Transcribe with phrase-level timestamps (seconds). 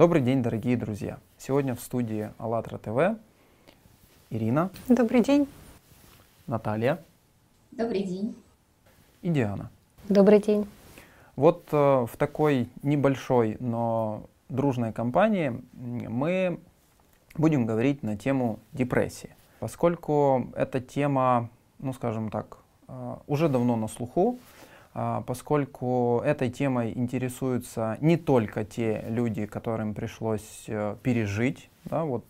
[0.00, 1.18] Добрый день, дорогие друзья!
[1.36, 3.20] Сегодня в студии АЛЛАТРА ТВ
[4.30, 4.70] Ирина.
[4.88, 5.46] Добрый день.
[6.46, 7.04] Наталья.
[7.70, 8.34] Добрый день.
[9.20, 9.70] И Диана.
[10.08, 10.66] Добрый день.
[11.36, 16.58] Вот э, в такой небольшой, но дружной компании мы
[17.36, 19.36] будем говорить на тему депрессии.
[19.58, 22.56] Поскольку эта тема, ну скажем так,
[22.88, 24.38] э, уже давно на слуху,
[24.92, 32.24] поскольку этой темой интересуются не только те люди, которым пришлось э, пережить да, вот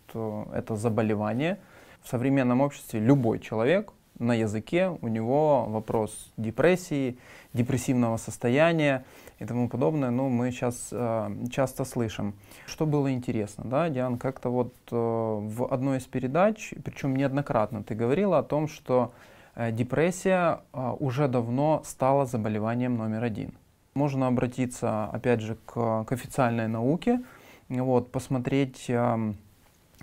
[0.53, 1.59] это заболевание.
[2.03, 7.19] В современном обществе любой человек на языке, у него вопрос депрессии,
[7.55, 9.05] депрессивного состояния
[9.39, 12.35] и тому подобное, ну, мы сейчас э, часто слышим.
[12.67, 17.95] Что было интересно, да, Диан, как-то вот э, в одной из передач, причем неоднократно ты
[17.95, 23.53] говорила о том, что э, депрессия э, уже давно стала заболеванием номер один.
[23.95, 27.23] Можно обратиться, опять же, к, к официальной науке,
[27.69, 28.87] вот, посмотреть...
[28.89, 29.35] Э,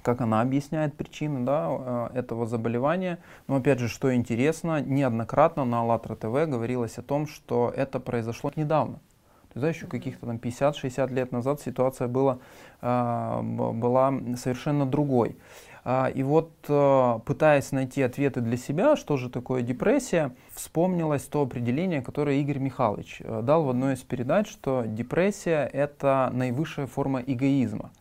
[0.07, 1.67] как она объясняет причины да,
[2.13, 3.19] э, этого заболевания.
[3.47, 8.51] Но опять же, что интересно, неоднократно на АЛЛАТРА ТВ говорилось о том, что это произошло
[8.55, 8.95] недавно.
[9.53, 12.39] То есть, да, еще каких-то там 50-60 лет назад ситуация была,
[12.81, 15.35] э, была совершенно другой.
[15.89, 21.41] А, и вот, э, пытаясь найти ответы для себя, что же такое депрессия, вспомнилось то
[21.41, 27.91] определение, которое Игорь Михайлович дал в одной из передач, что депрессия— это наивысшая форма эгоизма.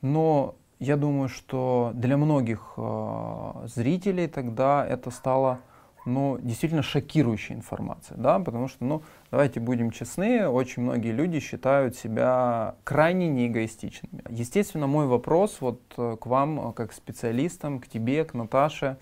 [0.00, 5.58] Но я думаю, что для многих э, зрителей тогда это стало
[6.04, 11.96] ну, действительно шокирующей информацией, да, потому что, ну, давайте будем честны, очень многие люди считают
[11.96, 14.22] себя крайне неэгоистичными.
[14.28, 18.96] Естественно, мой вопрос вот э, к вам, э, как специалистам, к тебе, к Наташе,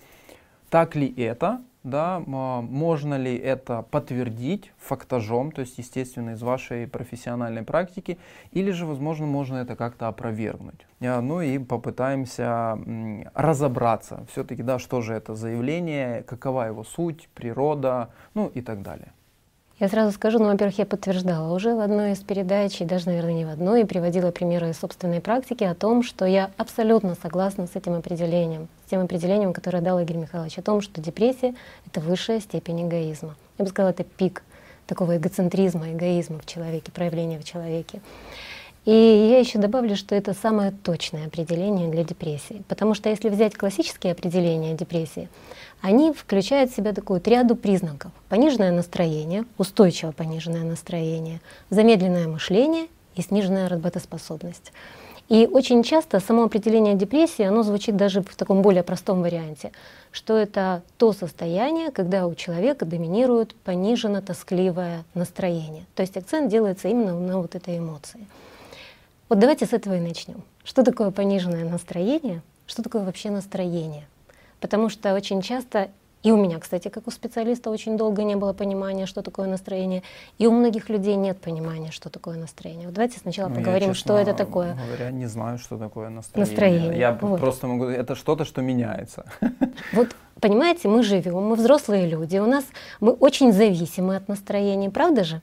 [0.69, 7.63] так ли это, да, можно ли это подтвердить фактажом, то есть, естественно, из вашей профессиональной
[7.63, 8.17] практики,
[8.51, 10.87] или же, возможно, можно это как-то опровергнуть.
[10.99, 12.79] Ну и попытаемся
[13.33, 19.11] разобраться все-таки, да, что же это заявление, какова его суть, природа, ну и так далее.
[19.79, 23.33] Я сразу скажу, ну, во-первых, я подтверждала уже в одной из передач, и даже, наверное,
[23.33, 27.65] не в одной, и приводила примеры из собственной практики о том, что я абсолютно согласна
[27.65, 31.55] с этим определением, с тем определением, которое дал Игорь Михайлович, о том, что депрессия—
[31.87, 33.35] это высшая степень эгоизма.
[33.57, 34.43] Я бы сказала, это пик
[34.85, 37.99] такого эгоцентризма, эгоизма в человеке, проявления в человеке.
[38.85, 42.63] И я еще добавлю, что это самое точное определение для депрессии.
[42.67, 45.29] Потому что если взять классические определения депрессии,
[45.81, 48.11] они включают в себя такую триаду признаков.
[48.27, 51.39] Пониженное настроение, устойчиво пониженное настроение,
[51.69, 54.73] замедленное мышление и сниженная работоспособность.
[55.29, 59.71] И очень часто само определение депрессии, оно звучит даже в таком более простом варианте,
[60.11, 65.85] что это то состояние, когда у человека доминирует пониженно-тоскливое настроение.
[65.95, 68.27] То есть акцент делается именно на вот этой эмоции.
[69.33, 70.43] Вот давайте с этого и начнем.
[70.63, 72.43] Что такое пониженное настроение?
[72.67, 74.05] Что такое вообще настроение?
[74.59, 75.89] Потому что очень часто,
[76.21, 80.03] и у меня, кстати, как у специалиста, очень долго не было понимания, что такое настроение,
[80.37, 82.85] и у многих людей нет понимания, что такое настроение.
[82.85, 84.77] Вот давайте сначала ну, поговорим, я, честно что это такое.
[84.85, 86.51] говоря, не знаю, что такое настроение.
[86.51, 86.99] Настроение.
[86.99, 87.39] Я вот.
[87.39, 89.25] просто могу, это что-то, что меняется.
[89.93, 92.65] Вот понимаете, мы живем, мы взрослые люди, у нас
[92.99, 95.41] мы очень зависимы от настроения, правда же?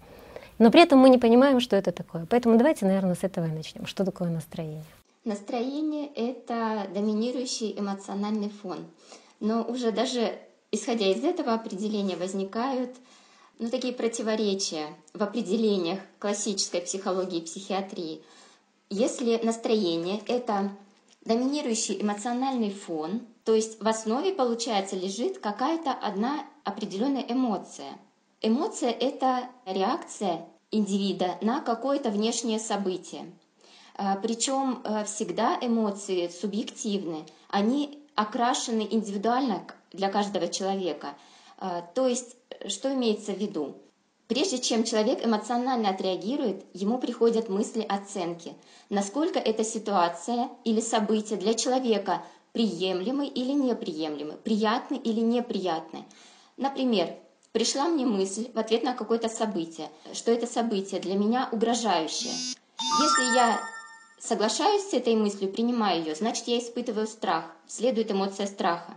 [0.61, 2.27] Но при этом мы не понимаем, что это такое.
[2.29, 3.87] Поэтому давайте, наверное, с этого и начнем.
[3.87, 4.85] Что такое настроение?
[5.25, 8.85] Настроение— это доминирующий эмоциональный фон.
[9.41, 10.39] Но уже даже
[10.71, 12.91] исходя из этого определения возникают
[13.59, 18.21] ну, такие противоречия в определениях классической психологии и психиатрии.
[18.91, 20.73] Если настроение— это
[21.25, 27.93] доминирующий эмоциональный фон, то есть в основе, получается, лежит какая-то одна определенная эмоция—
[28.43, 33.31] Эмоция— это реакция индивида на какое-то внешнее событие.
[33.95, 41.15] А, Причем э, всегда эмоции субъективны, они окрашены индивидуально для каждого человека.
[41.59, 42.37] А, то есть,
[42.67, 43.77] что имеется в виду?
[44.29, 48.55] Прежде чем человек эмоционально отреагирует, ему приходят мысли оценки,
[48.89, 52.23] насколько эта ситуация или событие для человека
[52.53, 56.05] приемлемы или неприемлемы, приятны или неприятны.
[56.57, 57.17] Например,
[57.53, 62.33] Пришла мне мысль в ответ на какое-то событие, что это событие для меня угрожающее.
[62.33, 63.61] Если я
[64.21, 68.97] соглашаюсь с этой мыслью, принимаю ее, значит я испытываю страх, следует эмоция страха.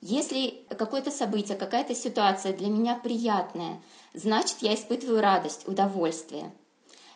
[0.00, 3.82] Если какое-то событие, какая-то ситуация для меня приятная,
[4.14, 6.50] значит я испытываю радость, удовольствие.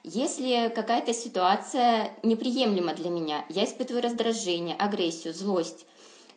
[0.05, 5.87] Если какая-то ситуация неприемлема для меня, я испытываю раздражение, агрессию, злость.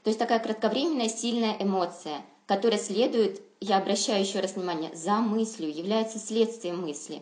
[0.03, 5.73] То есть такая кратковременная сильная эмоция, которая следует я обращаю еще раз внимание, за мыслью,
[5.73, 7.21] является следствием мысли.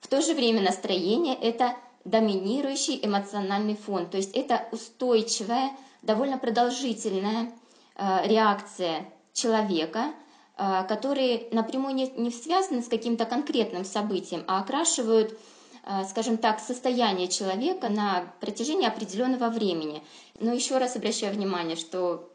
[0.00, 1.76] В то же время настроение– это
[2.06, 4.08] доминирующий эмоциональный фон.
[4.08, 7.52] То есть это устойчивая, довольно продолжительная
[7.96, 9.04] э, реакция
[9.34, 10.14] человека,
[10.56, 15.38] э, которые напрямую не, не связаны с каким-то конкретным событием, а окрашивают
[15.84, 20.02] э, скажем так, состояние человека на протяжении определенного времени.
[20.40, 22.31] Но еще раз обращаю внимание, что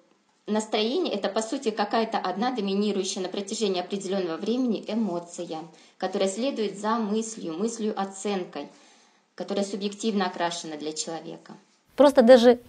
[0.47, 5.65] настроение это по сути какая-то одна доминирующая на протяжении определенного времени эмоция,
[5.97, 8.69] которая следует за мыслью, мыслью оценкой,
[9.35, 11.53] которая субъективно окрашена для человека.
[11.95, 12.59] Просто даже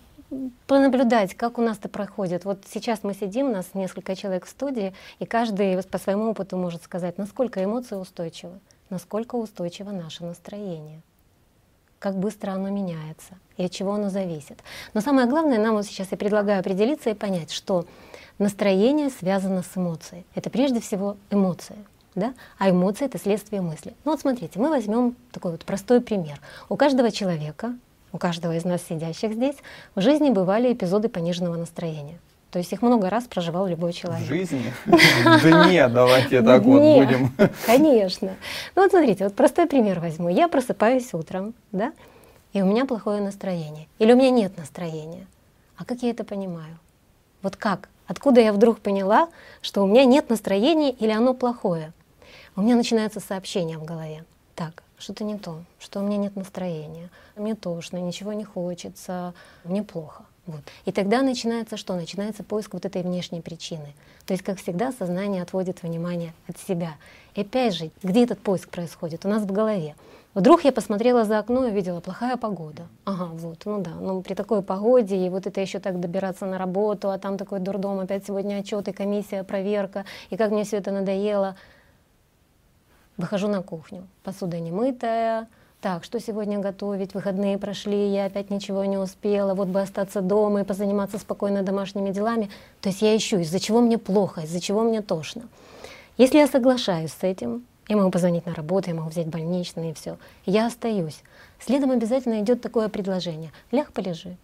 [0.67, 2.45] понаблюдать, как у нас это проходит.
[2.45, 6.57] Вот сейчас мы сидим, у нас несколько человек в студии, и каждый по своему опыту
[6.57, 8.59] может сказать, насколько эмоции устойчивы,
[8.91, 11.03] насколько устойчиво наше настроение
[11.99, 14.59] как быстро оно меняется и от чего оно зависит.
[14.95, 17.87] Но самое главное, нам вот сейчас я предлагаю определиться и понять, что
[18.39, 20.25] настроение связано с эмоцией.
[20.35, 21.77] Это прежде всего эмоции.
[22.15, 22.35] Да?
[22.59, 23.95] А эмоции— это следствие мысли.
[24.05, 26.41] Ну вот смотрите, мы возьмем такой вот простой пример.
[26.69, 27.75] У каждого человека,
[28.13, 29.57] у каждого из нас сидящих здесь,
[29.95, 32.19] в жизни бывали эпизоды пониженного настроения.
[32.51, 34.25] То есть их много раз проживал любой человек.
[34.25, 34.73] В жизни?
[35.43, 37.33] Да нет, давайте так вот будем.
[37.67, 38.35] Конечно.
[38.75, 40.29] Ну вот смотрите, вот простой пример возьму.
[40.29, 41.93] Я просыпаюсь утром, да,
[42.53, 43.87] и у меня плохое настроение.
[43.99, 45.27] Или у меня нет настроения.
[45.77, 46.79] А как я это понимаю?
[47.43, 47.91] Вот как?
[48.07, 49.29] Откуда я вдруг поняла,
[49.61, 51.93] что у меня нет настроения или оно плохое?
[52.57, 54.25] У меня начинается сообщение в голове.
[54.55, 59.83] Так, что-то не то, что у меня нет настроения, мне тошно, ничего не хочется, мне
[59.83, 60.25] плохо.
[60.49, 60.63] Вот.
[60.87, 61.95] И тогда начинается что?
[61.95, 63.95] Начинается поиск вот этой внешней причины.
[64.25, 66.95] То есть, как всегда, сознание отводит внимание от себя.
[67.35, 69.27] И опять же, где этот поиск происходит?
[69.27, 69.95] У нас в голове.
[70.33, 72.87] Вдруг я посмотрела за окно и увидела плохая погода.
[73.05, 76.57] Ага, вот, ну да, ну при такой погоде, и вот это еще так добираться на
[76.57, 80.93] работу, а там такой дурдом, опять сегодня отчеты, комиссия, проверка, и как мне все это
[80.93, 81.57] надоело.
[83.19, 85.49] Выхожу на кухню, посуда не мытая,
[85.81, 90.63] так, что сегодня готовить, выходные прошли, я опять ничего не успела, вот бы остаться дома
[90.63, 92.51] и позаниматься спокойно домашними делами.
[92.81, 95.43] То есть я ищу, из-за чего мне плохо, из-за чего мне тошно.
[96.17, 99.95] Если я соглашаюсь с этим, я могу позвонить на работу, я могу взять больничный и
[99.95, 101.23] все, я остаюсь.
[101.61, 103.53] Следом обязательно идет такое предложение.
[103.71, 104.37] Ляг, полежи.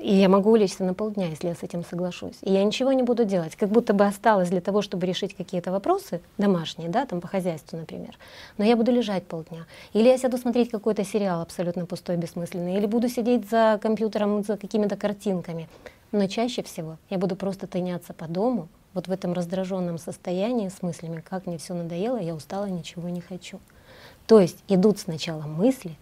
[0.00, 2.36] И я могу улечься на полдня, если я с этим соглашусь.
[2.42, 5.70] И я ничего не буду делать, как будто бы осталось для того, чтобы решить какие-то
[5.70, 8.16] вопросы домашние, да, там по хозяйству, например.
[8.56, 9.66] Но я буду лежать полдня.
[9.92, 12.76] Или я сяду смотреть какой-то сериал абсолютно пустой, бессмысленный.
[12.78, 15.68] Или буду сидеть за компьютером, за какими-то картинками.
[16.10, 20.82] Но чаще всего я буду просто тыняться по дому, вот в этом раздраженном состоянии с
[20.82, 23.58] мыслями, как мне все надоело, я устала, ничего не хочу.
[24.26, 25.96] То есть идут сначала мысли,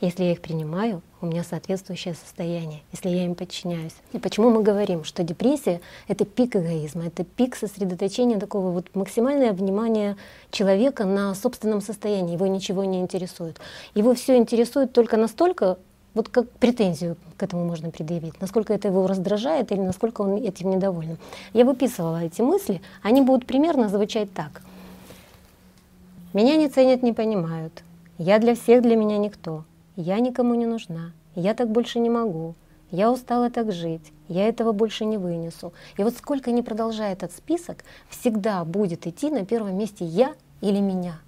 [0.00, 3.94] если я их принимаю, у меня соответствующее состояние, если я им подчиняюсь.
[4.12, 9.52] И почему мы говорим, что депрессия— это пик эгоизма, это пик сосредоточения такого вот максимальное
[9.52, 10.16] внимание
[10.50, 13.58] человека на собственном состоянии, его ничего не интересует.
[13.94, 15.78] Его все интересует только настолько,
[16.12, 20.70] вот как претензию к этому можно предъявить, насколько это его раздражает или насколько он этим
[20.70, 21.18] недоволен.
[21.52, 24.62] Я выписывала эти мысли, они будут примерно звучать так.
[26.32, 27.82] Меня не ценят, не понимают.
[28.18, 29.64] Я для всех, для меня никто.
[29.96, 32.54] Я никому не нужна, я так больше не могу,
[32.90, 35.72] я устала так жить, я этого больше не вынесу.
[35.96, 40.80] И вот сколько ни продолжает этот список, всегда будет идти на первом месте я или
[40.80, 41.20] меня.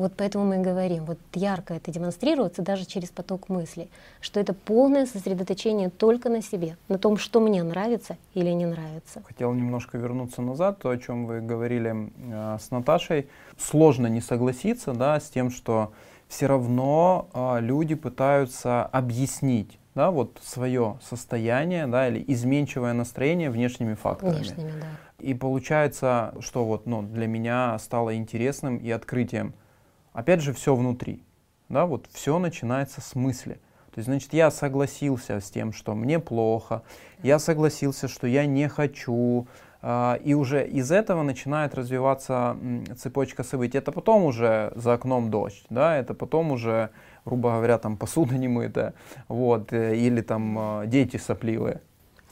[0.00, 3.90] Вот поэтому мы и говорим, вот ярко это демонстрируется даже через поток мыслей,
[4.22, 9.22] что это полное сосредоточение только на себе, на том, что мне нравится или не нравится.
[9.26, 13.28] Хотел немножко вернуться назад, то, о чем вы говорили э, с Наташей.
[13.58, 15.92] Сложно не согласиться да, с тем, что
[16.30, 23.94] все равно э, люди пытаются объяснить да, вот свое состояние да, или изменчивое настроение внешними
[23.94, 24.36] факторами.
[24.36, 24.86] Внешними, да.
[25.18, 29.54] И получается, что вот, ну, для меня стало интересным и открытием.
[30.12, 31.24] Опять же, все внутри.
[31.68, 33.54] Да, вот все начинается с мысли.
[33.92, 36.82] То есть, значит, я согласился с тем, что мне плохо,
[37.24, 39.48] я согласился, что я не хочу,
[39.82, 42.56] и уже из этого начинает развиваться
[42.98, 43.78] цепочка событий.
[43.78, 46.90] Это потом уже за окном дождь, да, это потом уже,
[47.24, 48.94] грубо говоря, там посуда не мытая,
[49.28, 51.80] вот, э, или там а, дети сопливые.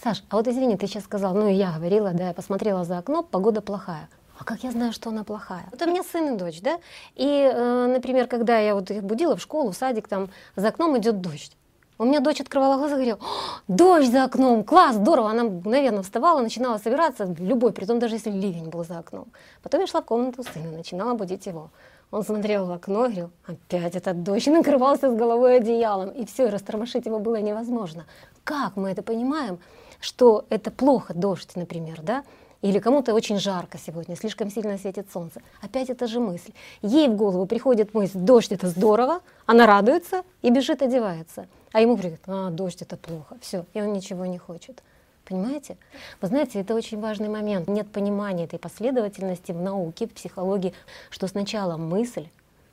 [0.03, 3.23] Саш, а вот извини, ты сейчас сказал, ну я говорила, да, я посмотрела за окно,
[3.23, 4.09] погода плохая.
[4.39, 5.67] А как я знаю, что она плохая?
[5.73, 6.79] Вот у меня сын и дочь, да?
[7.17, 10.97] И, э, например, когда я вот их будила в школу, в садик, там за окном
[10.99, 11.57] идет дождь.
[12.01, 13.19] У меня дочь открывала глаза и говорила,
[13.67, 15.31] дождь за окном, класс, здорово.
[15.31, 19.27] Она мгновенно вставала, начинала собираться, любой, при том даже если ливень был за окном.
[19.65, 21.71] Потом я шла в комнату сына, начинала будить его.
[22.13, 26.11] Он смотрел в окно и говорил, опять этот дождь, и накрывался с головой одеялом.
[26.11, 28.07] И все, и растормошить его было невозможно.
[28.45, 29.59] Как мы это понимаем,
[30.01, 32.23] что это плохо, дождь, например, да?
[32.63, 35.41] Или кому-то очень жарко сегодня, слишком сильно светит солнце.
[35.61, 36.53] Опять это же мысль.
[36.81, 41.49] Ей в голову приходит мысль, дождь это здорово, она радуется и бежит одевается.
[41.73, 44.83] А ему говорит, а, дождь это плохо, все, и он ничего не хочет.
[45.25, 45.77] Понимаете?
[46.23, 47.69] Вы знаете, это очень важный момент.
[47.69, 50.73] Нет понимания этой последовательности в науке, в психологии,
[51.11, 52.29] что сначала мысль,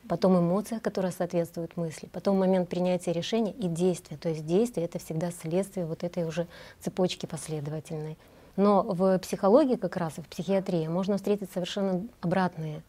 [0.08, 4.16] потом эмоция, которая соответствует мысли, потом момент принятия решения и действия.
[4.16, 6.48] То есть действие— это всегда следствие вот этой уже
[6.80, 8.18] цепочки последовательной.
[8.56, 12.84] Но в психологии как раз, в психиатрии можно встретить совершенно обратные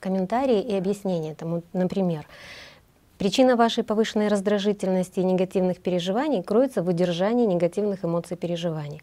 [0.00, 1.34] комментарии и объяснения.
[1.34, 2.26] Там, например,
[3.20, 9.02] причина вашей повышенной раздражительности и негативных переживаний кроется в удержании негативных эмоций и переживаний.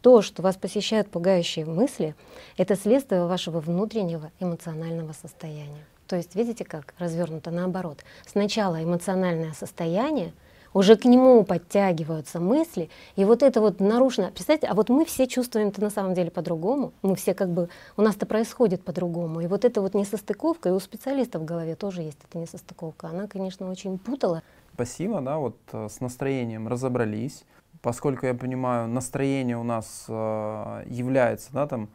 [0.00, 2.16] То, что вас посещают пугающие мысли,
[2.56, 5.84] это следствие вашего внутреннего эмоционального состояния.
[6.08, 8.00] То есть видите, как развернуто наоборот.
[8.26, 10.32] Сначала эмоциональное состояние,
[10.74, 14.30] уже к нему подтягиваются мысли, и вот это вот нарушено.
[14.30, 17.68] Представьте, а вот мы все чувствуем это на самом деле по-другому, мы все как бы,
[17.96, 21.74] у нас это происходит по-другому, и вот эта вот несостыковка, и у специалистов в голове
[21.74, 24.42] тоже есть эта несостыковка, она, конечно, очень путала.
[24.74, 27.44] Спасибо, да, вот э, с настроением разобрались,
[27.82, 31.88] поскольку я понимаю, настроение у нас э, является, да, там,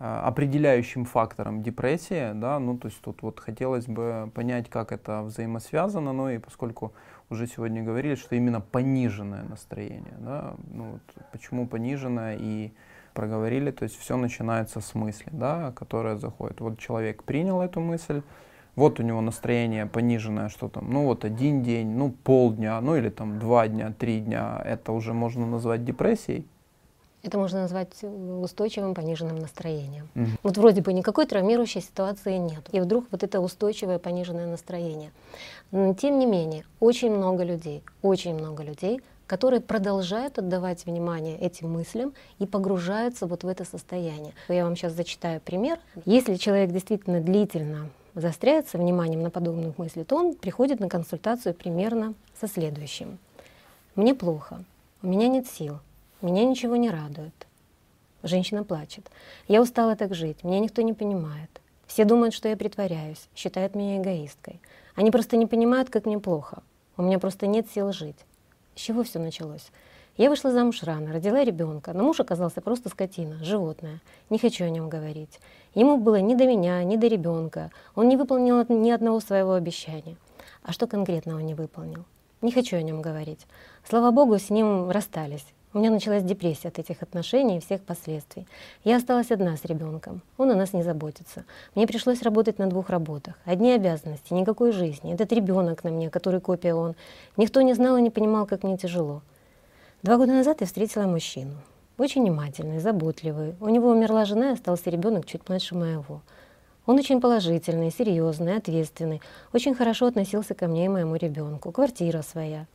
[0.00, 5.22] Э, определяющим фактором депрессии, да, ну то есть тут вот хотелось бы понять, как это
[5.22, 6.92] взаимосвязано, ну и поскольку
[7.30, 12.72] уже сегодня говорили, что именно пониженное настроение, да, ну вот почему пониженное и
[13.14, 16.60] проговорили, то есть все начинается с мысли, да, которая заходит.
[16.60, 18.22] Вот человек принял эту мысль,
[18.76, 23.08] вот у него настроение пониженное, что там, ну вот один день, ну полдня, ну или
[23.08, 26.46] там два дня, три дня, это уже можно назвать депрессией,
[27.28, 28.08] это можно назвать э,
[28.42, 30.08] устойчивым пониженным настроением.
[30.14, 30.26] -hmm.
[30.42, 32.64] Вот вроде бы никакой травмирующей ситуации нет.
[32.72, 35.10] И вдруг вот это устойчивое пониженное настроение.
[35.70, 41.70] Но, тем не менее, очень много людей, очень много людей, которые продолжают отдавать внимание этим
[41.70, 44.32] мыслям и погружаются вот в это состояние.
[44.48, 45.78] Я вам сейчас зачитаю пример.
[46.06, 52.14] Если человек действительно длительно застряется вниманием на подобных мыслях, то он приходит на консультацию примерно
[52.40, 53.18] со следующим.
[53.94, 54.64] Мне плохо,
[55.02, 55.78] у меня нет сил,
[56.20, 57.46] меня ничего не радует.
[58.22, 59.08] Женщина плачет.
[59.46, 61.50] Я устала так жить, меня никто не понимает.
[61.86, 64.60] Все думают, что я притворяюсь, считают меня эгоисткой.
[64.94, 66.62] Они просто не понимают, как мне плохо.
[66.96, 68.18] У меня просто нет сил жить.
[68.74, 69.70] С чего все началось?
[70.16, 74.00] Я вышла замуж рано, родила ребенка, но муж оказался просто скотина, животное.
[74.30, 75.38] Не хочу о нем говорить.
[75.74, 77.70] Ему было ни до меня, ни до ребенка.
[77.94, 80.16] Он не выполнил ни одного своего обещания.
[80.64, 82.04] А что конкретно он не выполнил?
[82.42, 83.46] Не хочу о нем говорить.
[83.88, 85.46] Слава богу, с ним расстались.
[85.78, 88.48] У меня началась депрессия от этих отношений и всех последствий.
[88.82, 90.22] Я осталась одна с ребенком.
[90.36, 91.44] Он о нас не заботится.
[91.76, 93.36] Мне пришлось работать на двух работах.
[93.44, 95.14] Одни обязанности, никакой жизни.
[95.14, 96.96] Этот ребенок на мне, который копия он.
[97.36, 99.22] Никто не знал и не понимал, как мне тяжело.
[100.02, 101.54] Два года назад я встретила мужчину.
[101.96, 103.54] Очень внимательный, заботливый.
[103.60, 106.22] У него умерла жена и остался ребенок чуть младше моего.
[106.86, 111.70] Он очень положительный, серьезный, ответственный, очень хорошо относился ко мне и моему ребенку.
[111.70, 112.66] Квартира своя.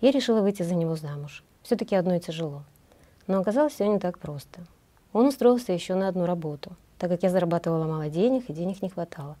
[0.00, 2.62] Я решила выйти за него замуж все-таки одно и тяжело.
[3.26, 4.60] Но оказалось все не так просто.
[5.12, 8.90] Он устроился еще на одну работу, так как я зарабатывала мало денег и денег не
[8.90, 9.36] хватало.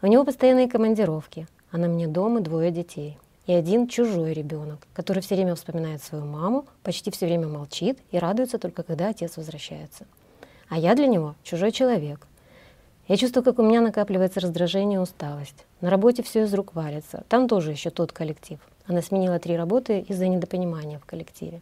[0.00, 3.18] У него постоянные командировки, а на мне дома двое детей.
[3.46, 8.18] И один чужой ребенок, который все время вспоминает свою маму, почти все время молчит и
[8.18, 10.06] радуется только когда отец возвращается.
[10.68, 12.26] А я для него чужой человек.
[13.06, 15.66] Я чувствую, как у меня накапливается раздражение и усталость.
[15.82, 17.24] На работе все из рук валится.
[17.28, 18.58] Там тоже еще тот коллектив.
[18.86, 21.60] Она сменила три работы из-за недопонимания в коллективе.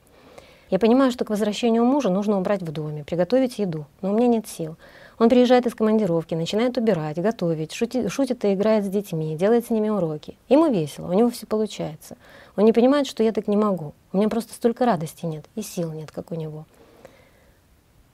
[0.71, 4.27] Я понимаю, что к возвращению мужа нужно убрать в доме, приготовить еду, но у меня
[4.27, 4.77] нет сил.
[5.19, 9.71] Он приезжает из командировки, начинает убирать, готовить, шутит, шутит и играет с детьми, делает с
[9.71, 10.39] ними уроки.
[10.49, 12.17] Ему весело, у него все получается.
[12.57, 13.93] Он не понимает, что я так не могу.
[14.15, 16.65] У меня просто столько радости нет и сил нет, как у него.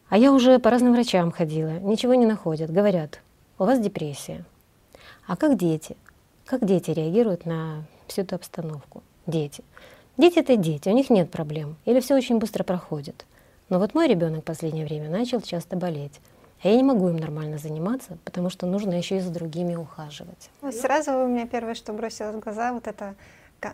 [0.08, 2.72] А я уже по разным врачам ходила, ничего не находят.
[2.72, 3.20] Говорят,
[3.58, 4.44] у вас депрессия.
[5.28, 5.96] А как дети?
[6.44, 9.02] Как дети реагируют на всю эту обстановку.
[9.26, 9.62] Дети.
[10.16, 13.24] Дети— это дети, у них нет проблем, или все очень быстро проходит.
[13.68, 16.20] Но вот мой ребенок в последнее время начал часто болеть.
[16.62, 20.50] А я не могу им нормально заниматься, потому что нужно еще и за другими ухаживать.
[20.72, 23.14] Сразу у меня первое, что бросилось в глаза, вот это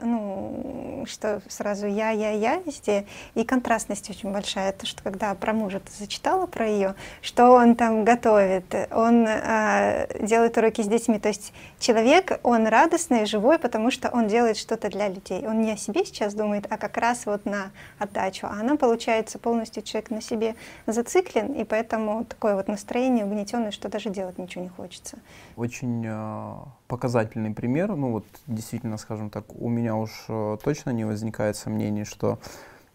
[0.03, 4.73] ну, что сразу я, я, я везде, и контрастность очень большая.
[4.73, 10.07] То, что когда про мужа ты зачитала про ее, что он там готовит, он э,
[10.25, 11.19] делает уроки с детьми.
[11.19, 15.47] То есть человек, он радостный, живой, потому что он делает что-то для людей.
[15.47, 18.47] Он не о себе сейчас думает, а как раз вот на отдачу.
[18.47, 20.55] А она, получается, полностью человек на себе
[20.87, 25.19] зациклен, и поэтому такое вот настроение угнетенное, что даже делать ничего не хочется.
[25.57, 26.55] Очень э,
[26.89, 27.95] показательный пример.
[27.95, 32.39] Ну вот действительно, скажем так, у меня уж э, точно не возникает сомнений, что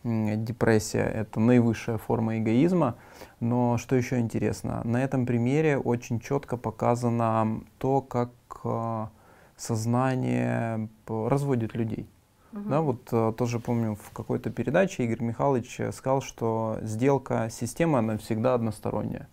[0.03, 2.95] депрессия— это наивысшая форма эгоизма.
[3.39, 8.31] Но что еще интересно, на этом примере очень четко показано то, как
[8.63, 9.07] э,
[9.57, 12.07] сознание разводит людей.
[12.53, 12.69] Угу.
[12.69, 18.17] Да, вот э, тоже помню в какой-то передаче Игорь Михайлович сказал, что сделка системы, она
[18.17, 19.27] всегда односторонняя.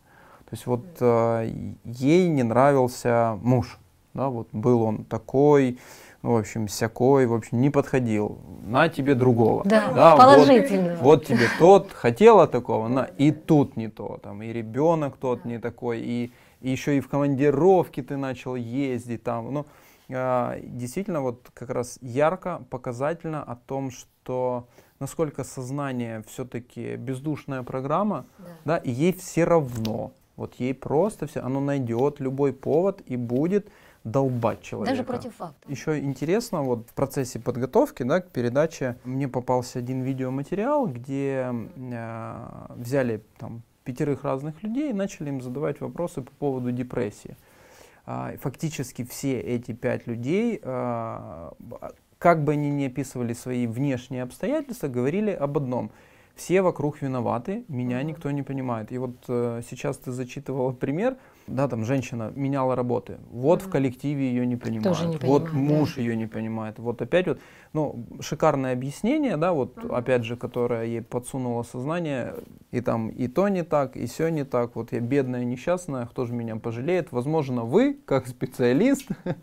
[0.45, 3.79] То есть вот э, ей не нравился муж,
[4.17, 5.79] да, вот был он такой,
[6.23, 8.39] ну, в общем, всякой, в общем, не подходил.
[8.65, 9.63] На тебе другого.
[9.65, 10.97] Да, да положительно.
[10.97, 15.45] Вот, вот тебе тот, хотела такого, на, и тут не то, там, и ребенок тот
[15.45, 19.67] не такой, и, и еще и в командировке ты начал ездить там, ну,
[20.09, 24.67] э, действительно, вот как раз ярко, показательно о том, что
[24.99, 28.47] насколько сознание все-таки бездушная программа, да.
[28.65, 33.69] да, и ей все равно, вот ей просто все, оно найдет любой повод и будет
[34.07, 34.93] долбать человека.
[34.93, 35.71] Даже против фактов.
[35.71, 42.67] Еще интересно, вот в процессе подготовки да, к передаче мне попался один видеоматериал, где э,
[42.77, 47.37] взяли там пятерых разных людей и начали им задавать вопросы по поводу депрессии.
[48.07, 51.51] Э, фактически все эти пять людей, э,
[52.19, 55.91] как бы они ни описывали свои внешние обстоятельства, говорили об одном–
[56.37, 58.93] все вокруг виноваты, меня никто не понимает.
[58.93, 64.29] И вот э, сейчас ты зачитывала пример, да, там женщина меняла работы, вот в коллективе
[64.29, 66.01] ее не понимают, Тоже не вот понимает, муж да.
[66.03, 67.39] ее не понимает, вот опять вот,
[67.73, 72.35] ну, шикарное объяснение, да, вот опять же, которое ей подсунуло сознание,
[72.71, 76.25] и там и то не так, и все не так, вот я бедная, несчастная, кто
[76.25, 79.37] же меня пожалеет, возможно, вы, как специалист, так.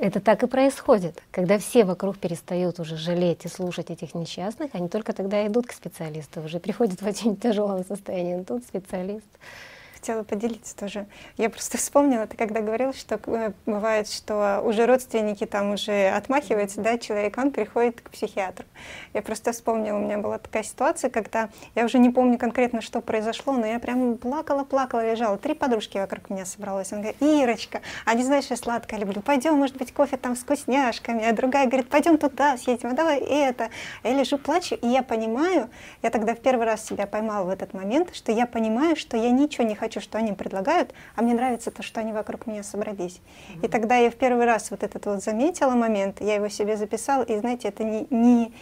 [0.00, 1.20] Это так и происходит.
[1.32, 5.72] Когда все вокруг перестают уже жалеть и слушать этих несчастных, они только тогда идут к
[5.72, 8.36] специалисту, уже приходят в очень тяжелом состоянии.
[8.36, 9.26] Но тут специалист
[9.98, 11.06] хотела поделиться тоже.
[11.36, 16.80] Я просто вспомнила, ты когда говорил, что э, бывает, что уже родственники там уже отмахиваются,
[16.80, 18.64] да, человек, он приходит к психиатру.
[19.14, 23.00] Я просто вспомнила, у меня была такая ситуация, когда я уже не помню конкретно, что
[23.00, 25.36] произошло, но я прям плакала, плакала, лежала.
[25.36, 26.92] Три подружки вокруг меня собралось.
[26.92, 30.40] Он говорит, Ирочка, а не знаешь, я сладкое люблю, пойдем, может быть, кофе там с
[30.40, 31.28] вкусняшками.
[31.28, 33.70] А другая говорит, пойдем туда съедем, а давай это.
[34.02, 35.68] А я лежу, плачу, и я понимаю,
[36.02, 39.30] я тогда в первый раз себя поймала в этот момент, что я понимаю, что я
[39.30, 42.62] ничего не хочу хочу, что они предлагают, а мне нравится то, что они вокруг меня
[42.62, 43.20] собрались.
[43.20, 43.64] Mm-hmm.
[43.64, 47.22] И тогда я в первый раз вот этот вот заметила момент, я его себе записала,
[47.22, 48.52] и знаете, это не, не,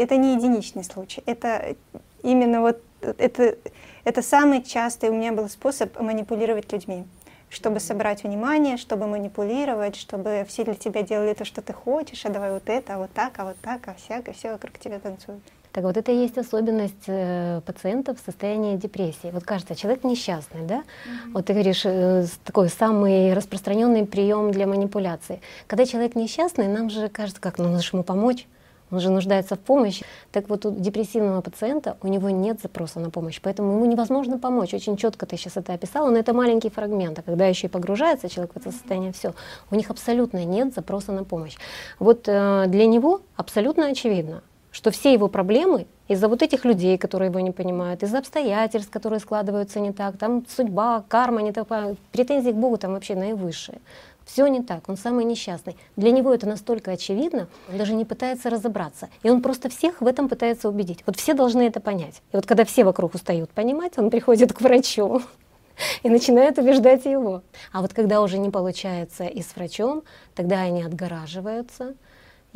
[0.00, 1.74] это не единичный случай, это
[2.22, 3.56] именно вот это,
[4.04, 7.04] это самый частый у меня был способ манипулировать людьми
[7.48, 12.28] чтобы собрать внимание, чтобы манипулировать, чтобы все для тебя делали то, что ты хочешь, а
[12.28, 15.42] давай вот это, а вот так, а вот так, а всякое, все вокруг тебя танцуют.
[15.76, 19.30] Так вот, это и есть особенность э, пациентов в состоянии депрессии.
[19.30, 20.76] Вот кажется, человек несчастный, да?
[20.76, 21.32] Mm-hmm.
[21.34, 25.42] Вот ты говоришь, э, такой самый распространенный прием для манипуляции.
[25.66, 28.46] Когда человек несчастный, нам же кажется, как, ну, нужно ему помочь.
[28.90, 30.06] Он же нуждается в помощи.
[30.32, 34.72] Так вот, у депрессивного пациента у него нет запроса на помощь, поэтому ему невозможно помочь.
[34.72, 37.18] Очень четко ты сейчас это описала, но это маленький фрагмент.
[37.18, 39.34] А когда еще и погружается человек в это состояние, все,
[39.70, 41.58] у них абсолютно нет запроса на помощь.
[41.98, 44.42] Вот э, для него абсолютно очевидно,
[44.76, 49.20] что все его проблемы из-за вот этих людей, которые его не понимают, из-за обстоятельств, которые
[49.20, 53.78] складываются не так, там судьба, карма не такая, претензии к Богу там вообще наивысшие.
[54.26, 55.78] Все не так, он самый несчастный.
[55.96, 59.08] Для него это настолько очевидно, он даже не пытается разобраться.
[59.22, 61.02] И он просто всех в этом пытается убедить.
[61.06, 62.20] Вот все должны это понять.
[62.32, 65.22] И вот когда все вокруг устают понимать, он приходит к врачу
[66.02, 67.42] и начинает убеждать его.
[67.72, 70.02] А вот когда уже не получается и с врачом,
[70.34, 71.94] тогда они отгораживаются,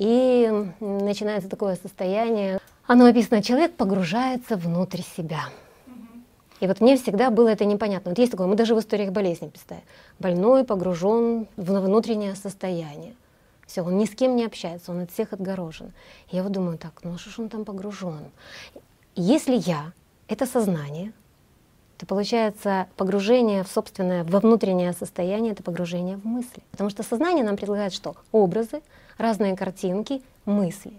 [0.00, 5.50] и начинается такое состояние, оно описано, человек погружается внутрь себя.
[6.60, 8.10] И вот мне всегда было это непонятно.
[8.10, 9.82] Вот есть такое, мы даже в историях болезни писали.
[10.18, 13.14] Больной погружен в внутреннее состояние.
[13.66, 15.92] Все, он ни с кем не общается, он от всех отгорожен.
[16.30, 18.30] Я вот думаю, так, ну а что ж он там погружен?
[19.16, 19.92] Если я—
[20.28, 21.12] это сознание,
[22.00, 26.62] то получается погружение в собственное, во внутреннее состояние, это погружение в мысли.
[26.70, 28.16] Потому что сознание нам предлагает что?
[28.32, 28.80] Образы,
[29.18, 30.94] разные картинки, мысли.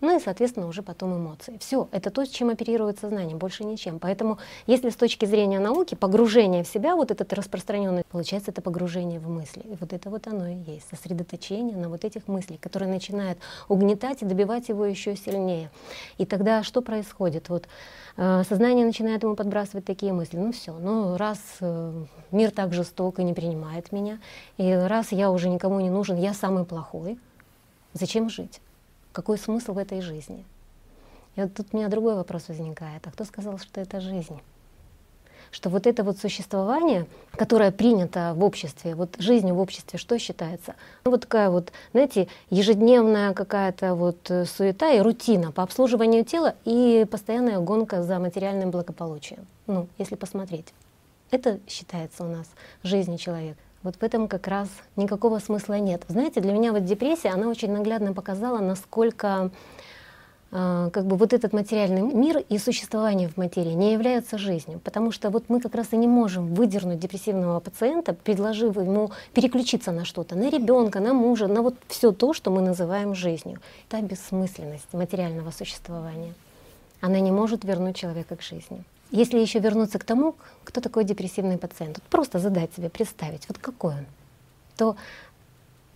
[0.00, 1.58] Ну и, соответственно, уже потом эмоции.
[1.60, 3.98] Все, это то, чем оперирует сознание, больше ничем.
[3.98, 9.20] Поэтому, если с точки зрения науки, погружение в себя, вот этот распространенный, получается, это погружение
[9.20, 9.62] в мысли.
[9.64, 14.22] И вот это вот оно и есть, сосредоточение на вот этих мыслях, которые начинают угнетать
[14.22, 15.70] и добивать его еще сильнее.
[16.18, 17.48] И тогда что происходит?
[17.48, 17.68] Вот
[18.16, 20.38] э, сознание начинает ему подбрасывать такие мысли.
[20.38, 24.18] Ну все, ну раз э, мир так жесток и не принимает меня,
[24.56, 27.18] и раз я уже никому не нужен, я самый плохой,
[27.92, 28.60] Зачем жить?
[29.12, 30.44] Какой смысл в этой жизни?
[31.36, 33.06] И вот тут у меня другой вопрос возникает.
[33.06, 34.40] А кто сказал, что это жизнь?
[35.50, 40.74] что вот это вот существование, которое принято в обществе, вот жизнь в обществе, что считается?
[41.04, 46.54] Ну, вот такая вот, знаете, ежедневная какая-то вот э, суета и рутина по обслуживанию тела
[46.64, 49.46] и постоянная гонка за материальным благополучием.
[49.66, 50.72] Ну, если посмотреть.
[51.30, 52.46] Это считается у нас
[52.82, 53.58] жизнью человека.
[53.82, 56.02] Вот в этом как раз никакого смысла нет.
[56.08, 59.50] Знаете, для меня вот депрессия, она очень наглядно показала, насколько
[60.52, 64.80] э, как бы вот этот материальный мир и существование в материи не являются жизнью.
[64.84, 69.92] Потому что вот мы как раз и не можем выдернуть депрессивного пациента, предложив ему переключиться
[69.92, 73.60] на что-то, на ребенка, на мужа, на вот все то, что мы называем жизнью.
[73.88, 76.34] Это бессмысленность материального существования.
[77.00, 78.84] Она не может вернуть человека к жизни.
[79.10, 83.58] Если еще вернуться к тому, кто такой депрессивный пациент, вот просто задать себе, представить, вот
[83.58, 84.06] какой он,
[84.76, 84.96] то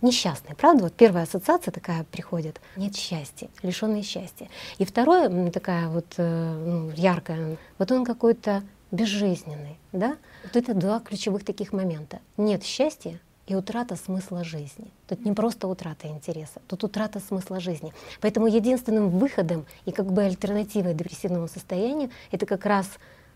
[0.01, 0.83] несчастный, правда?
[0.83, 2.59] Вот первая ассоциация такая приходит.
[2.75, 4.49] Нет счастья, лишенный счастья.
[4.77, 10.17] И второе, такая вот э, ну, яркая, вот он какой-то безжизненный, да?
[10.43, 12.19] Вот это два ключевых таких момента.
[12.37, 14.91] Нет счастья, и утрата смысла жизни.
[15.07, 17.93] Тут не просто утрата интереса, тут утрата смысла жизни.
[18.21, 22.87] Поэтому единственным выходом и как бы альтернативой депрессивному состоянию это как раз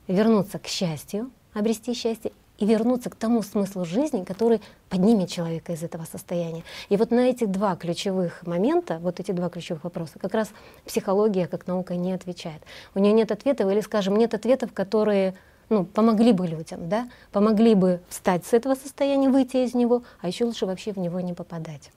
[0.07, 5.81] вернуться к счастью, обрести счастье и вернуться к тому смыслу жизни, который поднимет человека из
[5.81, 6.63] этого состояния.
[6.89, 10.49] И вот на эти два ключевых момента, вот эти два ключевых вопроса, как раз
[10.85, 12.61] психология как наука не отвечает.
[12.95, 15.35] У нее нет ответов или, скажем, нет ответов, которые
[15.69, 20.27] ну, помогли бы людям, да, помогли бы встать с этого состояния, выйти из него, а
[20.27, 21.91] еще лучше вообще в него не попадать.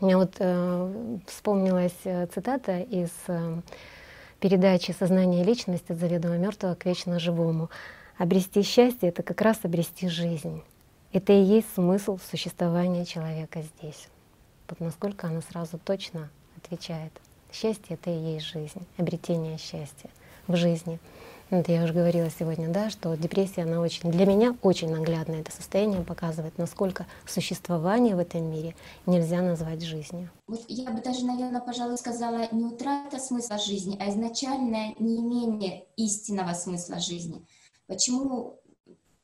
[0.00, 3.60] У меня вот э, вспомнилась э, цитата из э,
[4.38, 7.70] передачи «Сознание личности от заведомо мертвого к вечно живому».
[8.18, 10.62] Обрести счастье— это как раз обрести жизнь.
[11.12, 14.08] Это и есть смысл существования человека здесь.
[14.68, 17.12] Вот насколько она сразу точно отвечает.
[17.52, 20.10] Счастье— это и есть жизнь, обретение счастья
[20.46, 21.00] в жизни—
[21.56, 25.52] это я уже говорила сегодня, да, что депрессия, она очень, для меня очень наглядно это
[25.52, 28.74] состояние показывает, насколько существование в этом мире
[29.06, 30.30] нельзя назвать жизнью.
[30.46, 36.52] Вот я бы даже, наверное, пожалуй, сказала не утрата смысла жизни, а изначальное неимение истинного
[36.54, 37.44] смысла жизни.
[37.86, 38.60] Почему,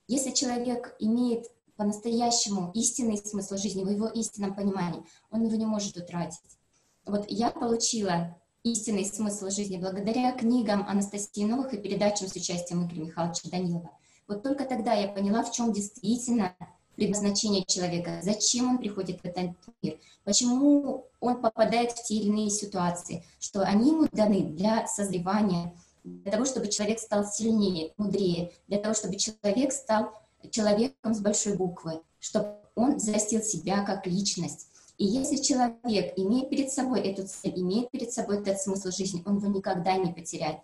[0.09, 5.97] если человек имеет по-настоящему истинный смысл жизни, в его истинном понимании, он его не может
[5.97, 6.59] утратить.
[7.07, 13.07] Вот я получила истинный смысл жизни благодаря книгам Анастасии Новых и передачам с участием Игоря
[13.07, 13.91] Михайловича Данилова.
[14.29, 16.55] Вот только тогда я поняла, в чем действительно
[16.95, 22.51] предназначение человека, зачем он приходит в этот мир, почему он попадает в те или иные
[22.51, 28.79] ситуации, что они ему даны для созревания, для того, чтобы человек стал сильнее, мудрее, для
[28.79, 30.13] того, чтобы человек стал
[30.51, 34.69] человеком с большой буквы, чтобы он взрастил себя как личность,
[35.01, 39.39] и если человек имеет перед собой эту цель, имеет перед собой этот смысл жизни, он
[39.39, 40.59] его никогда не потеряет.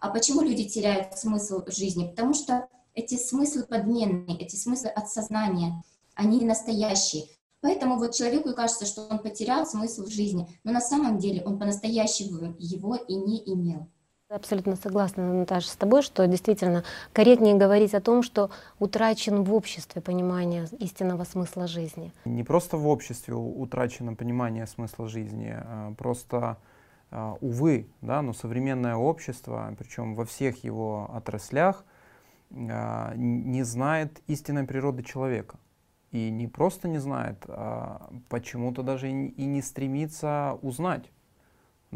[0.00, 2.08] А почему люди теряют смысл жизни?
[2.08, 5.84] Потому что эти смыслы подменные, эти смыслы от сознания,
[6.16, 7.26] они настоящие.
[7.60, 12.56] Поэтому вот человеку кажется, что он потерял смысл жизни, но на самом деле он по-настоящему
[12.58, 13.86] его и не имел.
[14.28, 20.02] Абсолютно согласна, Наташа, с тобой, что действительно корректнее говорить о том, что утрачен в обществе
[20.02, 22.12] понимание истинного смысла жизни.
[22.24, 26.58] Не просто в обществе утрачено понимание смысла жизни, а просто,
[27.12, 31.84] а, увы, да, но современное общество, причем во всех его отраслях,
[32.50, 35.56] а, не знает истинной природы человека.
[36.10, 41.12] И не просто не знает, а почему-то даже и не стремится узнать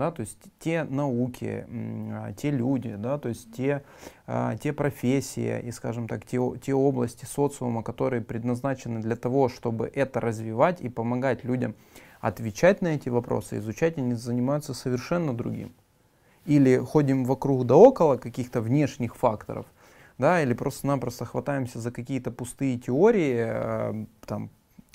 [0.01, 3.83] да, то есть те науки, а, те люди, да, то есть те,
[4.27, 9.93] а, те профессии и, скажем так, те, те области социума, которые предназначены для того, чтобы
[9.95, 11.75] это развивать и помогать людям
[12.21, 15.75] отвечать на эти вопросы, изучать, они занимаются совершенно другим.
[16.47, 19.67] Или ходим вокруг да около каких-то внешних факторов,
[20.17, 24.49] да, или просто-напросто хватаемся за какие-то пустые теории, э, там,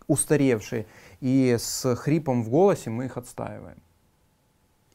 [0.08, 0.88] устаревшие,
[1.22, 3.85] и с хрипом в голосе мы их отстаиваем.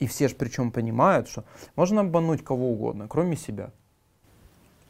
[0.00, 1.44] И все же причем понимают, что
[1.76, 3.70] можно обмануть кого угодно, кроме себя.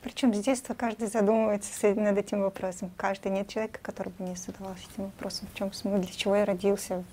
[0.02, 2.90] Причем с детства каждый задумывается над этим вопросом.
[2.96, 5.48] Каждый нет человека, который бы не задавался этим вопросом.
[5.52, 7.04] В чем смысл, для чего я родился,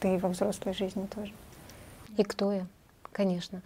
[0.00, 1.32] ты во взрослой жизни тоже.
[2.16, 2.66] И кто я,
[3.12, 3.60] конечно.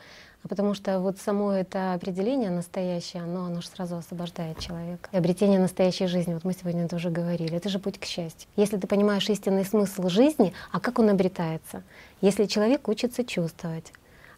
[0.49, 5.11] Потому что вот само это определение настоящее, оно, оно же сразу освобождает человека.
[5.13, 8.49] И обретение настоящей жизни, вот мы сегодня это уже говорили, это же путь к счастью.
[8.57, 11.83] Если ты понимаешь истинный смысл жизни, а как он обретается?
[12.21, 13.93] Если человек учится чувствовать,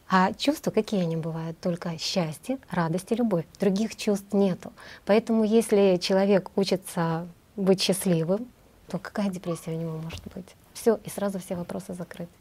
[0.09, 1.59] а чувства какие они бывают?
[1.61, 3.45] Только счастье, радость и любовь.
[3.61, 4.73] Других чувств нету.
[5.07, 8.49] Поэтому если человек учится быть счастливым,
[8.89, 10.57] то какая депрессия у него может быть?
[10.75, 12.33] Все, и сразу все вопросы закрыты.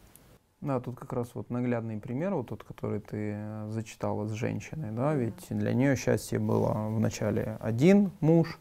[0.61, 3.37] Да, тут как раз вот наглядный пример, вот тот, который ты
[3.69, 8.59] зачитала с женщиной, да, ведь для нее счастье было вначале один муж,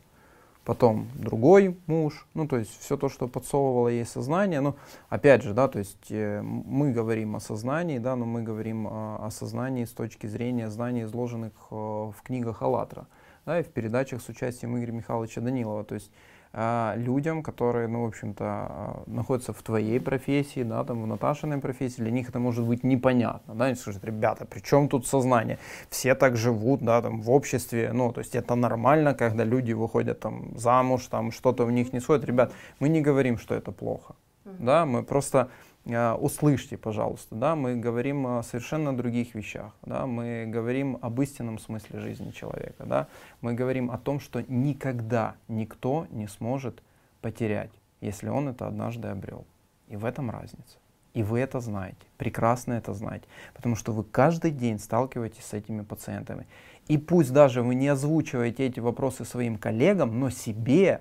[0.64, 4.76] потом другой муж, ну то есть все то, что подсовывало ей сознание, ну
[5.08, 9.26] опять же, да, то есть э, мы говорим о сознании, да, но мы говорим о,
[9.26, 13.08] о сознании с точки зрения знаний, изложенных э, в книгах АЛЛАТРА,
[13.44, 16.12] да, и в передачах с участием Игоря Михайловича Данилова, то есть
[16.52, 22.02] людям, которые, ну, в общем-то, а, находятся в твоей профессии, да, там, в Наташиной профессии,
[22.02, 25.58] для них это может быть непонятно, да, они скажут, ребята, при чем тут сознание?
[25.90, 30.20] Все так живут, да, там, в обществе, ну, то есть это нормально, когда люди выходят
[30.20, 32.24] там замуж, там, что-то у них не сходит.
[32.24, 35.48] Ребят, мы не говорим, что это плохо, да, мы просто а,
[35.88, 42.01] услышьте, пожалуйста, да, мы говорим о совершенно других вещах, да, мы говорим об истинном смысле
[42.01, 43.09] жизни человека, да,
[43.40, 46.83] мы говорим о том, что никогда никто не сможет
[47.20, 49.46] потерять, если он это однажды обрел.
[49.88, 50.77] И в этом разница.
[51.14, 55.83] И вы это знаете, прекрасно это знаете, потому что вы каждый день сталкиваетесь с этими
[55.83, 56.46] пациентами.
[56.87, 61.01] И пусть даже вы не озвучиваете эти вопросы своим коллегам, но себе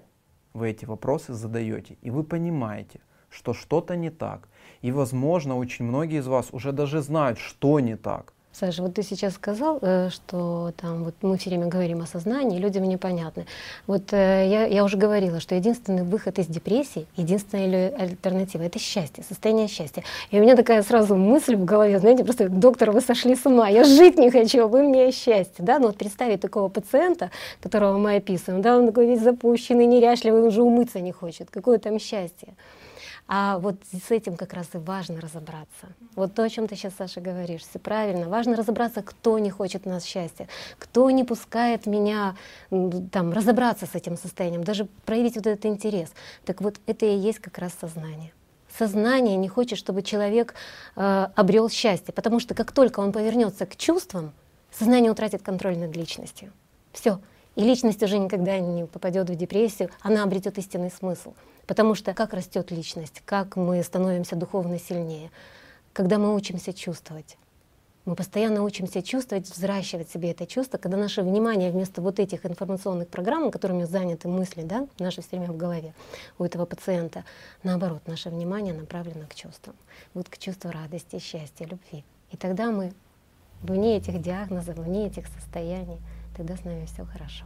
[0.54, 1.98] вы эти вопросы задаете.
[2.02, 4.48] И вы понимаете, что что-то не так.
[4.82, 8.34] И, возможно, очень многие из вас уже даже знают, что не так.
[8.60, 12.58] Саша, вот ты сейчас сказал, э, что там вот мы все время говорим о сознании,
[12.58, 13.46] людям непонятно.
[13.86, 19.24] Вот э, я, я уже говорила, что единственный выход из депрессии, единственная альтернатива— это счастье,
[19.24, 20.04] состояние счастья.
[20.32, 23.70] И у меня такая сразу мысль в голове, знаете, просто, доктор, вы сошли с ума,
[23.70, 25.64] я жить не хочу, вы мне счастье.
[25.64, 25.78] Да?
[25.78, 27.30] Ну вот представить такого пациента,
[27.62, 31.78] которого мы описываем, да, он такой весь запущенный, неряшливый, он уже умыться не хочет, какое
[31.78, 32.56] там счастье.
[33.28, 35.88] А вот с этим как раз и важно разобраться.
[36.16, 38.30] Вот то, о чем ты сейчас, Саша, говоришь, все правильно.
[38.30, 40.48] Важно разобраться, кто не хочет у нас счастья,
[40.80, 42.36] кто не пускает меня
[43.12, 46.10] там, разобраться с этим состоянием, даже проявить вот этот интерес.
[46.46, 48.32] Так вот, это и есть как раз сознание.
[48.78, 50.54] Сознание не хочет, чтобы человек
[50.96, 54.34] э, обрел счастье, потому что как только он повернется к чувствам,
[54.72, 56.54] сознание утратит контроль над личностью.
[56.94, 57.20] Все.
[57.58, 61.34] И личность уже никогда не попадет в депрессию, она обретет истинный смысл.
[61.66, 65.32] Потому что как растет личность, как мы становимся духовно сильнее,
[65.92, 67.36] когда мы учимся чувствовать.
[68.06, 73.08] Мы постоянно учимся чувствовать, взращивать себе это чувство, когда наше внимание вместо вот этих информационных
[73.08, 75.96] программ, которыми заняты мысли, да, наше все время в голове
[76.38, 77.26] у этого пациента,
[77.64, 79.76] наоборот, наше внимание направлено к чувствам.
[80.14, 82.06] Вот к чувству радости, счастья, любви.
[82.32, 82.94] И тогда мы
[83.64, 85.98] вне этих диагнозов, вне этих состояний,
[86.38, 87.46] тогда с нами все хорошо.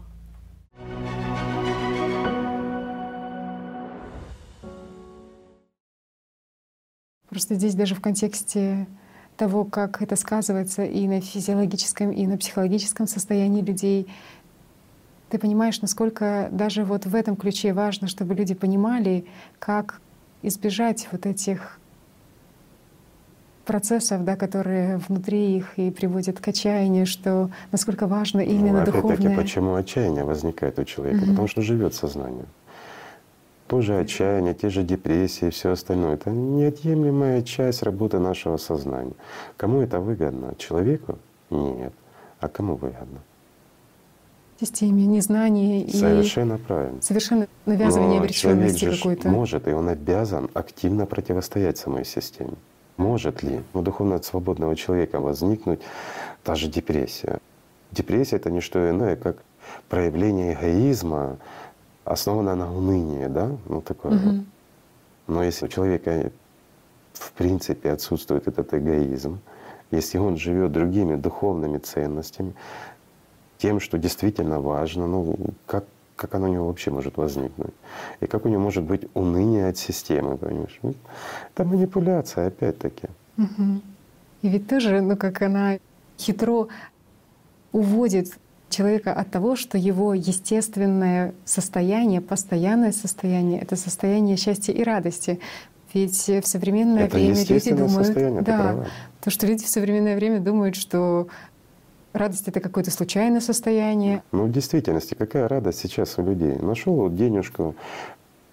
[7.29, 8.87] Просто здесь даже в контексте
[9.37, 14.07] того, как это сказывается и на физиологическом, и на психологическом состоянии людей,
[15.29, 19.25] ты понимаешь, насколько даже вот в этом ключе важно, чтобы люди понимали,
[19.59, 20.01] как
[20.41, 21.79] избежать вот этих
[23.65, 29.15] процессов, да, которые внутри их и приводят к отчаянию, что насколько важно именно ну, духовное.
[29.15, 31.19] Опять-таки, почему отчаяние возникает у человека?
[31.19, 31.29] Mm-hmm.
[31.29, 32.45] Потому что живет сознание
[33.71, 36.15] то же отчаяние, те же депрессии и все остальное.
[36.15, 39.13] Это неотъемлемая часть работы нашего сознания.
[39.55, 40.55] Кому это выгодно?
[40.57, 41.17] Человеку?
[41.49, 41.93] Нет.
[42.41, 43.19] А кому выгодно?
[44.59, 47.01] Системе незнания и совершенно правильно.
[47.01, 49.29] Совершенно навязывание Но обреченности какой-то.
[49.29, 52.55] Может, и он обязан активно противостоять самой системе.
[53.01, 55.81] Может ли у духовно свободного человека возникнуть
[56.43, 57.39] та же депрессия?
[57.91, 59.37] Депрессия это не что иное, как
[59.89, 61.37] проявление эгоизма,
[62.05, 64.29] основана на унынии, да, ну такое угу.
[64.29, 64.35] вот.
[65.27, 66.31] Но если у человека
[67.13, 69.39] в принципе отсутствует этот эгоизм,
[69.91, 72.53] если он живет другими духовными ценностями,
[73.57, 75.85] тем, что действительно важно, ну как,
[76.21, 77.73] как оно у него вообще может возникнуть?
[78.19, 80.79] И как у него может быть уныние от системы, понимаешь?
[80.83, 80.93] Ну,
[81.55, 83.07] это манипуляция, опять-таки.
[83.37, 83.81] Угу.
[84.43, 85.79] И ведь тоже, ну как она
[86.19, 86.67] хитро
[87.71, 88.37] уводит
[88.69, 95.39] человека от того, что его естественное состояние, постоянное состояние— это состояние счастья и радости.
[95.93, 98.85] Ведь в современное это время люди думают, да,
[99.21, 101.27] то, что люди в современное время думают, что
[102.13, 104.23] радость это какое-то случайное состояние.
[104.31, 106.55] Ну, в действительности, какая радость сейчас у людей?
[106.57, 107.75] Нашел вот денежку,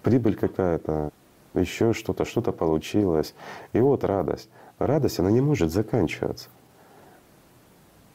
[0.03, 1.11] прибыль какая-то,
[1.53, 3.33] еще что-то, что-то получилось,
[3.73, 4.49] и вот радость.
[4.77, 6.49] Радость, она не может заканчиваться.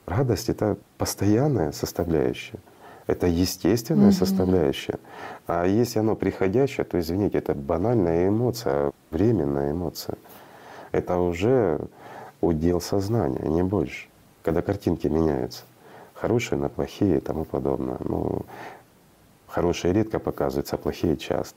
[0.06, 2.58] Радость— это постоянная составляющая,
[3.06, 4.12] это естественная mm-hmm.
[4.12, 4.98] составляющая.
[5.46, 10.16] А если оно приходящее, то, извините, это банальная эмоция, временная эмоция.
[10.92, 11.80] Это уже
[12.40, 14.08] удел сознания, не больше.
[14.44, 15.64] Когда картинки меняются,
[16.12, 17.96] хорошие на плохие и тому подобное.
[18.00, 18.42] Ну,
[19.48, 21.56] хорошие редко показываются, а плохие часто.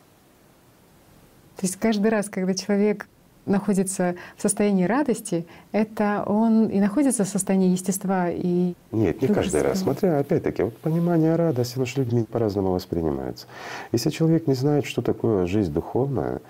[1.58, 3.08] То есть каждый раз, когда человек
[3.46, 9.64] находится в состоянии радости, это он и находится в состоянии естества и Нет, не каждый
[9.64, 9.80] раз.
[9.80, 13.48] Смотря, опять-таки, вот понимание радости, оно же людьми по-разному воспринимается.
[13.92, 16.42] Если человек не знает, что такое жизнь духовная,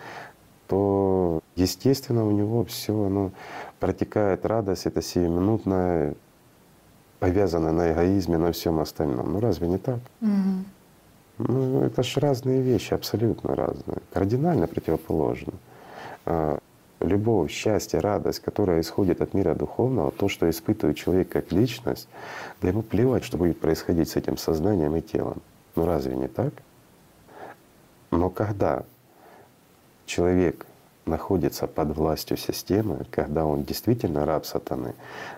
[0.68, 3.32] то, естественно, у него все оно
[3.80, 6.16] протекает радость, это сиюминутное,
[7.20, 9.34] повязано на эгоизме, на всем остальном.
[9.34, 10.00] Ну разве не так?
[10.22, 10.66] Мгм.
[11.40, 15.54] Ну, это же разные вещи, абсолютно разные, кардинально противоположны.
[16.26, 16.58] А,
[17.00, 22.08] Любовь, счастье, радость, которая исходит от мира духовного, то, что испытывает человек как личность,
[22.60, 25.42] да ему плевать, что будет происходить с этим сознанием и телом.
[25.76, 26.54] Ну разве не так?
[28.10, 28.84] Но когда
[30.08, 30.66] человек
[31.08, 34.94] находится под властью системы, когда он действительно раб сатаны,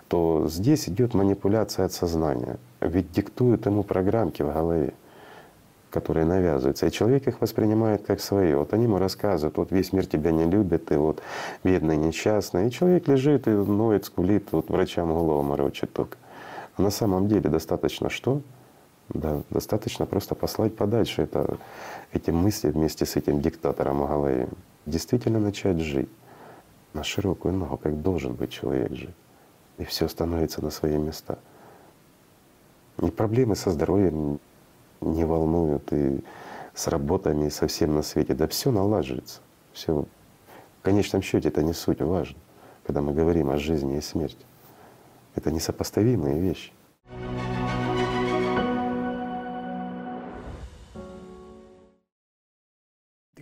[0.08, 2.58] то здесь идет манипуляция от сознания.
[2.82, 4.94] Ведь диктуют ему программки в голове
[5.90, 6.86] которые навязываются.
[6.86, 8.54] И человек их воспринимает как свои.
[8.54, 11.22] Вот они ему рассказывают, вот весь мир тебя не любит, ты вот
[11.64, 12.68] бедный, несчастный.
[12.68, 16.18] И человек лежит и ноет, скулит, вот врачам голову морочит только.
[16.78, 18.42] А на самом деле достаточно что?
[19.10, 21.58] Да, достаточно просто послать подальше это,
[22.14, 24.48] эти мысли вместе с этим диктатором в голове.
[24.86, 26.10] Действительно начать жить
[26.94, 29.16] на широкую ногу, как должен быть человек жить.
[29.78, 31.40] И все становится на свои места.
[33.02, 34.40] И проблемы со здоровьем
[35.02, 36.24] не волнуют, и
[36.74, 38.34] с работами, и со всем на свете.
[38.34, 39.42] Да все налаживается.
[39.74, 40.06] Все.
[40.80, 42.38] В конечном счете это не суть важно,
[42.86, 44.46] когда мы говорим о жизни и смерти.
[45.36, 46.72] Это несопоставимые вещи.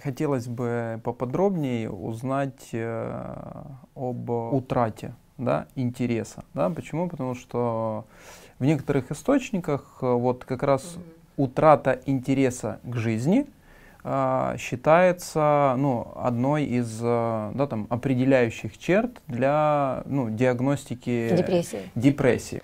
[0.07, 6.45] Хотелось бы поподробнее узнать э, об утрате да, интереса.
[6.53, 6.69] Да?
[6.69, 7.09] Почему?
[7.09, 8.05] Потому что
[8.57, 10.95] в некоторых источниках э, вот как раз
[11.35, 13.47] утрата интереса к жизни
[14.57, 21.89] считается ну, одной из э, да, там, определяющих черт для ну, диагностики Депрессии.
[21.95, 22.61] депрессии.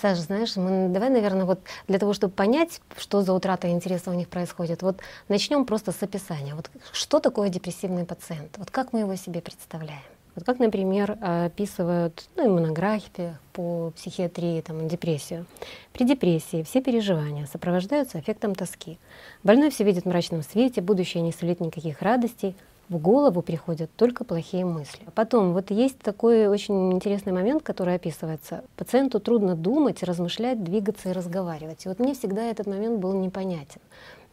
[0.00, 4.14] Саша, знаешь, мы давай, наверное, вот для того, чтобы понять, что за утрата интереса у
[4.14, 6.54] них происходит, вот начнем просто с описания.
[6.54, 8.56] Вот что такое депрессивный пациент?
[8.58, 10.02] Вот как мы его себе представляем?
[10.40, 15.44] Вот как, например, описывают ну, и в монографиях по психиатрии там, депрессию.
[15.92, 18.98] При депрессии все переживания сопровождаются эффектом тоски.
[19.42, 22.56] Больной все видит в мрачном свете, будущее не сулит никаких радостей,
[22.88, 25.02] в голову приходят только плохие мысли.
[25.04, 28.64] А потом, вот есть такой очень интересный момент, который описывается.
[28.76, 31.84] Пациенту трудно думать, размышлять, двигаться и разговаривать.
[31.84, 33.82] И вот мне всегда этот момент был непонятен.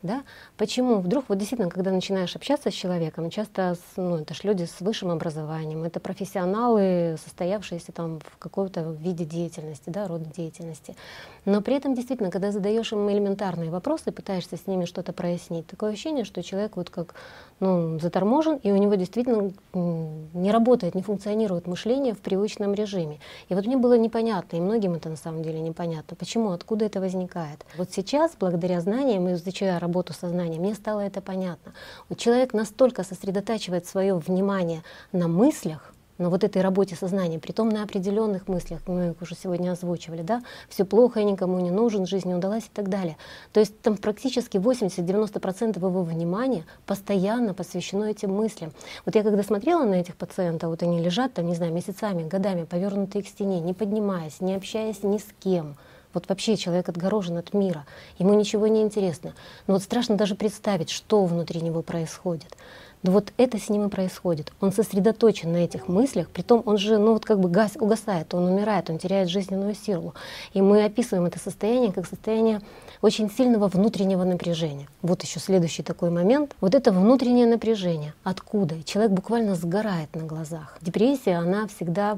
[0.07, 0.23] Да?
[0.55, 4.79] Почему вдруг, вот действительно, когда начинаешь общаться с человеком, часто ну, это ж люди с
[4.79, 10.95] высшим образованием, это профессионалы, состоявшиеся там в каком-то виде деятельности, да, рода деятельности.
[11.43, 15.91] Но при этом действительно, когда задаешь им элементарные вопросы, пытаешься с ними что-то прояснить, такое
[15.91, 17.13] ощущение, что человек вот как
[17.59, 23.19] ну, заторможен, и у него действительно не работает, не функционирует мышление в привычном режиме.
[23.49, 26.99] И вот мне было непонятно, и многим это на самом деле непонятно, почему, откуда это
[26.99, 27.65] возникает.
[27.77, 31.73] Вот сейчас, благодаря знаниям и изучая работу сознания, мне стало это понятно.
[32.09, 37.83] Вот человек настолько сосредотачивает свое внимание на мыслях, на вот этой работе сознания, притом на
[37.83, 42.27] определенных мыслях, мы их уже сегодня озвучивали, да, все плохо, я никому не нужен, жизнь
[42.27, 43.17] не удалась и так далее.
[43.53, 48.73] То есть там практически 80-90% его внимания постоянно посвящено этим мыслям.
[49.05, 52.63] Вот я когда смотрела на этих пациентов, вот они лежат там, не знаю, месяцами, годами,
[52.63, 55.75] повернутые к стене, не поднимаясь, не общаясь ни с кем,
[56.13, 57.85] вот вообще человек отгорожен от мира,
[58.17, 59.35] ему ничего не интересно.
[59.67, 62.57] Но вот страшно даже представить, что внутри него происходит.
[63.03, 64.51] Но вот это с ним и происходит.
[64.59, 68.45] Он сосредоточен на этих мыслях, притом он же, ну вот как бы гас, угасает, он
[68.45, 70.13] умирает, он теряет жизненную силу.
[70.53, 72.61] И мы описываем это состояние как состояние
[73.01, 74.87] очень сильного внутреннего напряжения.
[75.01, 76.55] Вот еще следующий такой момент.
[76.61, 78.13] Вот это внутреннее напряжение.
[78.23, 78.81] Откуда?
[78.83, 80.77] Человек буквально сгорает на глазах.
[80.81, 82.17] Депрессия, она всегда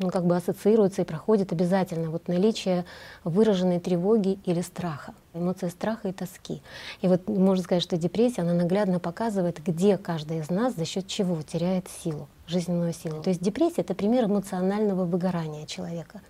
[0.00, 2.84] ну, как бы ассоциируется и проходит обязательно вот наличие
[3.22, 6.62] выраженной тревоги или страха, эмоции страха и тоски.
[7.02, 11.06] И вот можно сказать, что депрессия, она наглядно показывает, где каждый из нас за счет
[11.06, 13.22] чего теряет силу, жизненную силу.
[13.22, 16.20] То есть депрессия— это пример эмоционального выгорания человека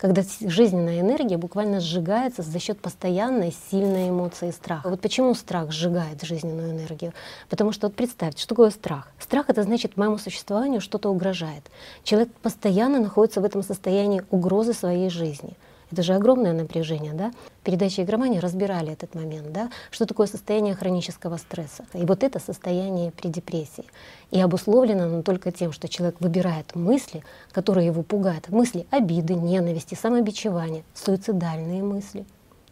[0.00, 4.88] когда жизненная энергия буквально сжигается за счет постоянной сильной эмоции страха.
[4.88, 7.12] Вот почему страх сжигает жизненную энергию?
[7.50, 9.12] Потому что вот представьте, что такое страх?
[9.18, 11.64] Страх— это значит, моему существованию что-то угрожает.
[12.02, 15.54] Человек постоянно находится в этом состоянии угрозы своей жизни—
[15.90, 17.32] это же огромное напряжение, да?
[17.64, 19.70] Передачи игромании разбирали этот момент, да?
[19.90, 21.84] Что такое состояние хронического стресса?
[21.94, 23.84] И вот это состояние при депрессии.
[24.30, 28.48] И обусловлено оно только тем, что человек выбирает мысли, которые его пугают.
[28.48, 32.24] Мысли обиды, ненависти, самобичевания, суицидальные мысли.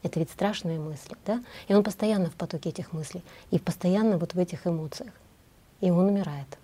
[0.02, 1.42] Это ведь страшные мысли, да?
[1.66, 5.12] И он постоянно в потоке этих мыслей, и постоянно вот в этих эмоциях.
[5.80, 6.58] И он умирает.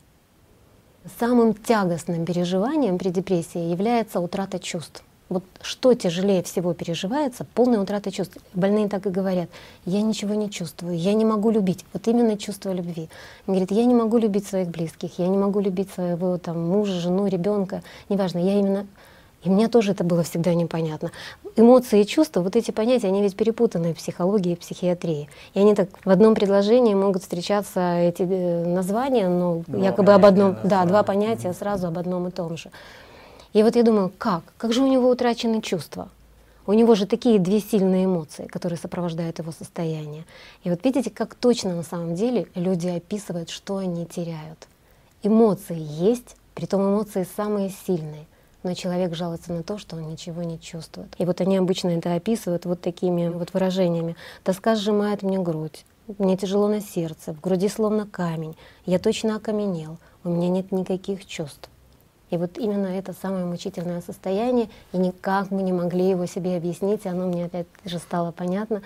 [1.19, 5.03] Самым тягостным переживанием при депрессии является утрата чувств.
[5.31, 8.37] Вот что тяжелее всего переживается, полная утрата чувств.
[8.53, 9.49] Больные так и говорят,
[9.87, 11.85] я ничего не чувствую, я не могу любить.
[11.93, 13.09] Вот именно чувство любви.
[13.47, 17.01] Он говорит, я не могу любить своих близких, я не могу любить своего там, мужа,
[17.01, 18.87] жену, ребенка, неважно, я именно
[19.45, 21.13] и мне тоже это было всегда непонятно.
[21.55, 25.29] Эмоции и чувства, вот эти понятия, они ведь перепутаны в психологии и психиатрии.
[25.53, 30.25] И они так в одном предложении могут встречаться эти э, названия, но два якобы об
[30.25, 32.71] одном, да, два понятия сразу об одном и том же.
[33.55, 34.43] И вот я думаю, как?
[34.59, 36.11] Как же у него утрачены чувства?
[36.67, 40.25] У него же такие две сильные эмоции, которые сопровождают его состояние.
[40.65, 44.69] И вот видите, как точно на самом деле люди описывают, что они теряют.
[45.23, 48.27] Эмоции есть, притом эмоции самые сильные
[48.65, 51.15] но человек жалуется на то, что он ничего не чувствует.
[51.19, 54.17] И вот они обычно это описывают вот такими вот выражениями.
[54.43, 55.85] «Тоска сжимает мне грудь,
[56.19, 61.27] мне тяжело на сердце, в груди словно камень, я точно окаменел, у меня нет никаких
[61.27, 61.69] чувств».
[62.31, 67.05] И вот именно это самое мучительное состояние, и никак мы не могли его себе объяснить,
[67.05, 68.83] и оно мне опять же стало понятно,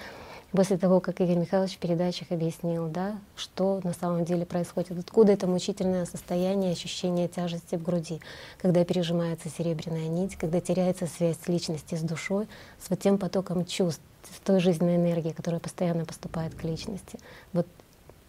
[0.52, 5.32] после того, как Игорь Михайлович в передачах объяснил, да, что на самом деле происходит, откуда
[5.32, 8.20] это мучительное состояние, ощущение тяжести в груди,
[8.60, 12.48] когда пережимается серебряная нить, когда теряется связь с личности, с душой,
[12.82, 14.02] с вот тем потоком чувств,
[14.34, 17.18] с той жизненной энергией, которая постоянно поступает к личности.
[17.52, 17.66] Вот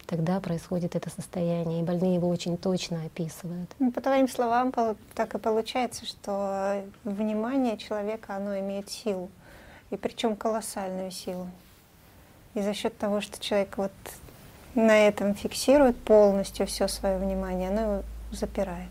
[0.10, 3.70] тогда происходит это состояние, и больные его очень точно описывают.
[3.78, 4.74] Ну, по твоим словам,
[5.14, 9.30] так и получается, что внимание человека, оно имеет силу,
[9.92, 11.48] и причем колоссальную силу.
[12.56, 13.92] И за счет того, что человек вот
[14.74, 18.90] на этом фиксирует полностью все свое внимание, оно его запирает.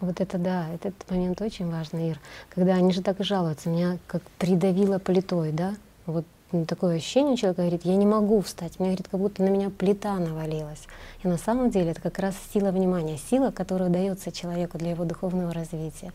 [0.00, 2.20] Вот это да, этот момент очень важный, Ир.
[2.50, 5.74] Когда они же так и жалуются, меня как придавило плитой, да?
[6.06, 6.26] Вот
[6.66, 9.68] такое ощущение у человека говорит, я не могу встать, мне говорит, как будто на меня
[9.68, 10.86] плита навалилась.
[11.22, 15.04] И на самом деле это как раз сила внимания, сила, которая дается человеку для его
[15.04, 16.12] духовного развития,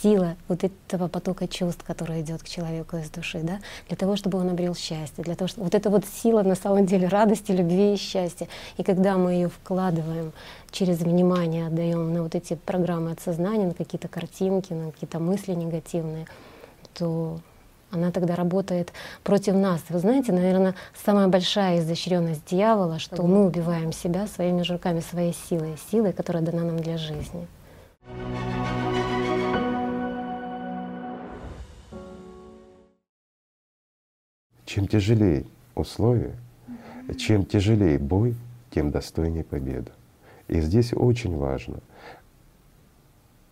[0.00, 3.58] сила вот этого потока чувств, который идет к человеку из души, да,
[3.88, 6.86] для того, чтобы он обрел счастье, для того, чтобы вот эта вот сила на самом
[6.86, 8.46] деле радости, любви и счастья.
[8.76, 10.32] И когда мы ее вкладываем
[10.70, 15.52] через внимание, отдаем на вот эти программы от сознания, на какие-то картинки, на какие-то мысли
[15.52, 16.26] негативные,
[16.94, 17.40] то
[17.94, 18.92] она тогда работает
[19.22, 19.80] против нас.
[19.88, 20.74] Вы знаете, наверное,
[21.04, 26.42] самая большая изощренность дьявола, что мы убиваем себя своими же руками, своей силой, силой, которая
[26.42, 27.46] дана нам для жизни.
[34.64, 36.34] Чем тяжелее условия,
[37.18, 38.34] чем тяжелее бой,
[38.70, 39.92] тем достойнее победа.
[40.48, 41.78] И здесь очень важно,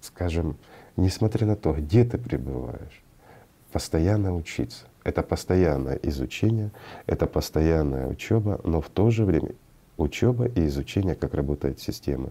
[0.00, 0.56] скажем,
[0.96, 3.01] несмотря на то, где ты пребываешь,
[3.72, 4.84] постоянно учиться.
[5.04, 6.70] Это постоянное изучение,
[7.06, 9.52] это постоянная учеба, но в то же время
[9.96, 12.30] учеба и изучение, как работает система,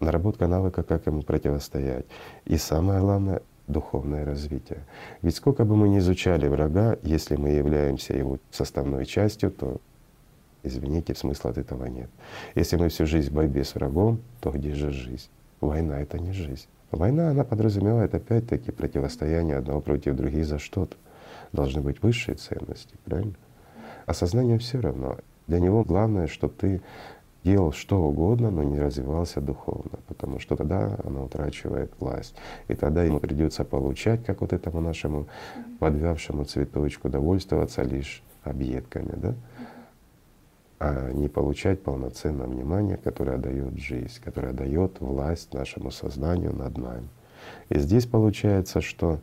[0.00, 2.04] наработка навыка, как ему противостоять.
[2.44, 4.84] И самое главное— духовное развитие.
[5.22, 9.78] Ведь сколько бы мы ни изучали врага, если мы являемся его составной частью, то,
[10.62, 12.10] извините, смысла от этого нет.
[12.54, 15.28] Если мы всю жизнь в борьбе с врагом, то где же жизнь?
[15.60, 16.68] Война— это не жизнь.
[16.90, 20.96] Война, она подразумевает опять-таки противостояние одного против других за что-то.
[21.52, 23.34] Должны быть высшие ценности, правильно?
[24.06, 25.18] А сознание все равно.
[25.46, 26.82] Для него главное, чтобы ты
[27.44, 32.34] делал что угодно, но не развивался духовно, потому что тогда оно утрачивает власть.
[32.66, 35.28] И тогда ему придется получать, как вот этому нашему
[35.78, 39.34] подвявшему цветочку, довольствоваться лишь объедками, да?
[40.78, 47.08] А не получать полноценное внимание, которое дает жизнь, которое дает власть нашему сознанию над нами.
[47.68, 49.20] И здесь получается, что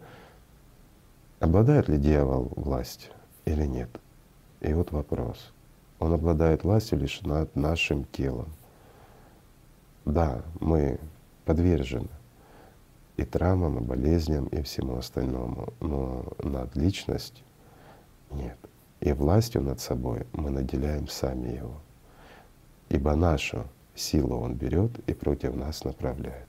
[1.39, 3.11] обладает ли дьявол властью
[3.45, 3.89] или нет?
[4.61, 5.51] И вот вопрос.
[5.99, 8.47] Он обладает властью лишь над нашим телом.
[10.05, 10.99] Да, мы
[11.45, 12.09] подвержены
[13.17, 17.45] и травмам, и болезням, и всему остальному, но над личностью
[18.31, 18.57] нет.
[19.03, 21.75] И властью над собой мы наделяем сами Его.
[22.87, 26.47] Ибо нашу силу Он берет и против нас направляет.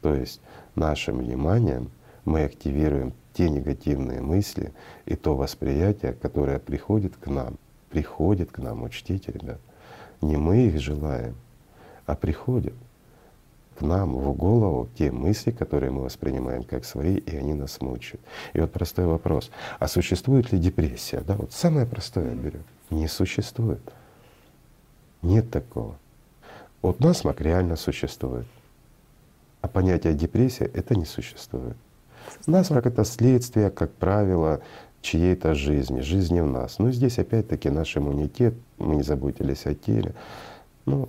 [0.00, 0.40] То есть
[0.76, 1.90] нашим вниманием
[2.24, 4.72] мы активируем те негативные мысли
[5.04, 7.58] и то восприятие, которое приходит к нам.
[7.90, 9.60] Приходит к нам, учтите, ребят.
[10.22, 11.34] Не мы их желаем,
[12.06, 12.72] а приходят
[13.74, 18.20] к нам в голову те мысли, которые мы воспринимаем как свои, и они нас мучают.
[18.52, 21.20] И вот простой вопрос, а существует ли депрессия?
[21.20, 22.64] Да, вот самое простое берем.
[22.90, 23.82] Не существует.
[25.22, 25.96] Нет такого.
[26.82, 28.46] Вот насморк реально существует,
[29.62, 31.76] а понятие депрессия это не существует.
[32.46, 34.60] Насморк это следствие, как правило,
[35.00, 36.78] чьей-то жизни, жизни в нас.
[36.78, 40.14] Но здесь опять-таки наш иммунитет, мы не заботились о теле.
[40.84, 41.08] Ну,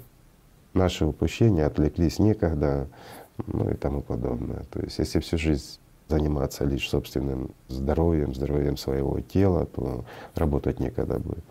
[0.75, 2.87] наши упущения отвлеклись некогда,
[3.47, 4.63] ну и тому подобное.
[4.71, 10.05] То есть если всю жизнь заниматься лишь собственным здоровьем, здоровьем своего тела, то
[10.35, 11.43] работать некогда будет.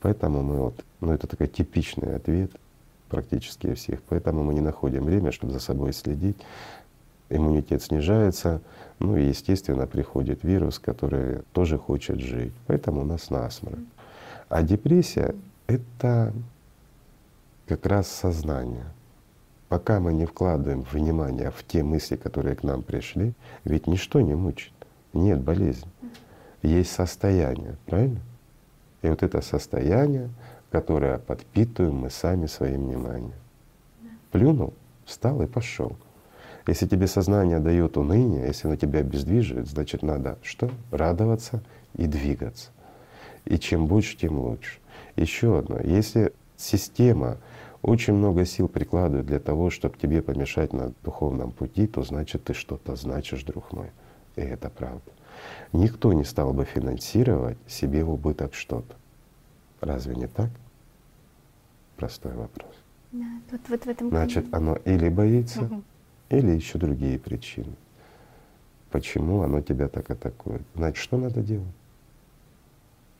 [0.00, 2.50] Поэтому мы вот, ну это такой типичный ответ
[3.08, 4.02] практически всех.
[4.08, 6.38] Поэтому мы не находим время, чтобы за собой следить.
[7.28, 8.60] Иммунитет снижается,
[8.98, 12.52] ну и естественно приходит вирус, который тоже хочет жить.
[12.66, 13.78] Поэтому у нас насморк.
[14.48, 15.36] А депрессия—
[15.68, 16.32] это
[17.70, 18.86] как раз сознание—
[19.70, 23.32] пока мы не вкладываем внимание в те мысли, которые к нам пришли,
[23.64, 24.72] ведь ничто не мучит,
[25.12, 25.88] нет болезни,
[26.62, 28.20] есть состояние, правильно?
[29.02, 30.28] И вот это состояние,
[30.72, 33.32] которое подпитываем мы сами своим вниманием.
[34.32, 35.96] Плюнул, встал и пошел.
[36.66, 40.68] Если тебе сознание дает уныние, если оно тебя обездвиживает, значит надо что?
[40.90, 41.62] Радоваться
[41.96, 42.70] и двигаться.
[43.44, 44.78] И чем больше, тем лучше.
[45.14, 45.78] Еще одно.
[45.78, 47.38] Если система
[47.82, 52.52] очень много сил прикладывают для того, чтобы тебе помешать на духовном пути, то значит ты
[52.52, 53.90] что-то значишь, друг мой.
[54.36, 55.10] И это правда.
[55.72, 58.94] Никто не стал бы финансировать себе в убыток что-то.
[59.80, 60.50] Разве не так?
[61.96, 62.74] Простой вопрос.
[63.12, 65.82] Да, вот, вот в этом Значит, оно или боится, угу.
[66.28, 67.74] или еще другие причины.
[68.90, 70.62] Почему оно тебя так атакует?
[70.74, 71.66] Значит, что надо делать?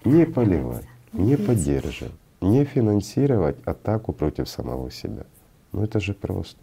[0.05, 5.25] Не поливать, не поддерживать не финансировать атаку против самого себя.
[5.73, 6.59] Ну это же просто.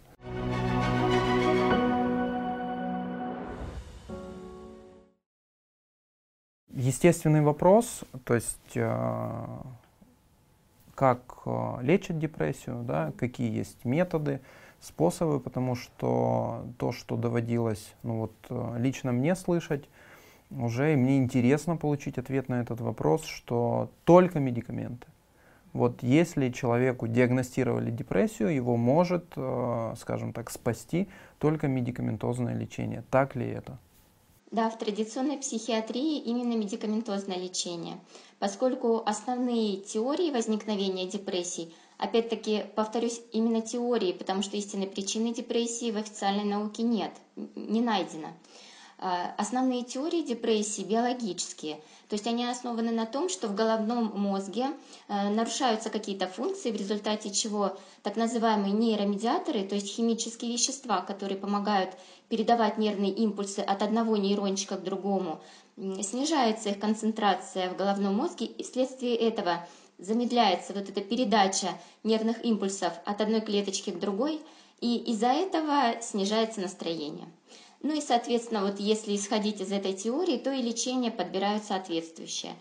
[6.74, 9.46] Естественный вопрос, то есть э,
[10.94, 14.42] как э, лечат депрессию, да, какие есть методы,
[14.80, 19.90] способы, потому что то, что доводилось ну вот, э, лично мне слышать,
[20.52, 25.08] уже мне интересно получить ответ на этот вопрос, что только медикаменты.
[25.78, 31.08] Вот если человеку диагностировали депрессию, его может, э, скажем так, спасти
[31.38, 33.04] только медикаментозное лечение.
[33.12, 33.78] Так ли это?
[34.50, 38.00] Да, в традиционной психиатрии именно медикаментозное лечение,
[38.40, 45.98] поскольку основные теории возникновения депрессий, опять-таки, повторюсь, именно теории, потому что истинной причины депрессии в
[45.98, 47.12] официальной науке нет,
[47.56, 48.30] не найдено.
[49.00, 51.76] А, основные теории депрессии биологические,
[52.10, 54.70] то есть они основаны на том, что в головном мозге
[55.08, 61.38] э, нарушаются какие-то функции, в результате чего так называемые нейромедиаторы, то есть химические вещества, которые
[61.38, 61.92] помогают
[62.28, 65.42] передавать нервные импульсы от одного нейрончика к другому,
[65.76, 69.68] снижается их концентрация в головном мозге, и вследствие этого
[70.00, 74.42] замедляется вот эта передача нервных импульсов от одной клеточки к другой,
[74.82, 77.28] и из-за этого снижается настроение.
[77.82, 82.54] Ну и, соответственно, вот если исходить из этой теории, то и лечение подбирают соответствующее.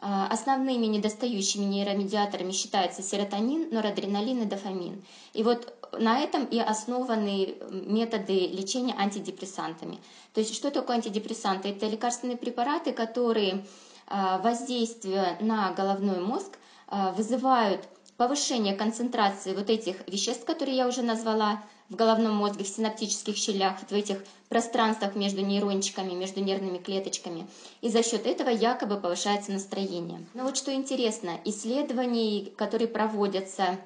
[0.00, 5.02] А, основными недостающими нейромедиаторами считаются серотонин, норадреналин и дофамин.
[5.32, 9.98] И вот на этом и основаны методы лечения антидепрессантами.
[10.34, 11.70] То есть что такое антидепрессанты?
[11.70, 13.64] Это лекарственные препараты, которые
[14.06, 21.02] а, воздействуя на головной мозг а, вызывают повышение концентрации вот этих веществ, которые я уже
[21.02, 27.46] назвала, в головном мозге, в синаптических щелях, в этих пространствах между нейрончиками, между нервными клеточками.
[27.80, 30.24] И за счет этого якобы повышается настроение.
[30.34, 33.78] Но вот что интересно, исследований, которые проводятся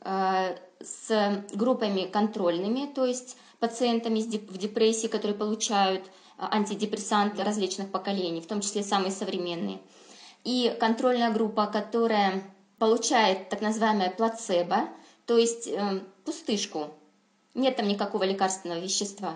[0.00, 6.08] э, с группами контрольными, то есть пациентами в депрессии, которые получают э,
[6.50, 9.78] антидепрессанты различных поколений, в том числе самые современные.
[10.44, 12.42] И контрольная группа, которая
[12.78, 14.88] получает так называемое плацебо,
[15.26, 16.88] то есть э, пустышку,
[17.54, 19.34] нет там никакого лекарственного вещества.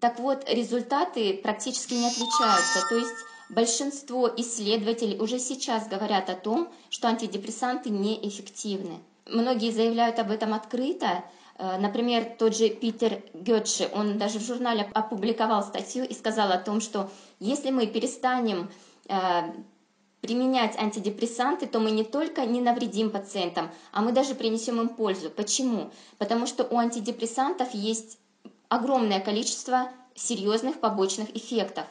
[0.00, 2.86] Так вот, результаты практически не отличаются.
[2.88, 3.14] То есть
[3.48, 8.98] большинство исследователей уже сейчас говорят о том, что антидепрессанты неэффективны.
[9.26, 11.24] Многие заявляют об этом открыто.
[11.58, 16.58] Э, например, тот же Питер Гетше, он даже в журнале опубликовал статью и сказал о
[16.58, 18.70] том, что если мы перестанем
[19.08, 19.52] э,
[20.26, 25.30] применять антидепрессанты, то мы не только не навредим пациентам, а мы даже принесем им пользу.
[25.30, 25.90] Почему?
[26.18, 28.18] Потому что у антидепрессантов есть
[28.68, 31.84] огромное количество серьезных побочных эффектов.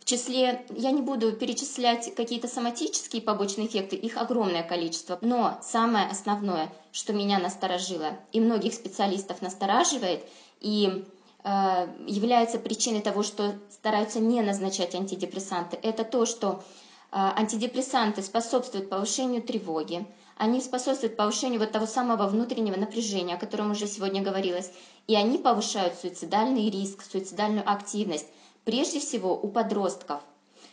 [0.00, 5.18] В числе, я не буду перечислять какие-то соматические побочные эффекты, их огромное количество.
[5.20, 10.24] Но самое основное, что меня насторожило и многих специалистов настораживает,
[10.60, 11.04] и
[11.44, 16.64] э, является причиной того, что стараются не назначать антидепрессанты, это то, что
[17.12, 20.06] антидепрессанты способствуют повышению тревоги,
[20.36, 24.72] они способствуют повышению вот того самого внутреннего напряжения, о котором уже сегодня говорилось,
[25.06, 28.26] и они повышают суицидальный риск, суицидальную активность,
[28.64, 30.22] прежде всего у подростков.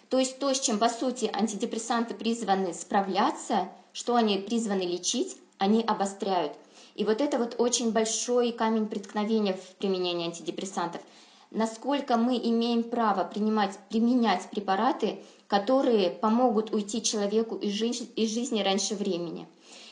[0.10, 5.84] То есть то, с чем, по сути, антидепрессанты призваны справляться, что они призваны лечить, они
[5.84, 6.54] обостряют.
[6.96, 11.02] И вот это вот очень большой камень преткновения в применении антидепрессантов.
[11.52, 18.62] Насколько мы имеем право принимать, применять препараты, которые помогут уйти человеку из жизни, из жизни
[18.62, 19.48] раньше времени.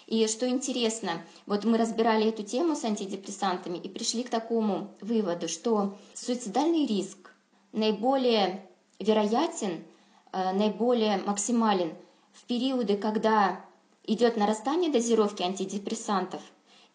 [0.05, 5.49] И что интересно, вот мы разбирали эту тему с антидепрессантами и пришли к такому выводу,
[5.49, 7.33] что суицидальный риск
[7.73, 8.65] наиболее
[8.99, 9.83] вероятен,
[10.31, 11.91] э, наиболее максимален
[12.33, 13.65] в периоды, когда
[14.05, 16.41] идет нарастание дозировки антидепрессантов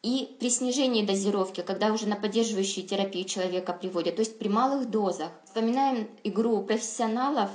[0.03, 4.89] и при снижении дозировки, когда уже на поддерживающую терапию человека приводят, то есть при малых
[4.89, 5.33] дозах.
[5.45, 7.51] Вспоминаем игру профессионалов,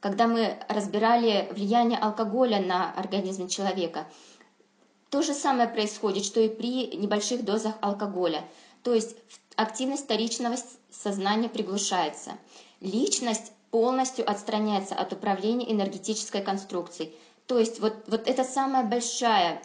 [0.00, 4.06] когда мы разбирали влияние алкоголя на организм человека–
[5.10, 8.44] то же самое происходит, что и при небольших дозах алкоголя.
[8.84, 9.16] То есть
[9.56, 10.56] активность вторичного
[10.90, 12.32] сознания приглушается.
[12.80, 17.12] Личность полностью отстраняется от управления энергетической конструкцией.
[17.46, 19.60] То есть вот, вот это самая большая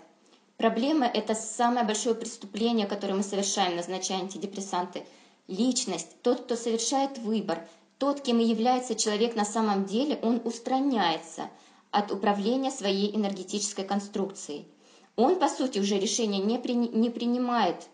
[0.58, 5.06] проблема, это самое большое преступление, которое мы совершаем, назначая антидепрессанты.
[5.48, 7.68] Личность, тот, кто совершает выбор,
[7.98, 11.50] тот, кем и является человек на самом деле, он устраняется
[11.91, 14.68] от управления своей энергетической конструкцией
[15.16, 17.88] он, по сути, уже решение не, при, не принимает.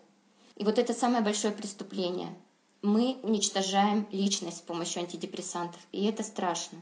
[0.56, 2.28] И вот это самое большое преступление.
[2.82, 6.78] Мы уничтожаем личность с помощью антидепрессантов, и это страшно.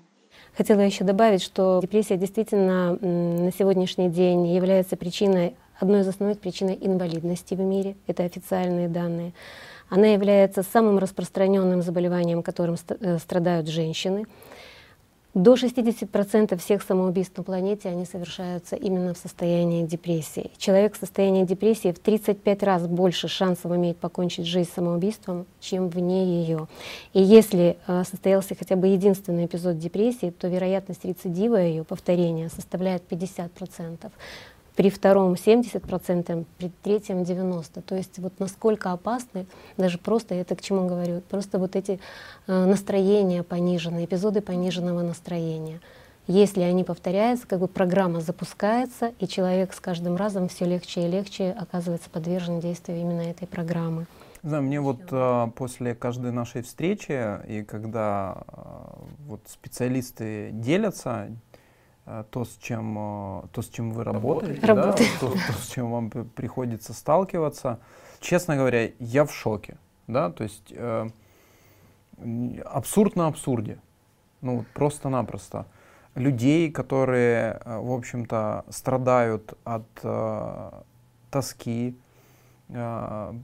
[0.56, 6.70] Хотела еще добавить, что депрессия действительно на сегодняшний день является причиной, одной из основных причин
[6.70, 7.96] инвалидности в мире.
[8.06, 9.32] Это официальные данные.
[9.90, 14.24] Она является самым распространенным заболеванием, которым э, страдают женщины.
[15.34, 20.50] До 60% всех самоубийств на планете они совершаются именно в состоянии депрессии.
[20.58, 26.42] Человек в состоянии депрессии в 35 раз больше шансов имеет покончить жизнь самоубийством, чем вне
[26.42, 26.66] ее.
[27.12, 33.02] И если э, состоялся хотя бы единственный эпизод депрессии, то вероятность рецидива ее, повторения, составляет
[33.08, 34.10] 50%
[34.80, 37.82] при втором 70%, при третьем 90%.
[37.82, 39.44] То есть вот насколько опасны,
[39.76, 42.00] даже просто, это к чему говорю, просто вот эти
[42.46, 45.80] э, настроения пониженные, эпизоды пониженного настроения.
[46.26, 51.10] Если они повторяются, как бы программа запускается, и человек с каждым разом все легче и
[51.10, 54.06] легче оказывается подвержен действию именно этой программы.
[54.42, 58.54] Да, мне вот э, после каждой нашей встречи, и когда э,
[59.26, 61.28] вот специалисты делятся
[62.30, 66.10] то, с чем, э, то, с чем вы работаете, да, то, то, с чем вам
[66.10, 67.78] приходится сталкиваться.
[68.20, 69.78] Честно говоря, я в шоке.
[70.06, 70.30] Да?
[70.30, 71.08] То есть э,
[72.64, 73.78] абсурд на абсурде.
[74.40, 75.66] Ну, просто-напросто.
[76.14, 80.70] Людей, которые, э, в общем-то, страдают от э,
[81.30, 81.96] тоски,
[82.68, 83.34] э,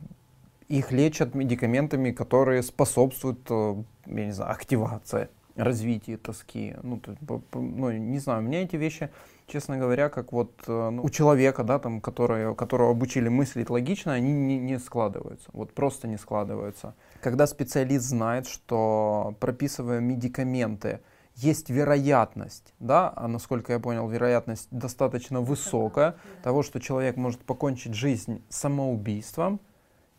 [0.69, 6.75] их лечат медикаментами, которые способствуют, э, я не знаю, активации развитии тоски.
[6.83, 7.17] Ну, то,
[7.55, 9.11] ну, не знаю, у меня эти вещи,
[9.47, 14.13] честно говоря, как вот э, ну, у человека, да, там, который, которого обучили мыслить логично,
[14.13, 15.49] они не, не складываются.
[15.53, 16.95] Вот просто не складываются.
[17.21, 21.01] Когда специалист знает, что прописывая медикаменты,
[21.37, 27.95] есть вероятность, да, а насколько я понял, вероятность достаточно высокая того, что человек может покончить
[27.95, 29.61] жизнь самоубийством,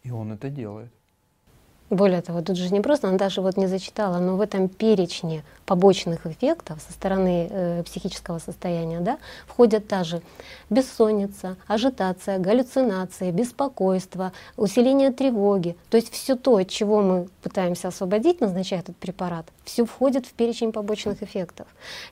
[0.03, 0.91] и он это делает.
[1.89, 5.43] Более того, тут же не просто, она даже вот не зачитала, но в этом перечне
[5.65, 9.17] побочных эффектов со стороны э, психического состояния да,
[9.47, 10.21] входят также
[10.69, 15.77] бессонница, ажитация, галлюцинации, беспокойство, усиление тревоги.
[15.89, 20.33] То есть все то, от чего мы пытаемся освободить, назначая этот препарат, все входит в
[20.33, 21.67] перечень побочных эффектов.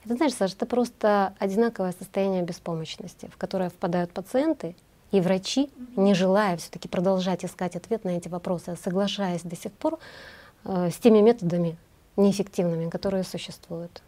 [0.06, 4.74] Это, знаешь, Саша, это просто одинаковое состояние беспомощности, в которое впадают пациенты,
[5.12, 9.72] и врачи, не желая все-таки продолжать искать ответ на эти вопросы, а соглашаясь до сих
[9.72, 9.98] пор
[10.64, 11.76] э, с теми методами
[12.16, 14.02] неэффективными, которые существуют.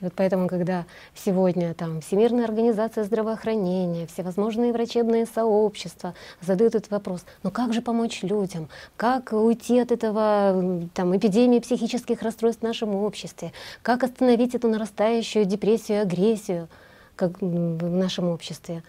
[0.00, 0.84] И вот поэтому, когда
[1.14, 8.22] сегодня там Всемирная организация здравоохранения, всевозможные врачебные сообщества задают этот вопрос, ну как же помочь
[8.22, 14.66] людям, как уйти от этого там, эпидемии психических расстройств в нашем обществе, как остановить эту
[14.66, 16.68] нарастающую депрессию агрессию
[17.14, 18.82] как в нашем обществе,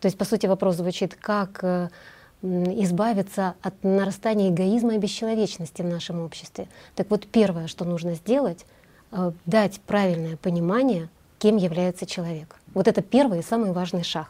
[0.00, 1.88] то есть, по сути, вопрос звучит, как э,
[2.42, 6.68] избавиться от нарастания эгоизма и бесчеловечности в нашем обществе.
[6.94, 8.64] Так вот, первое, что нужно сделать,
[9.10, 12.56] э, дать правильное понимание, кем является человек.
[12.74, 14.28] Вот это первый и самый важный шаг.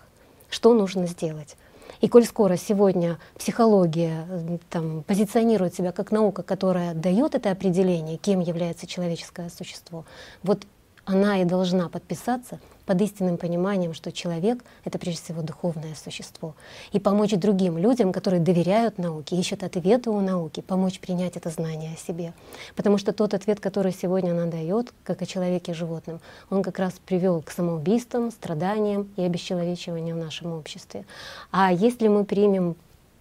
[0.49, 1.57] Что нужно сделать?
[2.01, 4.27] И коль скоро сегодня психология
[4.71, 10.05] там, позиционирует себя как наука, которая дает это определение, кем является человеческое существо,
[10.43, 10.65] вот
[11.05, 16.55] она и должна подписаться под истинным пониманием, что человек— это прежде всего духовное существо.
[16.91, 21.93] И помочь другим людям, которые доверяют науке, ищут ответы у науки, помочь принять это знание
[21.93, 22.33] о себе.
[22.77, 26.79] Потому что тот ответ, который сегодня она дает, как о человеке и животном, он как
[26.79, 31.05] раз привел к самоубийствам, страданиям и обесчеловечиванию в нашем обществе.
[31.51, 32.75] А если мы примем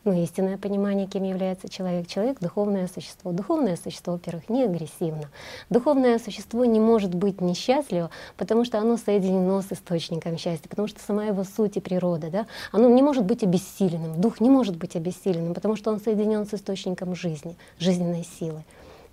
[0.07, 2.07] ну, истинное понимание, кем является человек.
[2.07, 3.33] Человек— духовное существо.
[3.33, 5.29] Духовное существо, во-первых, не агрессивно.
[5.69, 11.01] Духовное существо не может быть несчастливо, потому что оно соединено с источником счастья, потому что
[11.01, 14.21] сама его суть и природа, да, оно не может быть обессиленным.
[14.21, 18.63] Дух не может быть обессиленным, потому что он соединен с источником жизни, жизненной силы.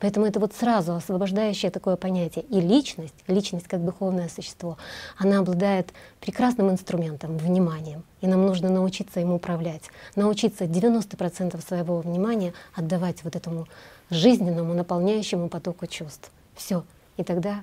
[0.05, 2.45] Поэтому это вот сразу освобождающее такое понятие.
[2.51, 4.77] И личность, личность как духовное существо,
[5.17, 8.03] она обладает прекрасным инструментом, вниманием.
[8.21, 9.85] И нам нужно научиться им управлять,
[10.15, 13.67] научиться 90% своего внимания отдавать вот этому
[14.11, 16.31] жизненному, наполняющему потоку чувств.
[16.55, 16.85] Все.
[17.17, 17.63] И тогда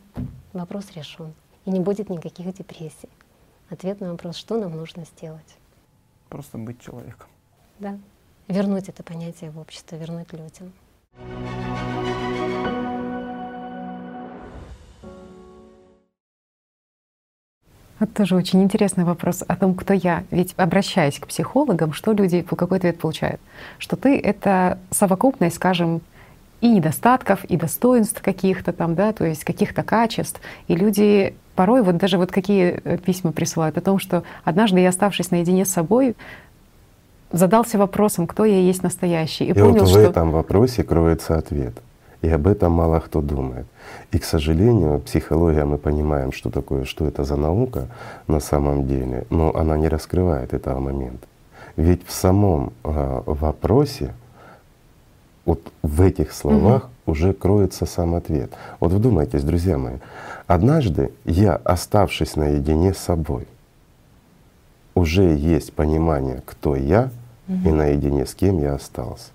[0.52, 1.36] вопрос решен.
[1.66, 3.10] И не будет никаких депрессий.
[3.70, 5.58] Ответ на вопрос, что нам нужно сделать.
[6.28, 7.28] Просто быть человеком.
[7.78, 8.00] Да.
[8.48, 10.74] Вернуть это понятие в общество, вернуть людям.
[18.02, 20.24] Это тоже очень интересный вопрос о том, кто я.
[20.32, 23.40] Ведь обращаясь к психологам, что люди, какой ответ получают?
[23.78, 26.02] Что ты— это совокупность, скажем,
[26.62, 30.42] и недостатков, и достоинств каких-то там, да, то есть каких-то качеств.
[30.68, 34.90] И люди порой вот даже вот какие э, письма присылают о том, что однажды я,
[34.90, 36.16] оставшись наедине с собой,
[37.32, 39.46] задался вопросом, кто я есть настоящий.
[39.46, 40.00] И, и понял, вот в что...
[40.00, 41.76] этом вопросе кроется ответ.
[42.22, 43.66] И об этом мало кто думает.
[44.12, 47.88] И, к сожалению, психология, мы понимаем, что такое, что это за наука
[48.28, 51.26] на самом деле, но она не раскрывает этого момента.
[51.78, 54.14] Ведь в самом э, вопросе,
[55.46, 57.14] вот в этих словах угу.
[57.14, 58.52] уже кроется сам ответ.
[58.80, 59.96] Вот вдумайтесь, друзья мои,
[60.46, 63.48] однажды я, оставшись наедине с собой,
[64.94, 67.10] уже есть понимание, кто я
[67.48, 67.70] угу.
[67.70, 69.30] и наедине с кем я остался.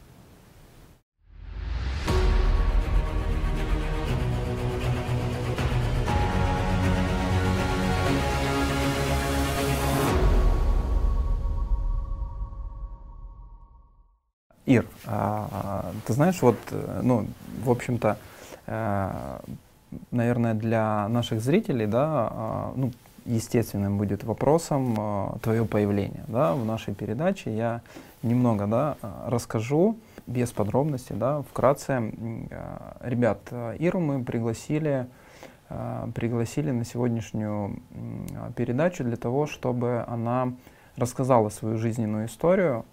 [14.67, 16.59] Ир, а, ты знаешь, вот,
[17.03, 17.27] ну,
[17.65, 18.19] в общем-то,
[18.67, 19.39] э,
[20.11, 22.91] наверное, для наших зрителей, да, а, ну,
[23.25, 27.57] естественным будет вопросом а, твое появление, да, в нашей передаче.
[27.57, 27.81] Я
[28.23, 28.97] немного, да,
[29.27, 29.97] расскажу
[30.27, 32.13] без подробностей, да, вкратце.
[33.01, 33.39] Ребят,
[33.79, 35.07] Иру мы пригласили,
[35.69, 37.81] пригласили на сегодняшнюю
[38.57, 40.55] передачу для того, чтобы она
[40.97, 42.85] рассказала свою жизненную историю,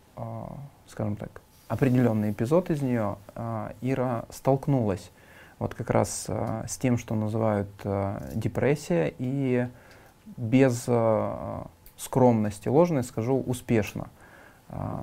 [0.87, 5.11] скажем так, определенный эпизод из нее, а, Ира столкнулась
[5.59, 9.67] вот как раз а, с тем, что называют а, депрессия, и
[10.37, 10.87] без
[11.97, 14.07] скромности ложной скажу успешно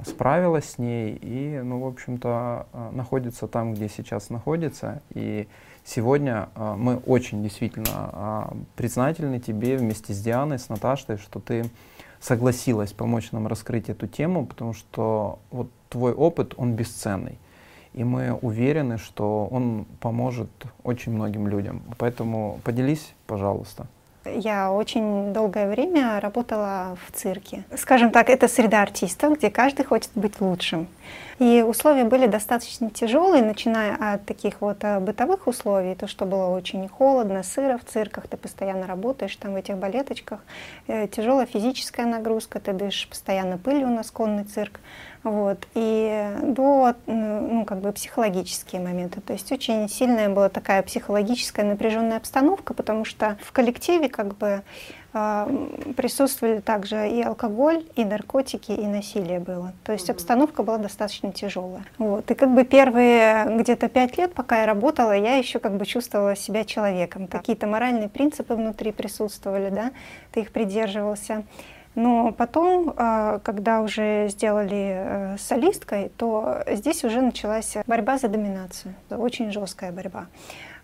[0.05, 5.01] справилась с ней и, ну, в общем-то, находится там, где сейчас находится.
[5.11, 5.47] И
[5.85, 11.71] сегодня мы очень действительно признательны тебе вместе с Дианой, с Наташей, что ты
[12.21, 17.39] согласилась помочь нам раскрыть эту тему, потому что вот твой опыт, он бесценный.
[17.93, 20.51] И мы уверены, что он поможет
[20.85, 21.83] очень многим людям.
[21.99, 23.89] Поэтому поделись, пожалуйста.
[24.25, 27.65] Я очень долгое время работала в цирке.
[27.77, 30.89] Скажем так, это среда артистов, где каждый хочет быть лучшим.
[31.39, 36.49] И условия были достаточно тяжелые, начиная от таких вот э, бытовых условий, то, что было
[36.49, 40.41] очень холодно, сыро в цирках, ты постоянно работаешь там в этих балеточках,
[40.87, 44.81] э, тяжелая физическая нагрузка, ты дышишь постоянно пылью на сконный цирк.
[45.23, 45.67] Вот.
[45.75, 49.21] И до ну, как бы психологические моменты.
[49.21, 54.63] То есть очень сильная была такая психологическая напряженная обстановка, потому что в коллективе как бы
[55.13, 59.75] э, присутствовали также и алкоголь, и наркотики, и насилие было.
[59.85, 61.85] То есть обстановка была достаточно тяжелая.
[61.99, 62.31] Вот.
[62.31, 66.35] И как бы первые где-то пять лет, пока я работала, я еще как бы чувствовала
[66.35, 67.27] себя человеком.
[67.27, 69.91] Какие-то моральные принципы внутри присутствовали, да,
[70.33, 71.45] ты их придерживался.
[72.01, 78.95] Но потом, а, когда уже сделали э, солисткой, то здесь уже началась борьба за доминацию,
[79.11, 80.29] очень жесткая борьба.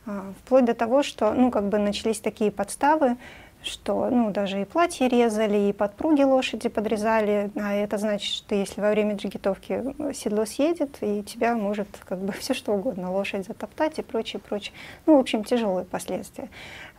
[0.04, 3.16] А, вплоть до того, что ну, как бы начались такие подставы,
[3.62, 8.82] что ну, даже и платье резали, и подпруги лошади подрезали, а это значит, что если
[8.82, 13.98] во время джигитовки седло съедет, и тебя может как бы все что угодно, лошадь затоптать
[13.98, 14.74] и прочее, прочее.
[15.06, 16.50] Ну, в общем, тяжелые последствия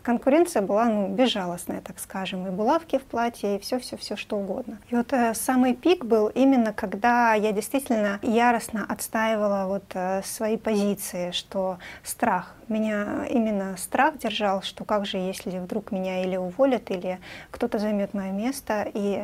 [0.08, 4.78] конкуренция была ну, безжалостная, так скажем, и булавки в платье, и все-все-все что угодно.
[4.88, 10.56] И вот э, самый пик был именно, когда я действительно яростно отстаивала вот э, свои
[10.56, 16.90] позиции, что страх, меня именно страх держал, что как же, если вдруг меня или уволят,
[16.90, 17.20] или
[17.52, 19.22] кто-то займет мое место, и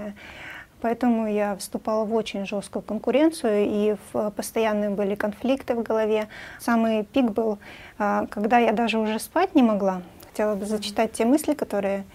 [0.81, 6.27] Поэтому я вступала в очень жесткую конкуренцию, и в постоянные были конфликты в голове.
[6.59, 7.57] Самый пик был,
[7.99, 10.01] э, когда я даже уже спать не могла,
[10.33, 12.05] хотела бы зачитать те мысли, которые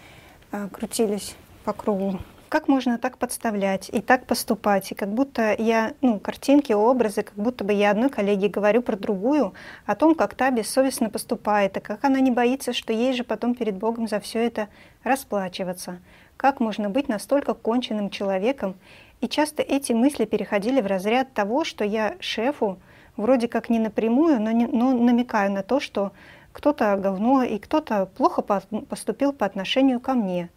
[0.51, 5.93] э, крутились по кругу как можно так подставлять и так поступать, и как будто я,
[6.01, 9.53] ну, картинки, образы, как будто бы я одной коллеге говорю про другую,
[9.85, 13.55] о том, как та бессовестно поступает, и как она не боится, что ей же потом
[13.55, 14.69] перед Богом за все это
[15.05, 15.99] расплачиваться.
[16.39, 18.77] Как можно быть настолько конченным человеком?
[19.21, 22.79] И часто эти мысли переходили в разряд того, что я шефу
[23.19, 26.13] вроде как не напрямую, но, не, но намекаю на то, что
[26.59, 30.51] кто-то говно и кто-то плохо поступил по отношению ко мне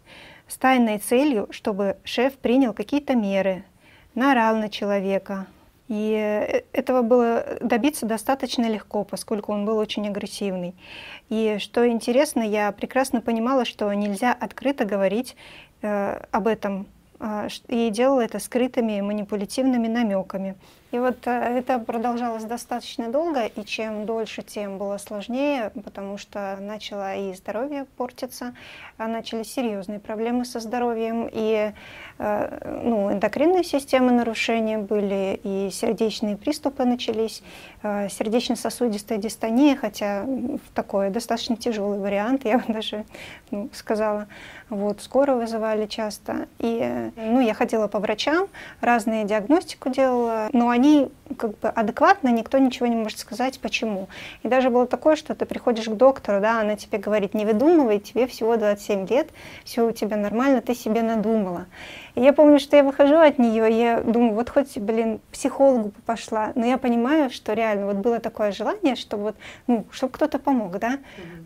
[0.48, 3.64] с тайной целью, чтобы шеф принял какие-то меры,
[4.16, 5.46] наорал на человека.
[5.86, 10.74] И э, этого было добиться достаточно легко, поскольку он был очень агрессивный.
[11.28, 15.36] И что интересно, я прекрасно понимала, что нельзя открыто говорить
[15.82, 16.88] э, об этом,
[17.68, 20.56] и делала это скрытыми манипулятивными намеками.
[20.92, 26.58] И вот э, это продолжалось достаточно долго, и чем дольше, тем было сложнее, потому что
[26.60, 28.54] начало и здоровье портиться,
[28.98, 31.72] а начались серьезные проблемы со здоровьем, и
[32.18, 37.42] э, ну, эндокринные системы нарушения были, и сердечные приступы начались,
[37.82, 40.26] э, сердечно-сосудистая дистония, хотя
[40.74, 43.06] такой достаточно тяжелый вариант, я бы даже
[43.50, 44.28] ну, сказала.
[44.68, 46.48] Вот, скоро вызывали часто.
[46.58, 48.48] И ну, я ходила по врачам,
[48.80, 54.08] разные диагностику делала, но они как бы адекватно, никто ничего не может сказать, почему.
[54.42, 57.98] И даже было такое, что ты приходишь к доктору, да, она тебе говорит, не выдумывай,
[57.98, 59.28] тебе всего 27 лет,
[59.64, 61.66] все у тебя нормально, ты себе надумала.
[62.14, 65.92] И я помню, что я выхожу от нее, и я думаю, вот хоть, блин, психологу
[66.04, 69.36] пошла, но я понимаю, что реально вот было такое желание, чтобы вот,
[69.66, 70.98] ну, чтобы кто-то помог, да,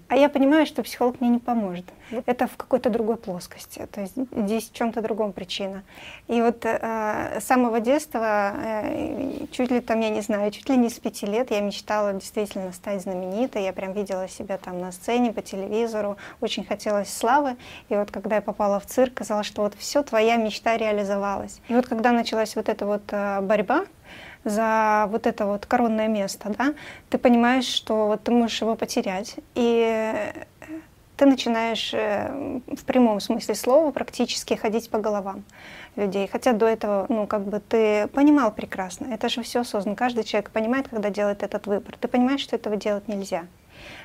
[0.08, 1.84] а я понимаю, что психолог мне не поможет.
[2.26, 5.82] Это в какой-то другой плоскости, то есть здесь в чем-то другом причина.
[6.28, 10.76] И вот э, с самого детства, э, чуть ли там, я не знаю, чуть ли
[10.76, 14.92] не с пяти лет я мечтала действительно стать знаменитой, я прям видела себя там на
[14.92, 17.56] сцене, по телевизору, очень хотелось славы,
[17.88, 21.60] и вот когда я попала в цирк, казалось, что вот все, твоя мечта реализовалась.
[21.68, 23.84] И вот когда началась вот эта вот э, борьба,
[24.44, 26.74] за вот это вот коронное место, да,
[27.10, 29.36] ты понимаешь, что вот ты можешь его потерять.
[29.54, 30.32] И
[31.16, 35.44] ты начинаешь э, в прямом смысле слова практически ходить по головам
[35.96, 36.28] людей.
[36.30, 39.12] Хотя до этого, ну, как бы ты понимал прекрасно.
[39.12, 39.96] Это же все осознанно.
[39.96, 41.96] Каждый человек понимает, когда делает этот выбор.
[41.98, 43.46] Ты понимаешь, что этого делать нельзя.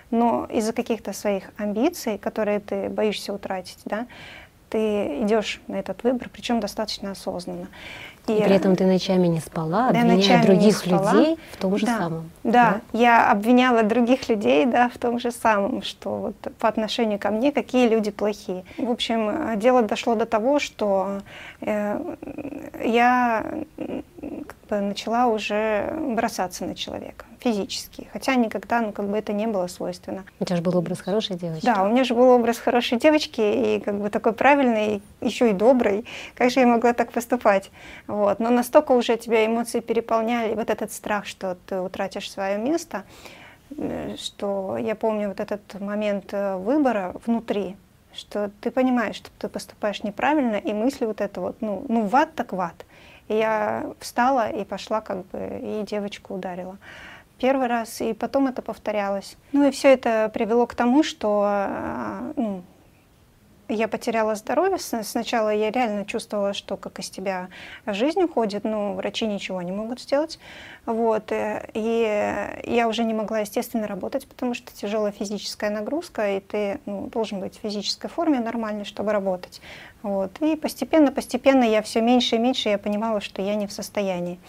[0.10, 4.08] Но из-за каких-то своих амбиций, которые ты боишься утратить, да,
[4.72, 7.68] ты идешь на этот выбор, причем достаточно осознанно.
[8.28, 11.12] И, при этом ты ночами не спала, обвиняя других спала.
[11.12, 12.32] людей в том же да, самом.
[12.44, 17.20] Да, да, я обвиняла других людей, да, в том же самом, что вот по отношению
[17.20, 18.64] ко мне какие люди плохие.
[18.78, 21.22] В общем, дело дошло до того, что
[21.62, 22.16] э,
[22.86, 23.44] я
[23.78, 29.48] как бы начала уже бросаться на человека физически, хотя никогда, ну, как бы это не
[29.48, 30.24] было свойственно.
[30.40, 31.66] У тебя же был образ хорошей девочки.
[31.66, 35.54] Да, у меня же был образ хорошей девочки, и как бы такой правильный, еще и
[35.54, 36.06] добрый.
[36.36, 37.72] Как же я могла так поступать?
[38.06, 38.40] Вот.
[38.40, 43.04] Но настолько уже тебя эмоции переполняли, вот этот страх, что ты утратишь свое место,
[43.76, 47.76] э, что я помню вот этот момент э, выбора внутри,
[48.14, 52.16] что ты понимаешь, что ты поступаешь неправильно, и мысли вот это вот, ну, ну в
[52.16, 52.86] ад так в ад.
[53.30, 56.78] И я встала и пошла как бы, и девочку ударила
[57.42, 59.36] первый раз, и потом это повторялось.
[59.52, 62.64] Ну и все это привело к тому, что э, ну,
[63.74, 64.78] я потеряла здоровье.
[64.80, 67.50] Сначала я реально чувствовала, что как из тебя
[67.86, 70.40] жизнь уходит, но врачи ничего не могут сделать.
[70.86, 71.32] Вот.
[71.32, 76.80] Э, и я уже не могла, естественно, работать, потому что тяжелая физическая нагрузка, и ты
[76.86, 79.62] ну, должен быть в физической форме нормальной, чтобы работать.
[80.02, 80.42] Вот.
[80.42, 84.40] И постепенно, постепенно я все меньше и меньше я понимала, что я не в состоянии.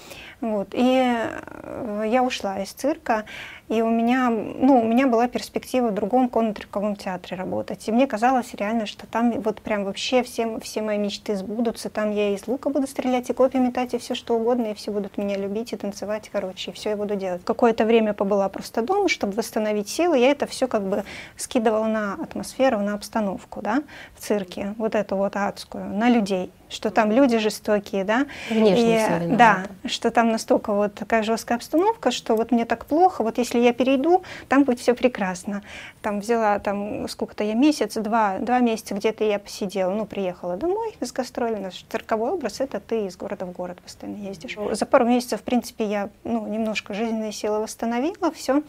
[0.41, 0.69] Вот.
[0.73, 3.25] И э, я ушла из цирка,
[3.69, 7.87] и у меня, ну, у меня была перспектива в другом конно театре работать.
[7.89, 11.91] И мне казалось реально, что там вот прям вообще все, все мои мечты сбудутся.
[11.91, 14.91] Там я из лука буду стрелять, и копья метать, и все что угодно, и все
[14.91, 17.45] будут меня любить и танцевать, короче, и все я буду делать.
[17.45, 20.19] Какое-то время побыла просто дома, чтобы восстановить силы.
[20.19, 21.05] Я это все как бы
[21.37, 23.83] скидывала на атмосферу, на обстановку, да,
[24.17, 29.37] в цирке, вот эту вот адскую, на людей что там люди жестокие, да, Внешне и,
[29.37, 33.59] да, что там настолько вот такая жесткая обстановка, что вот мне так плохо, вот если
[33.59, 35.63] я перейду, там будет все прекрасно.
[36.01, 40.95] Там взяла там сколько-то я месяц, два, два месяца где-то я посидела, ну приехала домой
[41.01, 44.57] с гастроли, наш цирковой образ это ты из города в город постоянно ездишь.
[44.73, 48.63] За пару месяцев, в принципе, я ну немножко жизненные силы восстановила, все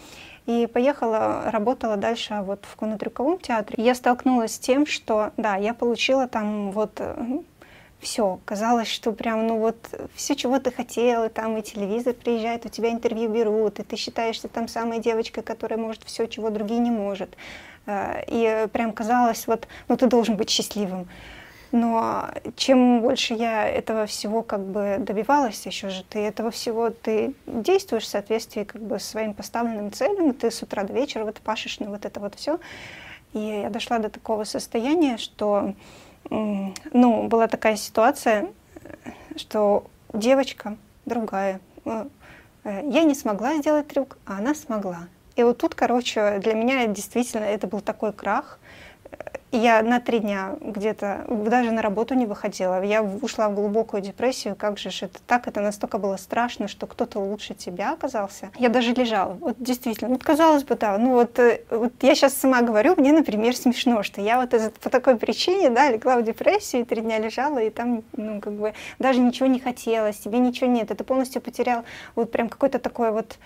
[0.46, 3.82] и поехала, работала дальше вот в конно-трюковом театре.
[3.82, 7.02] Я столкнулась с тем, что, да, я получила там вот
[8.04, 8.40] все.
[8.46, 9.78] Казалось, что прям, ну вот,
[10.14, 14.36] все, чего ты хотела, там и телевизор приезжает, у тебя интервью берут, и ты считаешь,
[14.36, 17.36] что там самая девочка, которая может все, чего другие не может.
[17.88, 21.08] Э, и прям казалось, вот, ну ты должен быть счастливым.
[21.72, 27.34] Но чем больше я этого всего как бы добивалась, еще же ты этого всего, ты
[27.48, 31.42] действуешь в соответствии как бы с своим поставленным целям, ты с утра до вечера вот
[31.42, 32.60] пашешь на вот это вот все.
[33.34, 35.74] И я дошла до такого состояния, что,
[36.34, 38.48] ну, была такая ситуация,
[39.36, 42.06] что девочка другая, э,
[42.64, 45.08] я не смогла сделать трюк, а она смогла.
[45.36, 48.60] И вот тут, короче, для меня действительно это был такой крах,
[49.58, 52.84] я на три дня где-то даже на работу не выходила.
[52.84, 54.56] Я ушла в глубокую депрессию.
[54.56, 55.48] Как же это так?
[55.48, 58.50] Это настолько было страшно, что кто-то лучше тебя оказался.
[58.58, 59.34] Я даже лежала.
[59.34, 60.10] Вот действительно.
[60.10, 60.98] Вот казалось бы, да.
[60.98, 64.90] Ну вот, э, вот я сейчас сама говорю, мне, например, смешно, что я вот по
[64.90, 68.74] такой причине, да, легла в депрессию и три дня лежала, и там, ну, как бы
[69.00, 70.92] даже ничего не хотелось, тебе ничего нет.
[70.92, 71.84] Это полностью потерял
[72.16, 73.38] вот прям какой-то такой вот,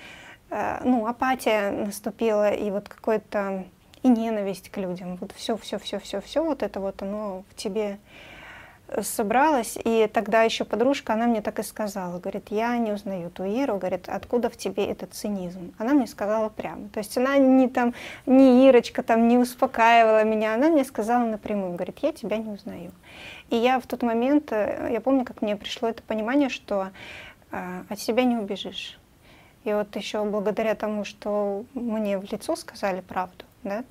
[0.49, 3.65] э, ну, апатия наступила, и вот какой-то
[4.03, 5.17] и ненависть к людям.
[5.17, 7.97] Вот все, все, все, все, все вот это вот оно в тебе
[9.01, 13.43] собралось, и тогда еще подружка, она мне так и сказала, говорит, я не узнаю ту
[13.43, 15.73] Иру, говорит, откуда в тебе этот цинизм?
[15.77, 17.93] Она мне сказала прямо, то есть она не там,
[18.25, 22.91] не Ирочка там не успокаивала меня, она мне сказала напрямую, говорит, я тебя не узнаю.
[23.49, 26.89] И я в тот момент, э, я помню, как мне пришло это понимание, что
[27.51, 28.97] э, от себя не убежишь.
[29.63, 33.83] И вот еще благодаря тому, что мне в лицо сказали правду, да,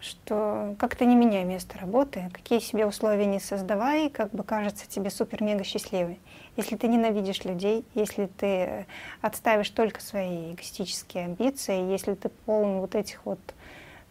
[0.00, 5.10] что как-то не меняй место работы, какие себе условия не создавай, как бы кажется тебе
[5.10, 6.20] супер-мега счастливой.
[6.56, 8.86] Если ты ненавидишь людей, если ты
[9.20, 13.40] отставишь только свои эгоистические амбиции, если ты полон вот этих вот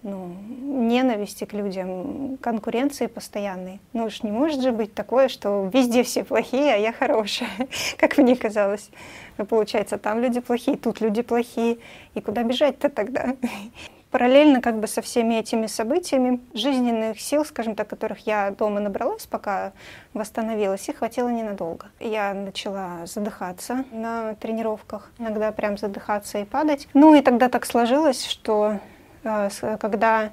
[0.03, 3.79] ну, ненависти к людям, конкуренции постоянной.
[3.93, 7.49] Ну уж не может же быть такое, что везде все плохие, а я хорошая,
[7.97, 8.91] как мне казалось.
[9.39, 11.79] Но получается, там люди плохие, тут люди плохие.
[12.13, 13.35] И куда бежать-то тогда?
[14.16, 19.26] параллельно как бы со всеми этими событиями жизненных сил, скажем так, которых я дома набралась,
[19.26, 19.74] пока
[20.13, 21.88] восстановилась, их хватило ненадолго.
[21.99, 26.88] Я начала задыхаться на тренировках, иногда прям задыхаться и падать.
[26.93, 28.80] Ну и тогда так сложилось, что
[29.26, 29.49] э,
[29.82, 30.32] когда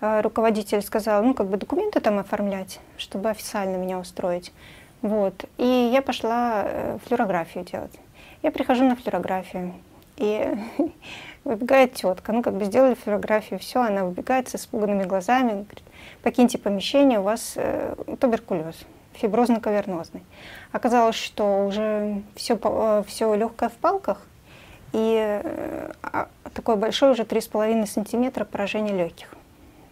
[0.00, 4.52] э, руководитель сказал, ну как бы документы там оформлять, чтобы официально меня устроить,
[5.02, 7.98] вот, и я пошла э, флюорографию делать.
[8.42, 9.74] Я прихожу на флюорографию,
[10.18, 10.56] и
[11.44, 15.82] Выбегает тетка, ну как бы сделали фотографию, все, она выбегает с испуганными глазами, говорит,
[16.22, 18.76] покиньте помещение, у вас э, туберкулез,
[19.12, 20.22] фиброзно-кавернозный.
[20.72, 24.22] Оказалось, что уже все, э, все легкое в палках,
[24.94, 29.34] и э, а, такое большое уже 3,5 сантиметра поражение легких.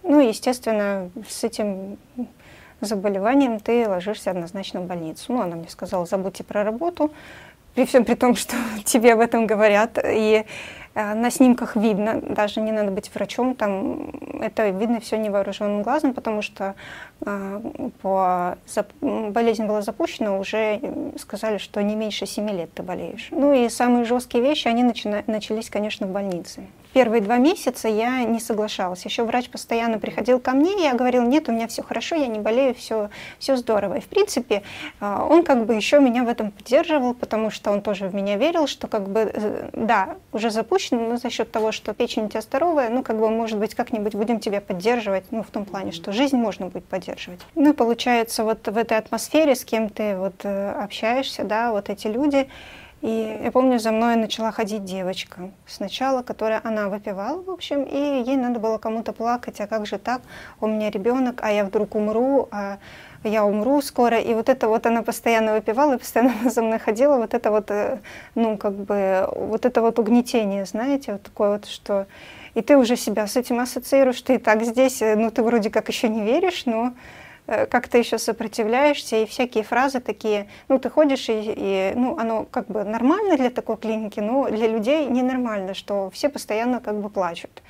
[0.05, 1.99] Ну, естественно, с этим
[2.81, 5.33] заболеванием ты ложишься однозначно в больницу.
[5.33, 7.13] Ну, она мне сказала, забудьте про работу,
[7.75, 9.99] при всем при том, что тебе об этом говорят.
[10.05, 10.45] И
[10.95, 16.43] на снимках видно, даже не надо быть врачом, там это видно все невооруженным глазом, потому
[16.43, 16.75] что
[17.25, 17.61] э,
[18.03, 18.59] по,
[19.01, 20.81] болезнь была запущена, уже
[21.19, 23.29] сказали, что не меньше 7 лет ты болеешь.
[23.31, 26.63] Ну и самые жесткие вещи, они начина, начались, конечно, в больнице.
[26.93, 29.05] Первые два месяца я не соглашалась.
[29.05, 32.39] Еще врач постоянно приходил ко мне, я говорил, нет, у меня все хорошо, я не
[32.39, 33.95] болею, все, все здорово.
[33.95, 34.63] И в принципе
[35.01, 38.37] э, он как бы еще меня в этом поддерживал, потому что он тоже в меня
[38.37, 42.43] верил, что как бы, да, уже запущено, но за счет того, что печень у тебя
[42.43, 46.13] здоровая, ну, как бы, может быть, как-нибудь будем тебя поддерживать, ну, в том плане, что
[46.13, 47.41] жизнь можно будет поддерживать.
[47.55, 51.89] Ну, и получается, вот в этой атмосфере, с кем ты вот э, общаешься, да, вот
[51.89, 52.49] эти люди,
[53.03, 55.51] и я помню, за мной начала ходить девочка.
[55.67, 59.99] Сначала, которая она выпивала, в общем, и ей надо было кому-то плакать, а как же
[59.99, 60.23] так,
[60.61, 62.79] у меня ребенок, а я вдруг умру, а
[63.25, 67.35] я умру скоро, и вот это вот она постоянно выпивала, постоянно за мной ходила, вот
[67.35, 67.99] это вот, э,
[68.37, 72.07] ну, как бы, вот это вот угнетение, знаете, вот такое вот, что...
[72.55, 75.71] И ты уже себя с этим ассоциируешь, ты и так здесь, э, ну, ты вроде
[75.71, 76.93] как еще не веришь, но
[77.47, 82.45] как то еще сопротивляешься, и всякие фразы такие, ну, ты ходишь, и, и, ну, оно
[82.45, 87.11] как бы нормально для такой клиники, но для людей ненормально, что все постоянно как бы
[87.11, 87.63] плачут.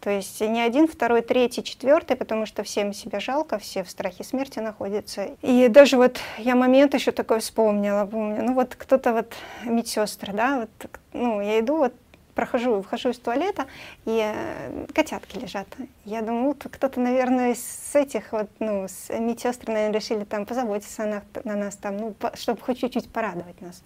[0.00, 4.22] То есть не один, второй, третий, четвертый, потому что всем себя жалко, все в страхе
[4.22, 5.30] смерти находятся.
[5.42, 10.60] И даже вот я момент еще такой вспомнила, помню, ну вот кто-то вот, медсестры, да,
[10.60, 11.94] вот, ну я иду, вот
[12.38, 13.66] прохожу, вхожу из туалета,
[14.04, 15.66] и э, котятки лежат.
[16.04, 21.04] Я думаю, вот кто-то, наверное, с этих вот, ну, с медсестры, наверное, решили там позаботиться
[21.04, 23.82] на, на нас, там, ну, по, чтобы хоть чуть-чуть порадовать нас.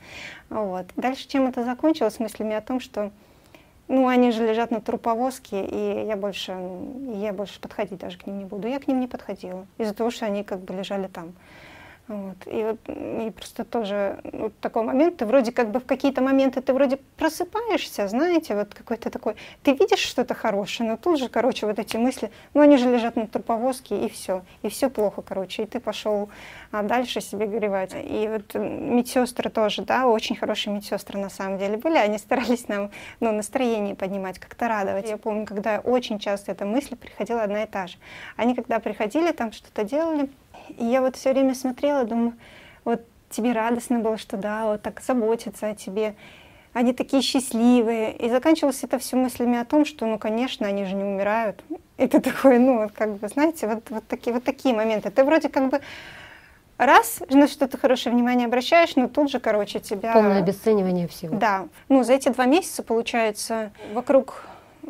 [0.51, 0.85] Вот.
[0.97, 3.11] Дальше, чем это закончилось, с мыслями о том, что
[3.89, 6.53] ну, они же лежат на труповозке, и я больше,
[7.15, 8.69] я больше подходить даже к ним не буду.
[8.69, 11.33] Я к ним не подходила, из-за того, что они как бы лежали там.
[12.13, 12.37] Вот.
[12.47, 16.61] И, вот, и просто тоже вот такой момент, ты вроде как бы в какие-то моменты
[16.61, 21.67] ты вроде просыпаешься, знаете, вот какой-то такой, ты видишь что-то хорошее, но тут же, короче,
[21.67, 25.63] вот эти мысли, ну они же лежат на труповозке, и все, и все плохо, короче,
[25.63, 26.29] и ты пошел
[26.73, 27.93] а дальше себе горевать.
[27.95, 32.91] И вот медсестры тоже, да, очень хорошие медсестры на самом деле были, они старались нам,
[33.21, 35.09] ну, настроение поднимать, как-то радовать.
[35.09, 37.99] Я помню, когда очень часто эта мысль приходила одна и та же.
[38.37, 40.31] Они когда приходили, там что-то делали,
[40.79, 42.35] и я вот все время смотрела, думаю,
[42.85, 46.15] вот тебе радостно было, что да, вот так заботятся о тебе,
[46.73, 48.17] они такие счастливые.
[48.17, 51.63] И заканчивалось это все мыслями о том, что, ну, конечно, они же не умирают.
[51.97, 55.11] Это такое, ну, вот как бы, знаете, вот, вот, такие, вот такие моменты.
[55.11, 55.81] Ты вроде как бы
[56.79, 60.13] раз на что-то хорошее внимание обращаешь, но тут же, короче, тебя...
[60.15, 61.37] Полное обесценивание всего.
[61.37, 61.67] Да.
[61.89, 64.47] Ну, за эти два месяца, получается, вокруг,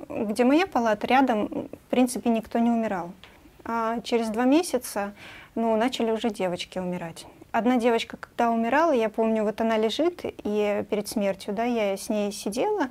[0.09, 3.11] где моя палата, рядом, в принципе, никто не умирал.
[3.65, 5.13] А через два месяца
[5.55, 7.27] ну, начали уже девочки умирать.
[7.51, 12.09] Одна девочка, когда умирала, я помню, вот она лежит, и перед смертью, да, я с
[12.09, 12.89] ней сидела,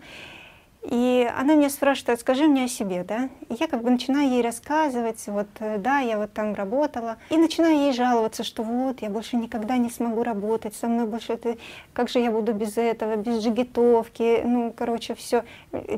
[0.83, 3.29] и она меня спрашивает, скажи мне о себе, да?
[3.49, 7.37] И я как бы начинаю ей рассказывать, вот, э, да, я вот там работала, и
[7.37, 11.57] начинаю ей жаловаться, что вот, я больше никогда не смогу работать, со мной больше это,
[11.93, 15.43] как же я буду без этого, без жигитовки, ну, короче, все.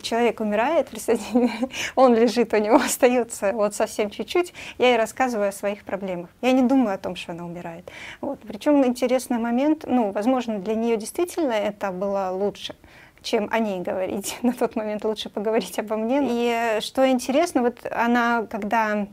[0.01, 0.89] Человек умирает,
[1.95, 6.29] он лежит, у него остается вот совсем чуть-чуть, я ей рассказываю о своих проблемах.
[6.41, 7.89] Я не думаю о том, что она умирает.
[8.19, 8.39] Вот.
[8.45, 12.75] Причем интересный момент, ну, возможно, для нее действительно это было лучше,
[13.24, 14.38] чем о ней говорить.
[14.43, 16.19] На тот момент лучше поговорить обо мне.
[16.21, 19.07] И что интересно, вот она, когда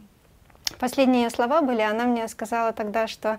[0.78, 3.38] последние слова были, она мне сказала тогда, что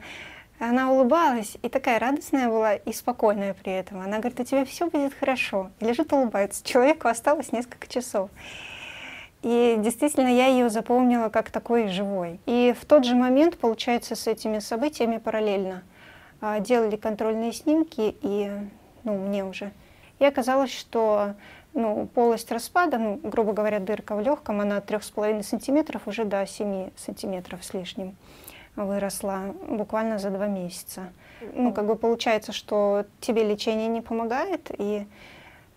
[0.60, 4.00] она улыбалась и такая радостная была и спокойная при этом.
[4.00, 5.72] Она говорит, у тебя все будет хорошо.
[5.80, 6.64] И лежит улыбается.
[6.64, 8.30] Человеку осталось несколько часов.
[9.42, 12.40] И действительно, я ее запомнила как такой живой.
[12.46, 15.82] И в тот же момент, получается, с этими событиями параллельно
[16.42, 18.52] а, делали контрольные снимки, и
[19.04, 19.72] ну, мне уже
[20.22, 21.34] и оказалось, что
[21.74, 26.46] ну, полость распада, ну, грубо говоря, дырка в легком, она от 3,5 сантиметров уже до
[26.46, 28.16] 7 сантиметров с лишним
[28.76, 31.12] выросла буквально за два месяца.
[31.54, 35.08] Ну, как бы получается, что тебе лечение не помогает, и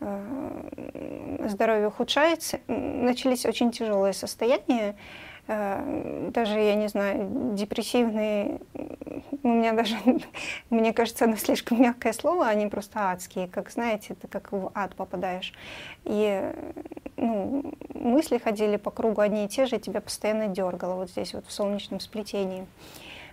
[0.00, 2.60] э, здоровье ухудшается.
[2.68, 4.94] Начались очень тяжелые состояния.
[5.46, 8.60] Э, даже, я не знаю, депрессивные,
[9.42, 9.96] у меня даже,
[10.70, 14.94] мне кажется, оно слишком мягкое слово, они просто адские, как, знаете, ты как в ад
[14.94, 15.52] попадаешь.
[16.04, 16.50] И
[17.16, 21.34] ну, мысли ходили по кругу одни и те же, и тебя постоянно дергало вот здесь,
[21.34, 22.66] вот в солнечном сплетении.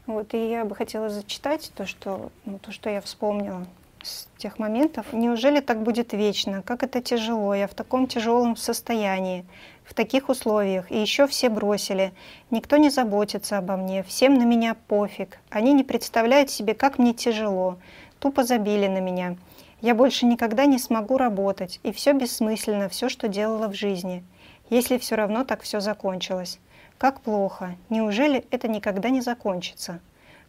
[0.05, 3.65] Вот, и я бы хотела зачитать то, что, ну, то, что я вспомнила
[4.03, 5.13] с тех моментов.
[5.13, 6.61] Неужели так будет вечно?
[6.63, 7.53] Как это тяжело?
[7.53, 9.45] Я в таком тяжелом состоянии
[9.83, 12.13] в таких условиях, и еще все бросили.
[12.49, 15.39] Никто не заботится обо мне, всем на меня пофиг.
[15.49, 17.77] Они не представляют себе, как мне тяжело.
[18.19, 19.35] Тупо забили на меня.
[19.81, 24.23] Я больше никогда не смогу работать, и все бессмысленно, все, что делала в жизни.
[24.69, 26.59] Если все равно так все закончилось.
[26.97, 27.75] Как плохо.
[27.89, 29.99] Неужели это никогда не закончится?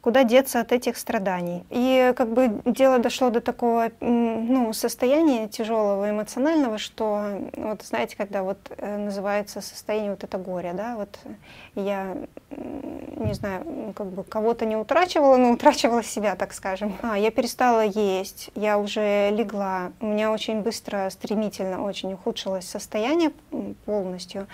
[0.02, 1.64] Куда деться от этих страданий.
[1.70, 7.24] И как бы дело дошло до такого ну, состояния тяжелого эмоционального, что
[7.56, 11.18] вот знаете, когда вот э, называется состояние вот это горе, да, вот
[11.76, 12.16] я
[12.50, 16.96] не знаю, как бы кого-то не утрачивала, но утрачивала себя, так скажем.
[17.02, 23.30] А, я перестала есть, я уже легла, у меня очень быстро, стремительно очень ухудшилось состояние
[23.84, 24.48] полностью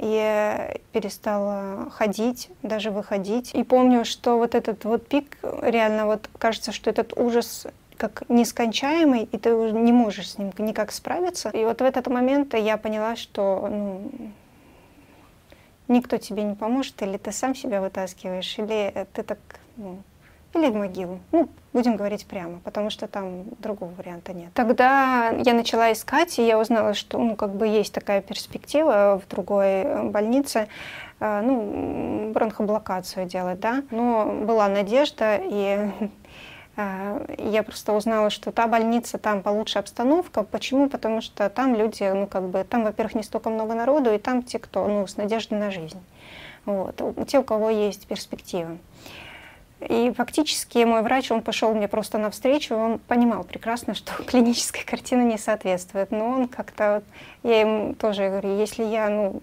[0.00, 3.54] я перестала ходить, даже выходить.
[3.54, 9.24] И помню, что вот этот вот пик, реально вот кажется, что этот ужас как нескончаемый,
[9.24, 11.50] и ты уже не можешь с ним никак справиться.
[11.50, 14.10] И вот в этот момент я поняла, что ну,
[15.88, 19.38] никто тебе не поможет, или ты сам себя вытаскиваешь, или ты так
[19.76, 19.98] ну,
[20.54, 21.20] или в могилу.
[21.30, 24.52] Ну, будем говорить прямо, потому что там другого варианта нет.
[24.54, 29.28] Тогда я начала искать, и я узнала, что ну, как бы есть такая перспектива в
[29.28, 30.68] другой э, больнице,
[31.20, 33.82] э, ну, бронхоблокацию делать, да.
[33.90, 35.90] Но была надежда, и
[36.76, 40.42] э, я просто узнала, что та больница, там получше обстановка.
[40.42, 40.88] Почему?
[40.88, 44.42] Потому что там люди, ну, как бы, там, во-первых, не столько много народу, и там
[44.42, 46.00] те, кто, ну, с надеждой на жизнь.
[46.66, 47.00] Вот.
[47.26, 48.76] Те, у кого есть перспектива.
[49.88, 55.22] И фактически мой врач, он пошел мне просто навстречу, он понимал прекрасно, что клиническая картина
[55.22, 56.10] не соответствует.
[56.10, 57.02] Но он как-то,
[57.42, 59.42] я ему тоже говорю, если я, ну,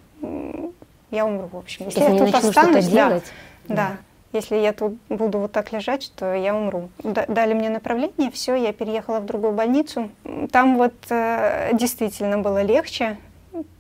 [1.09, 1.85] я умру, в общем.
[1.85, 3.26] Если, если я тут останусь, да, делать,
[3.68, 3.97] да, да.
[4.34, 6.89] Если я тут буду вот так лежать, то я умру.
[7.01, 10.11] Дали мне направление, все, я переехала в другую больницу.
[10.51, 13.18] Там вот э, действительно было легче.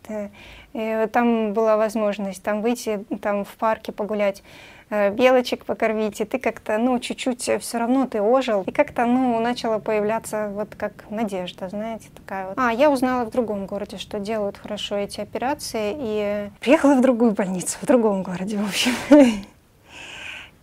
[0.07, 0.29] Э,
[0.73, 6.39] И там была возможность там выйти там в парке погулять Э, белочек покормить, и ты
[6.39, 11.69] как-то, ну, чуть-чуть все равно ты ожил, и как-то, ну, начала появляться вот как надежда,
[11.69, 12.57] знаете, такая вот.
[12.57, 17.31] А, я узнала в другом городе, что делают хорошо эти операции, и приехала в другую
[17.31, 18.91] больницу, в другом городе, в общем.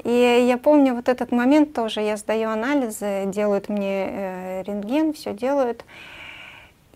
[0.05, 5.33] И я помню вот этот момент тоже, я сдаю анализы, делают мне э, рентген, все
[5.33, 5.83] делают.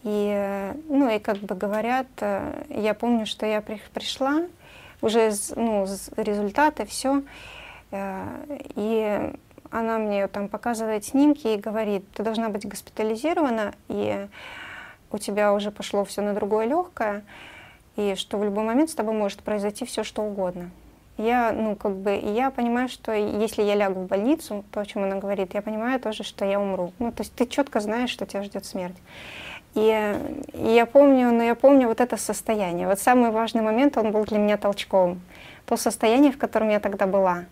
[0.04, 4.42] И, э, ну, и как бы говорят, э, я помню, что я при, пришла,
[5.00, 7.22] уже ну, результаты, все.
[7.90, 8.26] Э,
[8.74, 9.32] и
[9.70, 14.28] она мне там показывает снимки и говорит, ты должна быть госпитализирована, и
[15.10, 17.22] у тебя уже пошло все на другое легкое,
[17.96, 20.70] и что в любой момент с тобой может произойти все что угодно.
[21.18, 25.02] Я, ну, как бы, я понимаю, что если я лягу в больницу, то, о чем
[25.02, 26.92] она говорит, я понимаю тоже, что я умру.
[27.00, 28.96] Ну, то есть ты четко знаешь, что тебя ждет смерть.
[29.78, 30.16] И,
[30.54, 32.88] и я помню, но я помню вот это состояние.
[32.88, 35.20] Вот самый важный момент, он был для меня толчком.
[35.66, 37.44] То состояние, в котором я тогда была.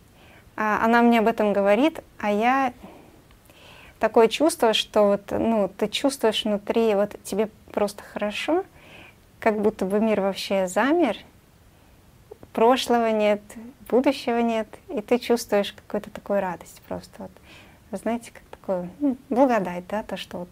[0.57, 2.73] А, она мне об этом говорит, а я
[4.01, 8.65] такое чувство, что вот, ну, ты чувствуешь внутри, вот тебе просто хорошо,
[9.39, 11.17] как будто бы мир вообще замер,
[12.53, 13.41] прошлого нет,
[13.89, 17.13] будущего нет, и ты чувствуешь какую-то такую радость просто.
[17.19, 18.01] Вот.
[18.01, 20.49] Знаете, как такое, ну, благодать, да, то, что вот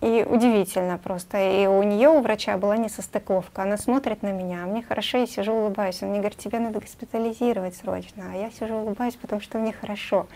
[0.00, 1.38] и удивительно просто.
[1.38, 3.62] И у нее, у врача, была несостыковка.
[3.62, 6.02] Она смотрит на меня, а мне хорошо, я сижу, улыбаюсь.
[6.02, 8.24] Он мне говорит, тебе надо госпитализировать срочно.
[8.32, 10.28] А я сижу, улыбаюсь, потому что мне хорошо.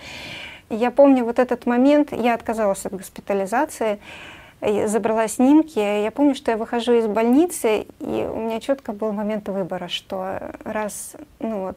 [0.68, 4.00] И я помню вот этот момент, я отказалась от госпитализации,
[4.60, 5.78] забрала снимки.
[5.78, 10.38] Я помню, что я выхожу из больницы, и у меня четко был момент выбора, что
[10.64, 11.76] раз ну вот,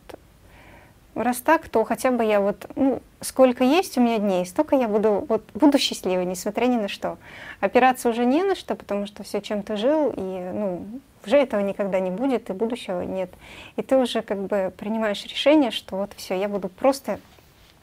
[1.16, 4.88] раз так, то хотя бы я вот, ну, сколько есть у меня дней, столько я
[4.88, 7.18] буду, вот, буду счастливой, несмотря ни на что.
[7.60, 10.86] Опираться уже не на что, потому что все чем ты жил, и, ну,
[11.26, 13.32] уже этого никогда не будет, и будущего нет.
[13.78, 17.20] И ты уже как бы принимаешь решение, что вот все, я буду просто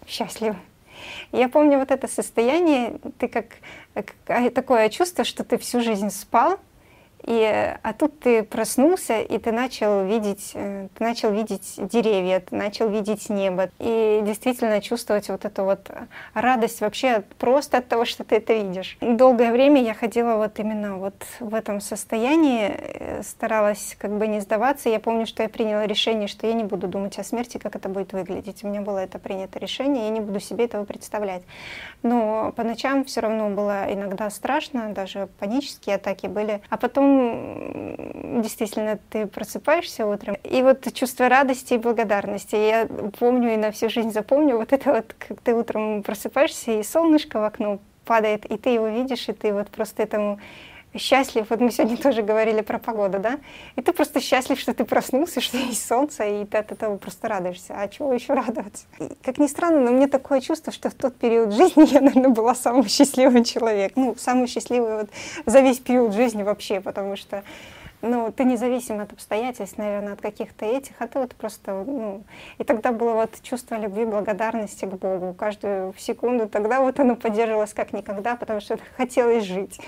[0.06, 0.56] счастлива.
[1.32, 3.46] Я помню вот это состояние, ты как,
[3.94, 6.60] как такое чувство, что ты всю жизнь спал,
[7.24, 12.56] и, а тут ты проснулся, и ты начал видеть, э, ты начал видеть деревья, ты
[12.56, 15.90] начал видеть небо, и действительно чувствовать вот эту вот
[16.34, 18.96] радость вообще просто от того, что ты это видишь.
[19.00, 24.40] Долгое время я ходила вот именно вот в этом состоянии, э, старалась как бы не
[24.40, 24.88] сдаваться.
[24.88, 27.88] Я помню, что я приняла решение, что я не буду думать о смерти, как это
[27.88, 28.64] будет выглядеть.
[28.64, 31.42] У меня было это принято решение, я не буду себе этого представлять.
[32.02, 36.62] Но по ночам все равно было иногда страшно, даже панические атаки были.
[36.68, 37.11] А потом
[38.42, 42.56] действительно ты просыпаешься утром, и вот чувство радости и благодарности.
[42.56, 46.82] Я помню и на всю жизнь запомню вот это вот, как ты утром просыпаешься, и
[46.82, 50.40] солнышко в окно падает, и ты его видишь, и ты вот просто этому
[50.94, 51.46] счастлив.
[51.48, 53.38] Вот мы сегодня тоже говорили про погоду, да?
[53.76, 57.28] И ты просто счастлив, что ты проснулся, что есть солнце, и ты от этого просто
[57.28, 57.74] радуешься.
[57.76, 58.84] А чего еще радоваться?
[58.98, 62.30] И, как ни странно, но мне такое чувство, что в тот период жизни я, наверное,
[62.30, 64.04] была самым счастливым человеком.
[64.04, 65.10] Ну, самый счастливый вот
[65.46, 67.42] за весь период жизни вообще, потому что
[68.02, 72.24] ну, ты независим от обстоятельств, наверное, от каких-то этих, а ты вот просто, ну,
[72.58, 75.34] и тогда было вот чувство любви, благодарности к Богу.
[75.34, 79.80] Каждую секунду, тогда вот оно поддерживалось как никогда, потому что хотелось жить.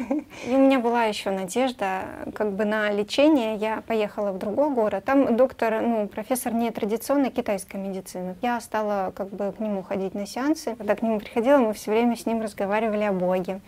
[0.46, 2.02] И у меня была еще надежда
[2.34, 7.76] как бы на лечение, я поехала в другой город, там доктор, ну, профессор нетрадиционной китайской
[7.76, 8.36] медицины.
[8.42, 11.90] Я стала как бы к нему ходить на сеансы, когда к нему приходила, мы все
[11.90, 13.60] время с ним разговаривали о Боге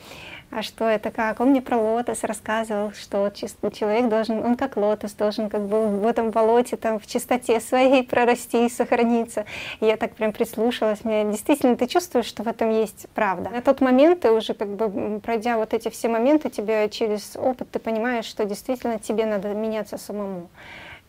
[0.51, 1.41] а что это как?
[1.41, 6.07] Он мне про лотос рассказывал, что человек должен, он как лотос, должен как бы в
[6.07, 9.45] этом болоте, там, в чистоте своей прорасти и сохраниться.
[9.81, 13.51] И я так прям прислушалась, мне действительно ты чувствуешь, что в этом есть правда.
[13.51, 17.71] На тот момент ты уже как бы, пройдя вот эти все моменты, тебе через опыт
[17.71, 20.49] ты понимаешь, что действительно тебе надо меняться самому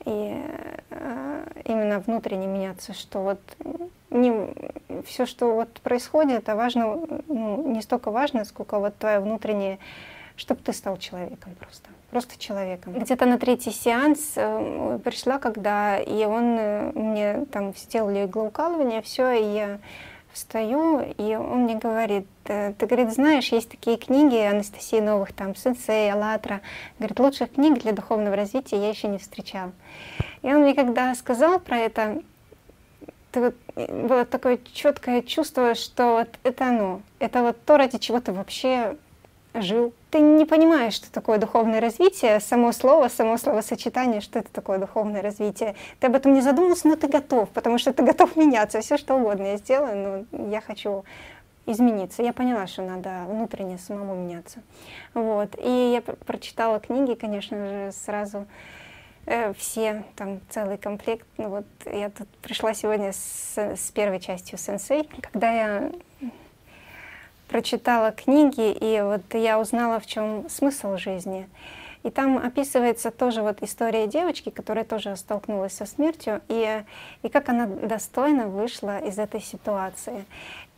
[0.06, 0.42] и
[0.90, 3.40] э, именно внутренне меняться, что вот
[4.10, 4.54] не
[5.06, 9.80] все, что вот происходит, а важно, ну, не столько важно, сколько вот твое внутреннее,
[10.36, 12.94] чтобы ты стал человеком просто, просто человеком.
[12.94, 19.32] Где-то на третий сеанс э, пришла, когда и он э, мне там сделали иглоукалывание, все,
[19.32, 19.80] и я
[20.38, 26.12] встаю, и он мне говорит, ты, говорит, знаешь, есть такие книги Анастасии Новых, там, Сенсей,
[26.12, 26.62] Аллатра,
[27.00, 29.72] говорит, лучших книг для духовного развития я еще не встречал.
[30.44, 32.22] И он мне когда сказал про это,
[33.34, 38.32] вот, было такое четкое чувство, что вот это оно, это вот то, ради чего ты
[38.32, 38.96] вообще
[39.62, 39.94] жил.
[40.12, 45.22] Ты не понимаешь, что такое духовное развитие, само слово, само словосочетание, что это такое духовное
[45.22, 45.76] развитие.
[46.00, 49.16] Ты об этом не задумался, но ты готов, потому что ты готов меняться, все что
[49.16, 51.04] угодно я сделаю, но я хочу
[51.66, 52.24] измениться.
[52.24, 54.62] Я поняла, что надо внутренне самому меняться.
[55.14, 55.56] Вот.
[55.62, 58.48] И я прочитала книги, конечно же, сразу
[59.26, 61.28] э, все, там целый комплект.
[61.38, 65.92] Ну вот я тут пришла сегодня с, с первой частью «Сенсей», когда я
[67.48, 71.48] прочитала книги, и вот я узнала, в чем смысл жизни.
[72.04, 76.84] И там описывается тоже вот история девочки, которая тоже столкнулась со смертью, и,
[77.24, 80.26] и как она достойно вышла из этой ситуации.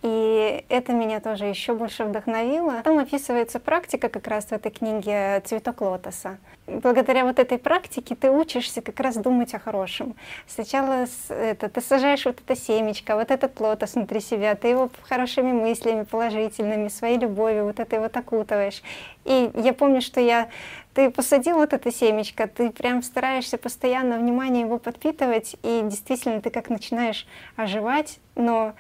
[0.02, 2.82] И это меня тоже еще больше вдохновило.
[2.84, 6.38] Там описывается практика как раз в этой книге «Цветок лотоса».
[6.68, 10.16] Благодаря вот этой практике ты учишься как раз думать о хорошем.
[10.48, 15.52] Сначала это, ты сажаешь вот это семечко, вот этот лотос внутри себя, ты его хорошими
[15.52, 18.84] мыслями, положительными, своей любовью вот этой вот окутываешь.
[19.26, 20.48] И я помню, что я
[20.94, 26.50] ты посадил вот это семечко, ты прям стараешься постоянно внимание его подпитывать, и действительно ты
[26.50, 28.74] как начинаешь оживать, но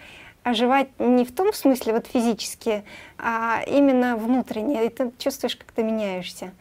[0.50, 2.84] оживать не в том смысле вот физически,
[3.18, 6.52] а именно внутренне, и ты чувствуешь, как ты меняешься.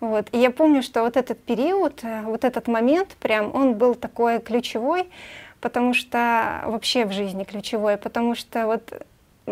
[0.00, 0.28] Вот.
[0.32, 4.38] И я помню, что вот этот период, э, вот этот момент, прям он был такой
[4.40, 5.08] ключевой,
[5.60, 9.02] потому что вообще в жизни ключевой, потому что вот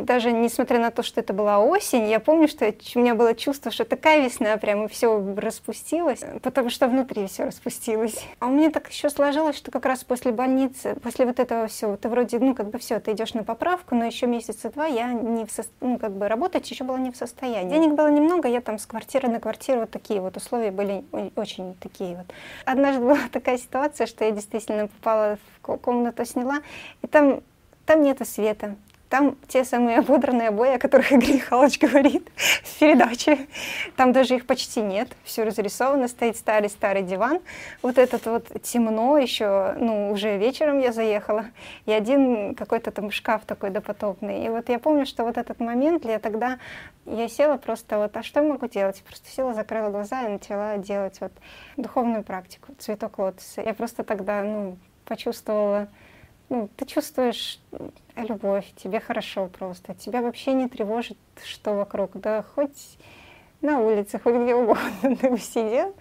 [0.05, 3.71] даже несмотря на то, что это была осень, я помню, что у меня было чувство,
[3.71, 8.17] что такая весна прям все распустилось, потому что внутри все распустилось.
[8.41, 11.97] А у меня так еще сложилось, что как раз после больницы, после вот этого всего,
[11.97, 15.13] ты вроде, ну, как бы все, ты идешь на поправку, но еще месяца два я
[15.13, 15.65] не в со...
[15.81, 17.71] ну, как бы работать еще была не в состоянии.
[17.71, 21.05] Денег было немного, я там с квартиры на квартиру, вот такие вот условия были
[21.37, 22.27] очень такие вот.
[22.65, 26.61] Однажды была такая ситуация, что я действительно попала в комнату, сняла,
[27.03, 27.43] и там
[27.87, 28.75] там нету света,
[29.09, 33.47] там те самые ободранные обои, о которых Игорь Михайлович говорит в передаче.
[33.97, 35.09] Там даже их почти нет.
[35.25, 37.41] Все разрисовано, стоит старый-старый диван.
[37.83, 41.47] Вот этот вот темно еще, ну, уже вечером я заехала.
[41.87, 44.45] И один какой-то там шкаф такой допотопный.
[44.45, 46.59] И вот я помню, что вот этот момент, я тогда,
[47.05, 49.03] я села просто вот, а что я могу делать?
[49.07, 51.33] Просто села, закрыла глаза и начала делать вот
[51.77, 53.63] духовную практику, цветок лотоса.
[53.63, 55.89] Я просто тогда, ну, почувствовала
[56.49, 57.59] ну, ты чувствуешь
[58.17, 62.99] любовь, тебе хорошо просто, тебя вообще не тревожит, что вокруг, да хоть
[63.61, 65.95] на улице, хоть где угодно ты бы сидел,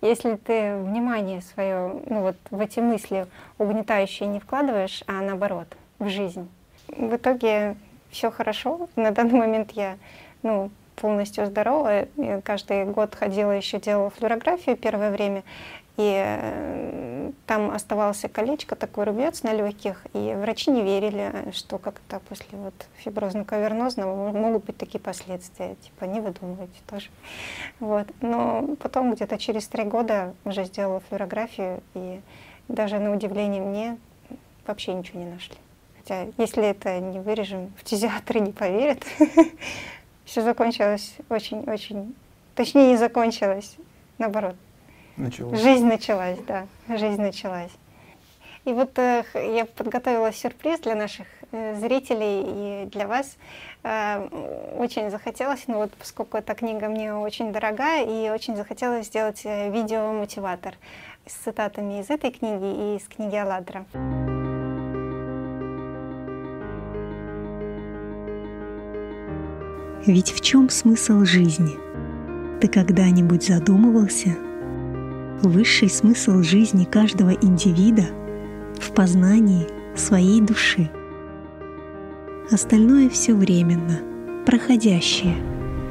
[0.00, 3.26] если ты внимание свое, ну вот в эти мысли
[3.58, 5.68] угнетающие не вкладываешь, а наоборот,
[5.98, 6.48] в жизнь.
[6.88, 7.76] В итоге
[8.10, 8.88] все хорошо.
[8.96, 9.96] На данный момент я,
[10.42, 12.06] ну, полностью здорова.
[12.16, 15.42] Я каждый год ходила еще делала флюорографию первое время.
[16.00, 22.20] И э, там оставался колечко, такой рубец на легких, и врачи не верили, что как-то
[22.20, 22.74] после вот
[23.04, 25.74] фиброзно-кавернозного могут быть такие последствия.
[25.74, 27.10] Типа, не выдумывайте тоже.
[27.80, 28.06] Вот.
[28.22, 32.22] Но потом где-то через три года уже сделала флюорографию, и
[32.68, 33.98] даже на удивление мне
[34.66, 35.56] вообще ничего не нашли.
[35.98, 39.04] Хотя, если это не вырежем, фтизиатры не поверят.
[40.24, 42.14] Все закончилось очень-очень...
[42.54, 43.76] Точнее, не закончилось,
[44.16, 44.54] наоборот,
[45.20, 45.60] Началось.
[45.60, 47.70] Жизнь началась, да, жизнь началась.
[48.64, 53.36] И вот э, я подготовила сюрприз для наших э, зрителей и для вас.
[53.82, 54.26] Э,
[54.78, 59.70] очень захотелось, ну вот поскольку эта книга мне очень дорогая, и очень захотелось сделать э,
[59.70, 60.74] видео-мотиватор
[61.26, 63.84] с цитатами из этой книги и из книги Алладра.
[70.06, 71.78] Ведь в чем смысл жизни?
[72.60, 74.36] Ты когда-нибудь задумывался–
[75.42, 78.06] высший смысл жизни каждого индивида
[78.80, 80.90] в познании своей души.
[82.50, 84.00] Остальное все временно,
[84.44, 85.36] проходящее,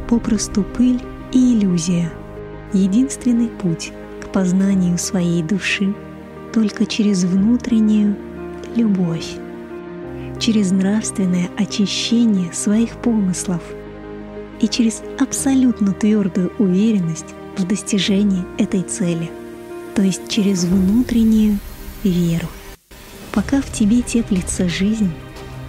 [0.07, 1.01] попросту пыль
[1.31, 2.11] и иллюзия.
[2.73, 5.93] Единственный путь к познанию своей души
[6.53, 8.15] только через внутреннюю
[8.75, 9.35] любовь,
[10.39, 13.61] через нравственное очищение своих помыслов
[14.59, 19.29] и через абсолютно твердую уверенность в достижении этой цели–
[19.99, 21.59] то есть через внутреннюю
[22.05, 22.47] веру.
[23.33, 25.11] Пока в тебе теплится жизнь,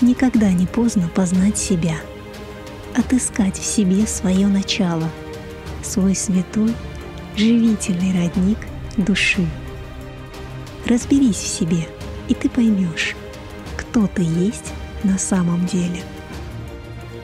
[0.00, 1.96] никогда не поздно познать себя,
[2.96, 5.10] отыскать в себе свое начало,
[5.82, 6.72] свой святой,
[7.36, 8.58] живительный родник
[8.96, 9.44] души.
[10.86, 11.88] Разберись в себе,
[12.28, 13.16] и ты поймешь,
[13.76, 14.72] кто ты есть
[15.02, 16.02] на самом деле.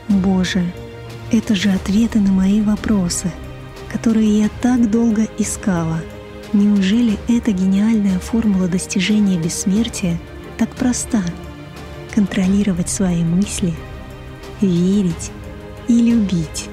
[0.08, 0.64] Боже,
[1.30, 3.30] это же ответы на мои вопросы,
[3.96, 6.00] которые я так долго искала—
[6.52, 10.18] Неужели эта гениальная формула достижения бессмертия
[10.58, 11.22] так проста?
[12.14, 13.74] Контролировать свои мысли,
[14.60, 15.32] верить
[15.88, 16.68] и любить.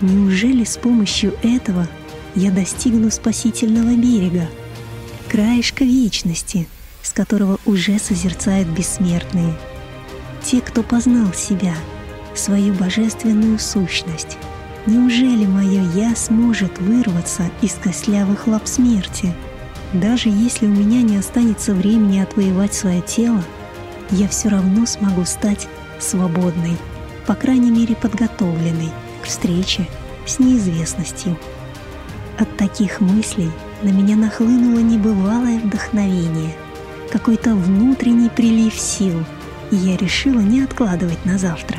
[0.00, 1.86] Неужели с помощью этого
[2.34, 4.48] я достигну спасительного берега,
[5.28, 6.68] краешка вечности,
[7.02, 9.54] с которого уже созерцают бессмертные?
[10.42, 11.74] Те, кто познал себя,
[12.34, 14.38] свою божественную сущность.
[14.88, 19.34] Неужели мое «я» сможет вырваться из костлявых лап смерти?
[19.92, 23.44] Даже если у меня не останется времени отвоевать свое тело,
[24.10, 26.74] я все равно смогу стать свободной,
[27.26, 28.88] по крайней мере подготовленной
[29.22, 29.86] к встрече
[30.24, 31.36] с неизвестностью.
[32.38, 33.50] От таких мыслей
[33.82, 36.54] на меня нахлынуло небывалое вдохновение,
[37.12, 39.22] какой-то внутренний прилив сил,
[39.70, 41.76] и я решила не откладывать на завтра,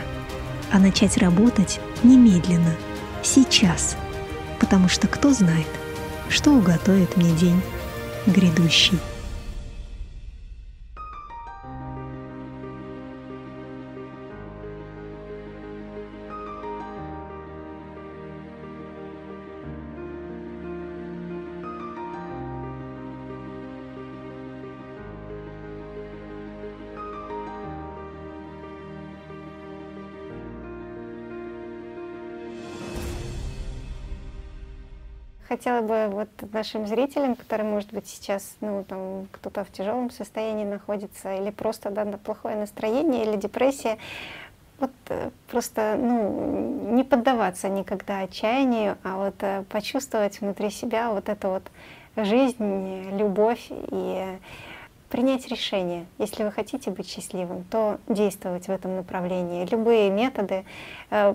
[0.71, 2.75] а начать работать немедленно,
[3.23, 3.95] сейчас,
[4.59, 5.67] потому что кто знает,
[6.29, 7.61] что уготовит мне день
[8.25, 8.99] грядущий.
[35.59, 40.63] Хотела бы вот нашим зрителям, которые, может быть, сейчас, ну, там, кто-то в тяжелом состоянии
[40.63, 43.97] находится, или просто да, плохое настроение, или депрессия,
[44.79, 51.27] вот э, просто, ну, не поддаваться никогда отчаянию, а вот э, почувствовать внутри себя вот
[51.27, 51.63] эту вот
[52.15, 54.39] жизнь, любовь и
[55.09, 56.05] принять решение.
[56.19, 59.67] Если вы хотите быть счастливым, то действовать в этом направлении.
[59.69, 60.65] Любые методы,
[61.09, 61.33] э,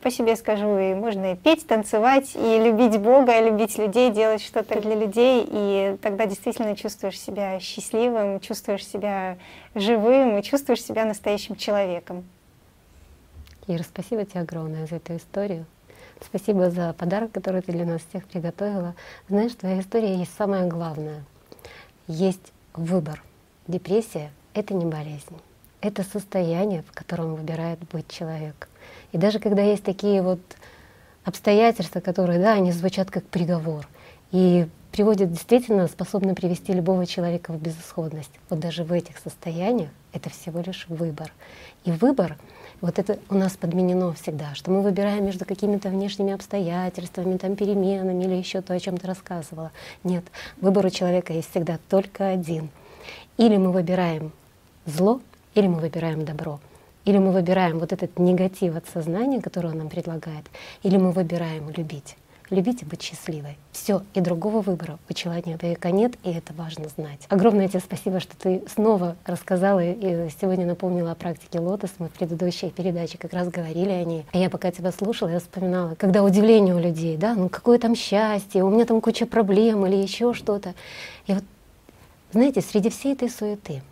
[0.00, 4.42] по себе скажу, и можно и петь, танцевать, и любить Бога, и любить людей, делать
[4.42, 9.36] что-то для людей, и тогда действительно чувствуешь себя счастливым, чувствуешь себя
[9.74, 12.24] живым и чувствуешь себя настоящим человеком.
[13.66, 15.66] Ира, спасибо тебе огромное за эту историю.
[16.20, 18.94] Спасибо за подарок, который ты для нас всех приготовила.
[19.28, 21.24] Знаешь, твоя история есть самое главное.
[22.06, 23.22] Есть выбор.
[23.66, 25.40] Депрессия— это не болезнь.
[25.80, 28.68] Это состояние, в котором выбирает быть человек.
[29.12, 30.40] И даже когда есть такие вот
[31.24, 33.86] обстоятельства, которые, да, они звучат как приговор,
[34.30, 38.30] и приводят действительно, способны привести любого человека в безысходность.
[38.48, 41.32] Вот даже в этих состояниях это всего лишь выбор.
[41.84, 42.36] И выбор—
[42.84, 48.24] вот это у нас подменено всегда, что мы выбираем между какими-то внешними обстоятельствами, там, переменами
[48.24, 49.72] или еще то, о чем ты рассказывала.
[50.04, 50.24] Нет,
[50.60, 52.68] выбор у человека есть всегда только один.
[53.38, 54.32] Или мы выбираем
[54.84, 55.22] зло,
[55.54, 56.60] или мы выбираем добро.
[57.06, 60.44] Или мы выбираем вот этот негатив от сознания, который он нам предлагает,
[60.82, 62.16] или мы выбираем любить
[62.50, 63.56] любить и быть счастливой.
[63.72, 67.26] Все, и другого выбора у человека нет, и это важно знать.
[67.28, 71.90] Огромное тебе спасибо, что ты снова рассказала и сегодня напомнила о практике лотос.
[71.98, 74.26] Мы в предыдущей передаче как раз говорили о ней.
[74.32, 77.94] А я пока тебя слушала, я вспоминала, когда удивление у людей, да, ну какое там
[77.94, 80.74] счастье, у меня там куча проблем или еще что-то.
[81.26, 81.44] И вот,
[82.32, 83.82] знаете, среди всей этой суеты,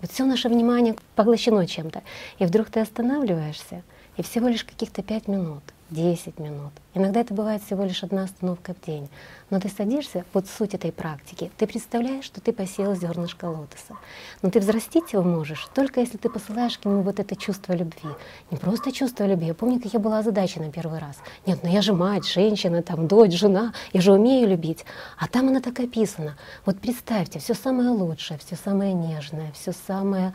[0.00, 2.02] вот все наше внимание поглощено чем-то,
[2.38, 3.82] и вдруг ты останавливаешься,
[4.18, 6.72] и всего лишь каких-то пять минут— 10 минут.
[6.92, 9.08] Иногда это бывает всего лишь одна остановка в день.
[9.48, 13.96] Но ты садишься, вот суть этой практики, ты представляешь, что ты посеял зернышко лотоса.
[14.42, 18.10] Но ты взрастить его можешь только если ты посылаешь к нему вот это чувство любви.
[18.50, 19.46] Не просто чувство любви.
[19.46, 21.16] Я помню, как я была озадачена первый раз.
[21.46, 24.84] Нет, ну я же мать, женщина, там, дочь, жена, я же умею любить.
[25.18, 26.36] А там она так описана.
[26.66, 30.34] Вот представьте, все самое лучшее, все самое нежное, все самое,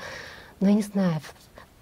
[0.60, 1.22] ну я не знаю,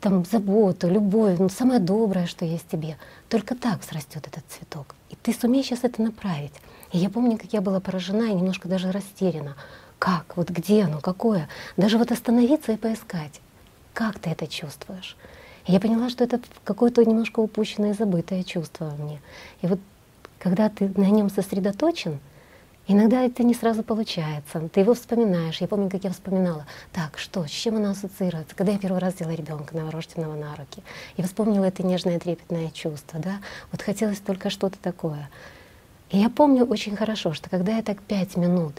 [0.02, 2.98] там заботу, любовь, ну, самое доброе, что есть тебе.
[3.30, 4.96] Только так срастет этот цветок.
[5.10, 6.54] И ты сумеешь сейчас это направить.
[6.92, 9.56] И я помню, как я была поражена и немножко даже растеряна.
[10.00, 10.36] Как?
[10.36, 11.00] Вот где оно?
[11.00, 11.48] Какое?
[11.78, 13.40] Даже вот остановиться и поискать.
[13.94, 15.16] Как ты это чувствуешь?
[15.68, 19.22] И я поняла, что это какое-то немножко упущенное забытое чувство во мне.
[19.62, 19.80] И вот
[20.40, 22.20] когда ты на нем сосредоточен,
[22.88, 24.68] Иногда это не сразу получается.
[24.70, 25.62] Ты его вспоминаешь.
[25.62, 26.66] Я помню, как я вспоминала.
[26.92, 28.56] Так, что, с чем она ассоциируется?
[28.56, 30.84] Когда я первый раз взяла ребенка новорожденного на руки,
[31.16, 33.40] и вспомнила это нежное трепетное чувство, да,
[33.72, 35.30] вот хотелось только что-то такое.
[36.10, 38.74] И я помню очень хорошо, что когда я так пять минут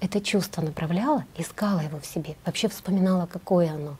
[0.00, 3.96] это чувство направляла, искала его в себе, вообще вспоминала, какое оно,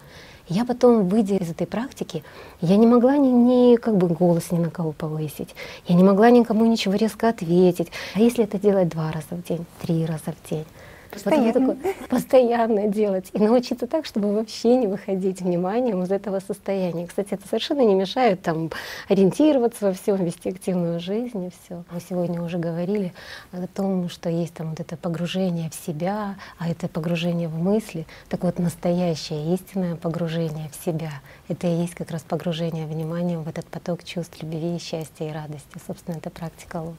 [0.48, 2.22] я потом, выйдя из этой практики,
[2.60, 5.54] я не могла ни, ни как бы голос ни на кого повысить,
[5.86, 7.90] я не могла никому ничего резко ответить.
[8.14, 10.66] А если это делать два раза в день, три раза в день,
[11.12, 11.60] Постоянно.
[11.60, 13.28] Вот такое, постоянно делать.
[13.34, 17.06] И научиться так, чтобы вообще не выходить вниманием из этого состояния.
[17.06, 18.70] Кстати, это совершенно не мешает там
[19.08, 21.84] ориентироваться во всем, вести активную жизнь и все.
[21.90, 23.12] Мы сегодня уже говорили
[23.52, 28.06] о том, что есть там вот это погружение в себя, а это погружение в мысли.
[28.30, 31.12] Так вот, настоящее, истинное погружение в себя—
[31.48, 35.78] это и есть как раз погружение вниманием в этот поток чувств любви, счастья и радости.
[35.86, 36.96] Собственно, это практика лотос.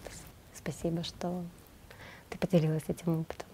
[0.56, 1.42] Спасибо, что
[2.30, 3.53] ты поделилась этим опытом.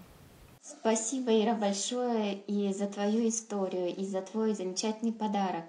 [0.80, 5.66] Спасибо, Ира, большое и за твою историю, и за твой замечательный подарок.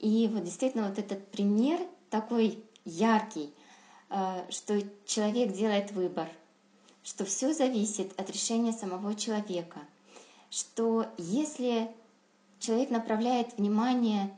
[0.00, 1.80] И вот действительно вот этот пример
[2.10, 3.54] такой яркий,
[4.10, 6.28] э, что человек делает выбор,
[7.02, 9.80] что все зависит от решения самого человека,
[10.50, 11.90] что если
[12.58, 14.30] человек направляет внимание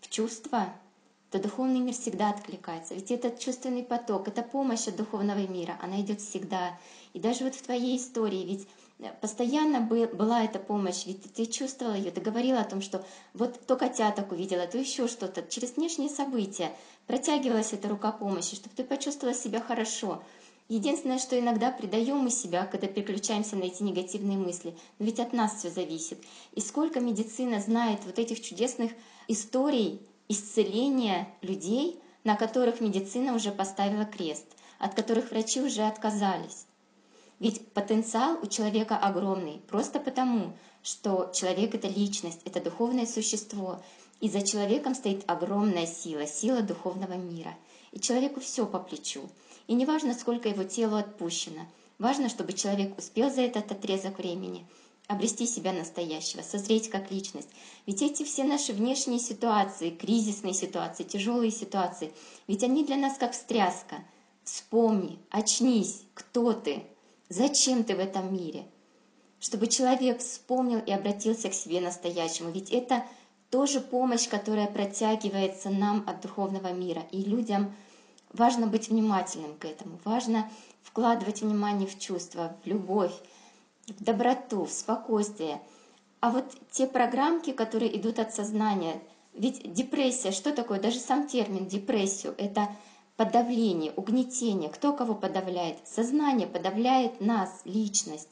[0.00, 0.72] в чувства,
[1.30, 2.94] то духовный мир всегда откликается.
[2.94, 6.76] Ведь этот чувственный поток, эта помощь от духовного мира, она идет всегда.
[7.12, 8.66] И даже вот в твоей истории, ведь
[9.20, 13.04] постоянно был, была эта помощь, ведь ты чувствовала ее, ты говорила о том, что
[13.34, 15.42] вот то котяток увидела, то еще что-то.
[15.42, 16.72] Через внешние события
[17.06, 20.22] протягивалась эта рука помощи, чтобы ты почувствовала себя хорошо.
[20.68, 24.76] Единственное, что иногда предаем мы себя, когда переключаемся на эти негативные мысли.
[24.98, 26.18] Но ведь от нас все зависит.
[26.52, 28.92] И сколько медицина знает вот этих чудесных
[29.26, 34.46] историй, исцеления людей, на которых медицина уже поставила крест,
[34.78, 36.66] от которых врачи уже отказались.
[37.40, 40.52] Ведь потенциал у человека огромный, просто потому,
[40.82, 43.82] что человек— это личность, это духовное существо,
[44.20, 47.54] и за человеком стоит огромная сила, сила духовного мира.
[47.90, 49.28] И человеку все по плечу.
[49.66, 51.66] И не важно, сколько его телу отпущено,
[51.98, 54.64] важно, чтобы человек успел за этот отрезок времени—
[55.10, 57.48] обрести себя настоящего, созреть как личность.
[57.84, 62.12] Ведь эти все наши внешние ситуации, кризисные ситуации, тяжелые ситуации,
[62.46, 64.04] ведь они для нас как встряска.
[64.44, 66.84] Вспомни, очнись, кто ты,
[67.30, 68.66] зачем ты в этом мире.
[69.38, 72.50] Чтобы человек вспомнил и обратился к себе настоящему.
[72.50, 73.04] Ведь это
[73.48, 77.02] тоже помощь, которая протягивается нам от духовного мира.
[77.10, 77.74] И людям
[78.32, 80.50] важно быть внимательным к этому, важно
[80.82, 83.14] вкладывать внимание в чувства, в любовь,
[83.86, 85.60] в доброту, в спокойствие.
[86.20, 89.00] А вот те программки, которые идут от сознания,
[89.32, 90.80] ведь депрессия, что такое?
[90.80, 92.68] Даже сам термин депрессию— это
[93.20, 94.70] подавление, угнетение.
[94.70, 95.76] Кто кого подавляет?
[95.86, 98.30] Сознание подавляет нас, личность,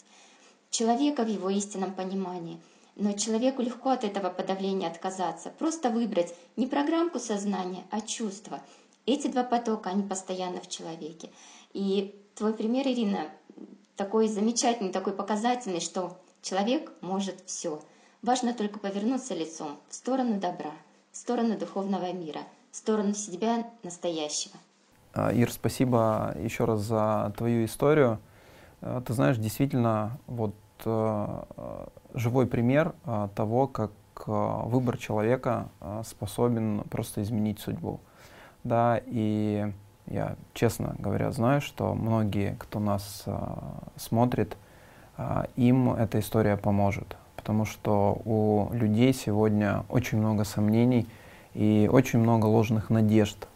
[0.70, 2.58] человека в его истинном понимании.
[2.96, 5.50] Но человеку легко от этого подавления отказаться.
[5.50, 8.62] Просто выбрать не программку сознания, а чувства.
[9.04, 11.28] Эти два потока, они постоянно в человеке.
[11.74, 13.28] И твой пример, Ирина,
[13.94, 17.82] такой замечательный, такой показательный, что человек может все.
[18.22, 20.72] Важно только повернуться лицом в сторону добра,
[21.12, 22.40] в сторону духовного мира,
[22.70, 24.56] в сторону себя настоящего.
[25.18, 28.20] А, Ир, спасибо еще раз за твою историю.
[28.80, 30.54] А, ты знаешь, действительно, вот
[30.84, 32.94] а, живой пример
[33.34, 33.90] того, как
[34.26, 35.68] выбор человека
[36.04, 38.00] способен просто изменить судьбу.
[38.64, 39.72] Да, и
[40.06, 43.24] я, честно говоря, знаю, что многие, кто нас
[43.96, 44.56] смотрит,
[45.54, 47.16] им эта история поможет.
[47.36, 51.06] Потому что у людей сегодня очень много сомнений
[51.54, 53.46] и очень много ложных надежд,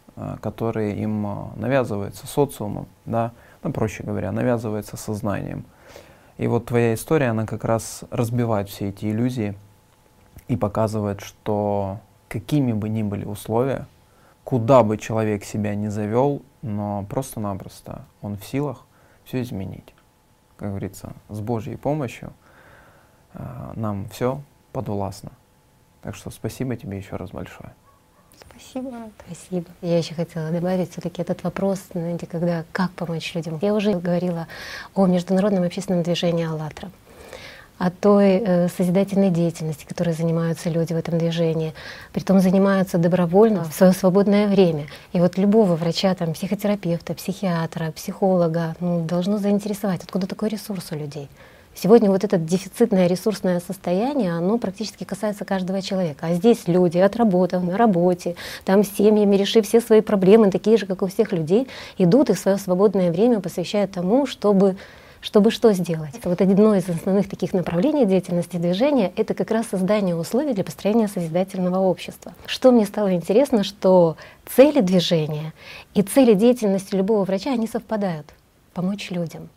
[0.41, 3.31] которые им а, навязываются социумом, да,
[3.63, 5.65] ну, проще говоря, навязывается сознанием.
[6.37, 9.55] И вот твоя история, она как раз разбивает все эти иллюзии
[10.47, 13.87] и показывает, что какими бы ни были условия,
[14.43, 18.85] куда бы человек себя не завел, но просто-напросто он в силах
[19.25, 19.93] все изменить.
[20.57, 22.33] Как говорится, с Божьей помощью
[23.33, 24.41] э, нам все
[24.71, 25.31] подвластно.
[26.01, 27.73] Так что спасибо тебе еще раз большое.
[28.49, 28.91] Спасибо.
[29.25, 29.65] Спасибо.
[29.81, 33.59] Я еще хотела добавить все-таки этот вопрос, знаете, когда как помочь людям.
[33.61, 34.47] Я уже говорила
[34.95, 36.91] о международном общественном движении «АЛЛАТРА»
[37.79, 41.73] о той э, созидательной деятельности, которой занимаются люди в этом движении.
[42.13, 44.85] Притом занимаются добровольно в свое свободное время.
[45.11, 50.95] И вот любого врача, там, психотерапевта, психиатра, психолога ну, должно заинтересовать, откуда такой ресурс у
[50.95, 51.29] людей.
[51.75, 56.27] Сегодня вот это дефицитное ресурсное состояние, оно практически касается каждого человека.
[56.27, 61.01] А здесь люди, отработав на работе, там семьями, решив все свои проблемы, такие же, как
[61.01, 61.67] у всех людей,
[61.97, 64.75] идут и свое свободное время посвящают тому, чтобы
[65.23, 66.19] чтобы что сделать?
[66.25, 71.07] Вот одно из основных таких направлений деятельности движения— это как раз создание условий для построения
[71.07, 72.33] созидательного общества.
[72.45, 75.53] Что мне стало интересно, что цели движения
[75.93, 78.27] и цели деятельности любого врача, они совпадают—
[78.73, 79.47] помочь людям.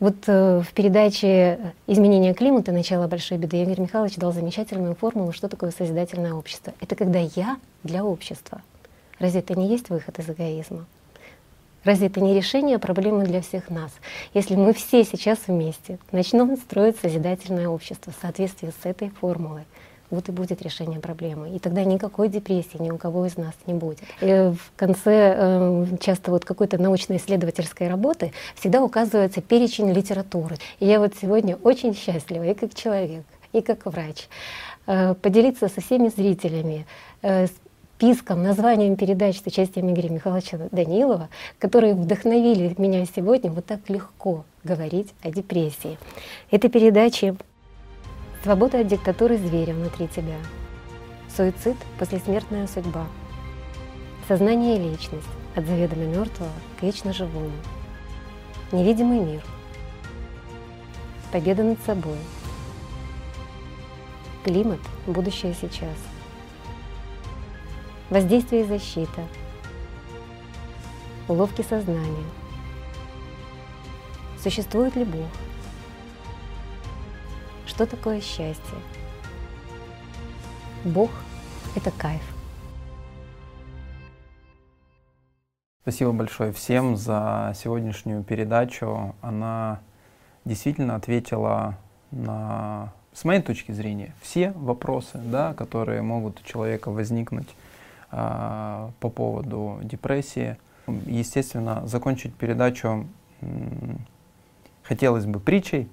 [0.00, 2.72] Вот э, в передаче «Изменение климата.
[2.72, 6.72] Начало большой беды» Игорь Михайлович дал замечательную формулу, что такое созидательное общество.
[6.80, 8.62] Это когда я для общества.
[9.18, 10.86] Разве это не есть выход из эгоизма?
[11.84, 13.92] Разве это не решение проблемы для всех нас?
[14.34, 19.64] Если мы все сейчас вместе начнем строить созидательное общество в соответствии с этой формулой,
[20.10, 21.50] вот и будет решение проблемы.
[21.50, 23.98] И тогда никакой депрессии ни у кого из нас не будет.
[24.20, 30.56] И в конце э, часто вот какой-то научно-исследовательской работы всегда указывается перечень литературы.
[30.80, 34.28] И я вот сегодня очень счастлива и как человек, и как врач
[34.86, 36.86] э, поделиться со всеми зрителями
[37.22, 37.46] э,
[37.98, 41.28] списком, названием передач с участием Игоря Михайловича Данилова,
[41.58, 45.98] которые вдохновили меня сегодня вот так легко говорить о депрессии.
[46.52, 47.36] Это передачи
[48.42, 50.36] «Свобода от диктатуры зверя внутри тебя»,
[51.38, 53.06] Суицид– послесмертная судьба.
[54.26, 57.52] Сознание и личность от заведомо мертвого к вечно живому.
[58.72, 59.44] Невидимый мир.
[61.30, 62.18] Победа над собой.
[64.42, 65.96] Климат– будущее сейчас.
[68.10, 69.28] Воздействие и защита.
[71.28, 72.26] Уловки сознания.
[74.42, 75.28] Существует ли Бог?
[77.68, 78.78] Что такое счастье?
[80.84, 81.10] Бог—
[81.76, 82.22] это кайф.
[85.82, 89.14] Спасибо большое всем за сегодняшнюю передачу.
[89.20, 89.80] Она
[90.46, 91.76] действительно ответила
[92.10, 97.48] на, с моей точки зрения, все вопросы, да, которые могут у человека возникнуть
[98.10, 100.56] а, по поводу депрессии.
[100.86, 103.06] Естественно, закончить передачу
[103.42, 103.98] м,
[104.82, 105.88] хотелось бы притчей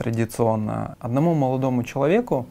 [0.00, 0.96] традиционно.
[0.98, 2.46] Одному молодому человеку,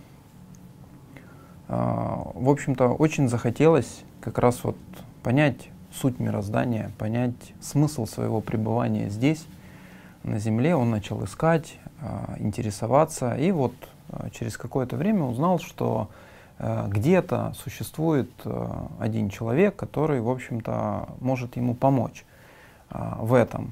[1.67, 4.77] а, в общем-то, очень захотелось как раз вот
[5.23, 9.47] понять суть мироздания, понять смысл своего пребывания здесь,
[10.21, 10.75] на Земле.
[10.75, 13.73] Он начал искать, а, интересоваться, и вот
[14.11, 16.09] а, через какое-то время узнал, что
[16.59, 18.29] где-то существует
[18.99, 22.25] один человек, который, в общем-то, может ему помочь
[22.89, 23.71] в этом.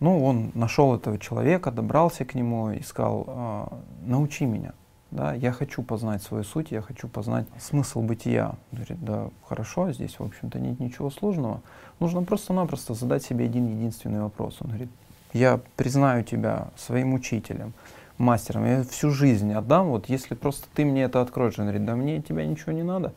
[0.00, 4.72] Ну, он нашел этого человека, добрался к нему и сказал, научи меня,
[5.14, 8.56] да, я хочу познать свою суть, я хочу познать смысл бытия.
[8.72, 11.60] Говорит, да, хорошо, здесь, в общем-то, нет ничего сложного.
[12.00, 14.56] Нужно просто-напросто задать себе один единственный вопрос.
[14.60, 14.90] Он говорит,
[15.32, 17.74] я признаю тебя своим учителем,
[18.18, 21.58] мастером, я всю жизнь отдам, вот если просто ты мне это откроешь.
[21.58, 23.12] Он говорит, да мне тебя ничего не надо.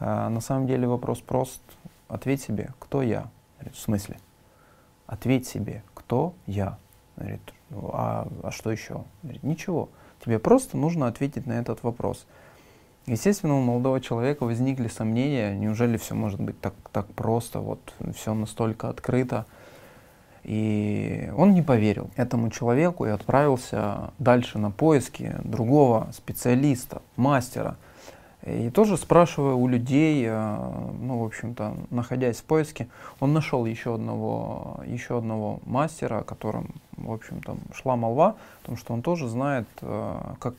[0.00, 1.62] А, на самом деле вопрос прост.
[2.08, 3.26] Ответь себе, кто я?
[3.58, 4.18] Говорит, в смысле?
[5.08, 6.78] Ответь себе, кто я?
[7.16, 7.40] Говорит,
[7.70, 9.04] а, а что еще?
[9.22, 9.88] Говорит, ничего.
[10.22, 12.26] Тебе просто нужно ответить на этот вопрос.
[13.06, 17.80] Естественно, у молодого человека возникли сомнения, неужели все может быть так, так просто, вот
[18.14, 19.46] все настолько открыто.
[20.44, 27.78] И он не поверил этому человеку и отправился дальше на поиски другого специалиста, мастера–
[28.44, 30.56] и тоже спрашивая у людей, э,
[31.00, 32.88] ну, в общем-то, находясь в поиске,
[33.20, 38.94] он нашел еще одного, еще одного мастера, о котором, в общем-то, шла молва, потому что
[38.94, 40.54] он тоже знает, э, как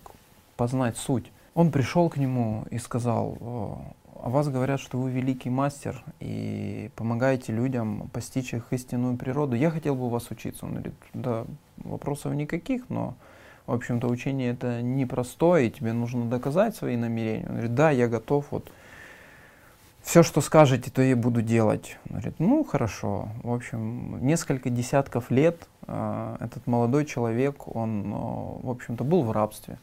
[0.58, 1.32] познать суть.
[1.54, 7.54] Он пришел к нему и сказал, о вас говорят, что вы великий мастер и помогаете
[7.54, 9.56] людям постичь их истинную природу.
[9.56, 10.66] Я хотел бы у вас учиться.
[10.66, 11.46] Он говорит, да,
[11.78, 13.16] вопросов никаких, но
[13.70, 17.46] в общем-то, учение это непростое, и тебе нужно доказать свои намерения.
[17.48, 18.72] Он говорит, да, я готов, вот,
[20.02, 21.98] все, что скажете, то я буду делать.
[22.10, 23.30] Он говорит, ну, хорошо.
[23.44, 29.32] В общем, несколько десятков лет э, этот молодой человек, он, э, в общем-то, был в
[29.32, 29.78] рабстве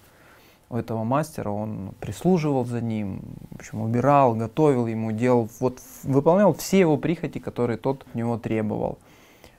[0.69, 3.21] у этого мастера, он прислуживал за ним,
[3.53, 8.37] в общем, убирал, готовил ему, делал, вот, выполнял все его прихоти, которые тот от него
[8.37, 8.99] требовал.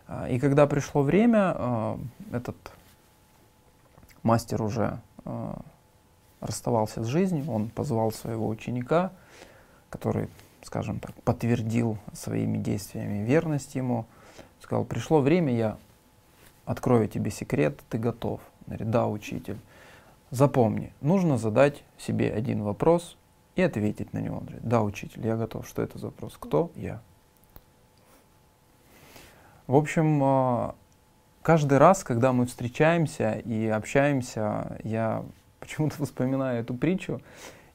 [0.07, 1.97] А, и когда пришло время, э,
[2.33, 2.57] этот
[4.23, 5.53] мастер уже э,
[6.39, 9.11] расставался с жизнью, он позвал своего ученика,
[9.89, 10.29] который,
[10.63, 14.05] скажем так, подтвердил своими действиями верность ему,
[14.59, 15.77] сказал, пришло время, я
[16.65, 18.41] открою тебе секрет, ты готов.
[18.65, 19.59] Говорит, да, учитель.
[20.29, 23.17] Запомни, нужно задать себе один вопрос
[23.55, 24.37] и ответить на него.
[24.37, 25.65] Он говорит, да, учитель, я готов.
[25.65, 26.35] Что это за вопрос?
[26.37, 27.01] Кто я?
[29.67, 30.71] В общем, э,
[31.47, 35.23] каждый раз, когда мы встречаемся и общаемся, я
[35.61, 37.21] почему-то вспоминаю эту притчу.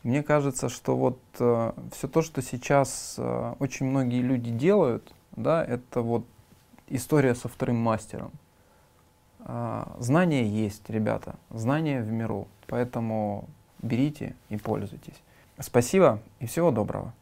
[0.03, 5.65] мне кажется, что вот э, все то, что сейчас э, очень многие люди делают, да,
[5.65, 6.27] это вот
[6.89, 8.33] история со вторым мастером.
[9.39, 13.49] Э, знания есть, ребята, знания в миру, поэтому
[13.81, 15.23] берите и пользуйтесь.
[15.59, 17.15] Спасибо и всего доброго.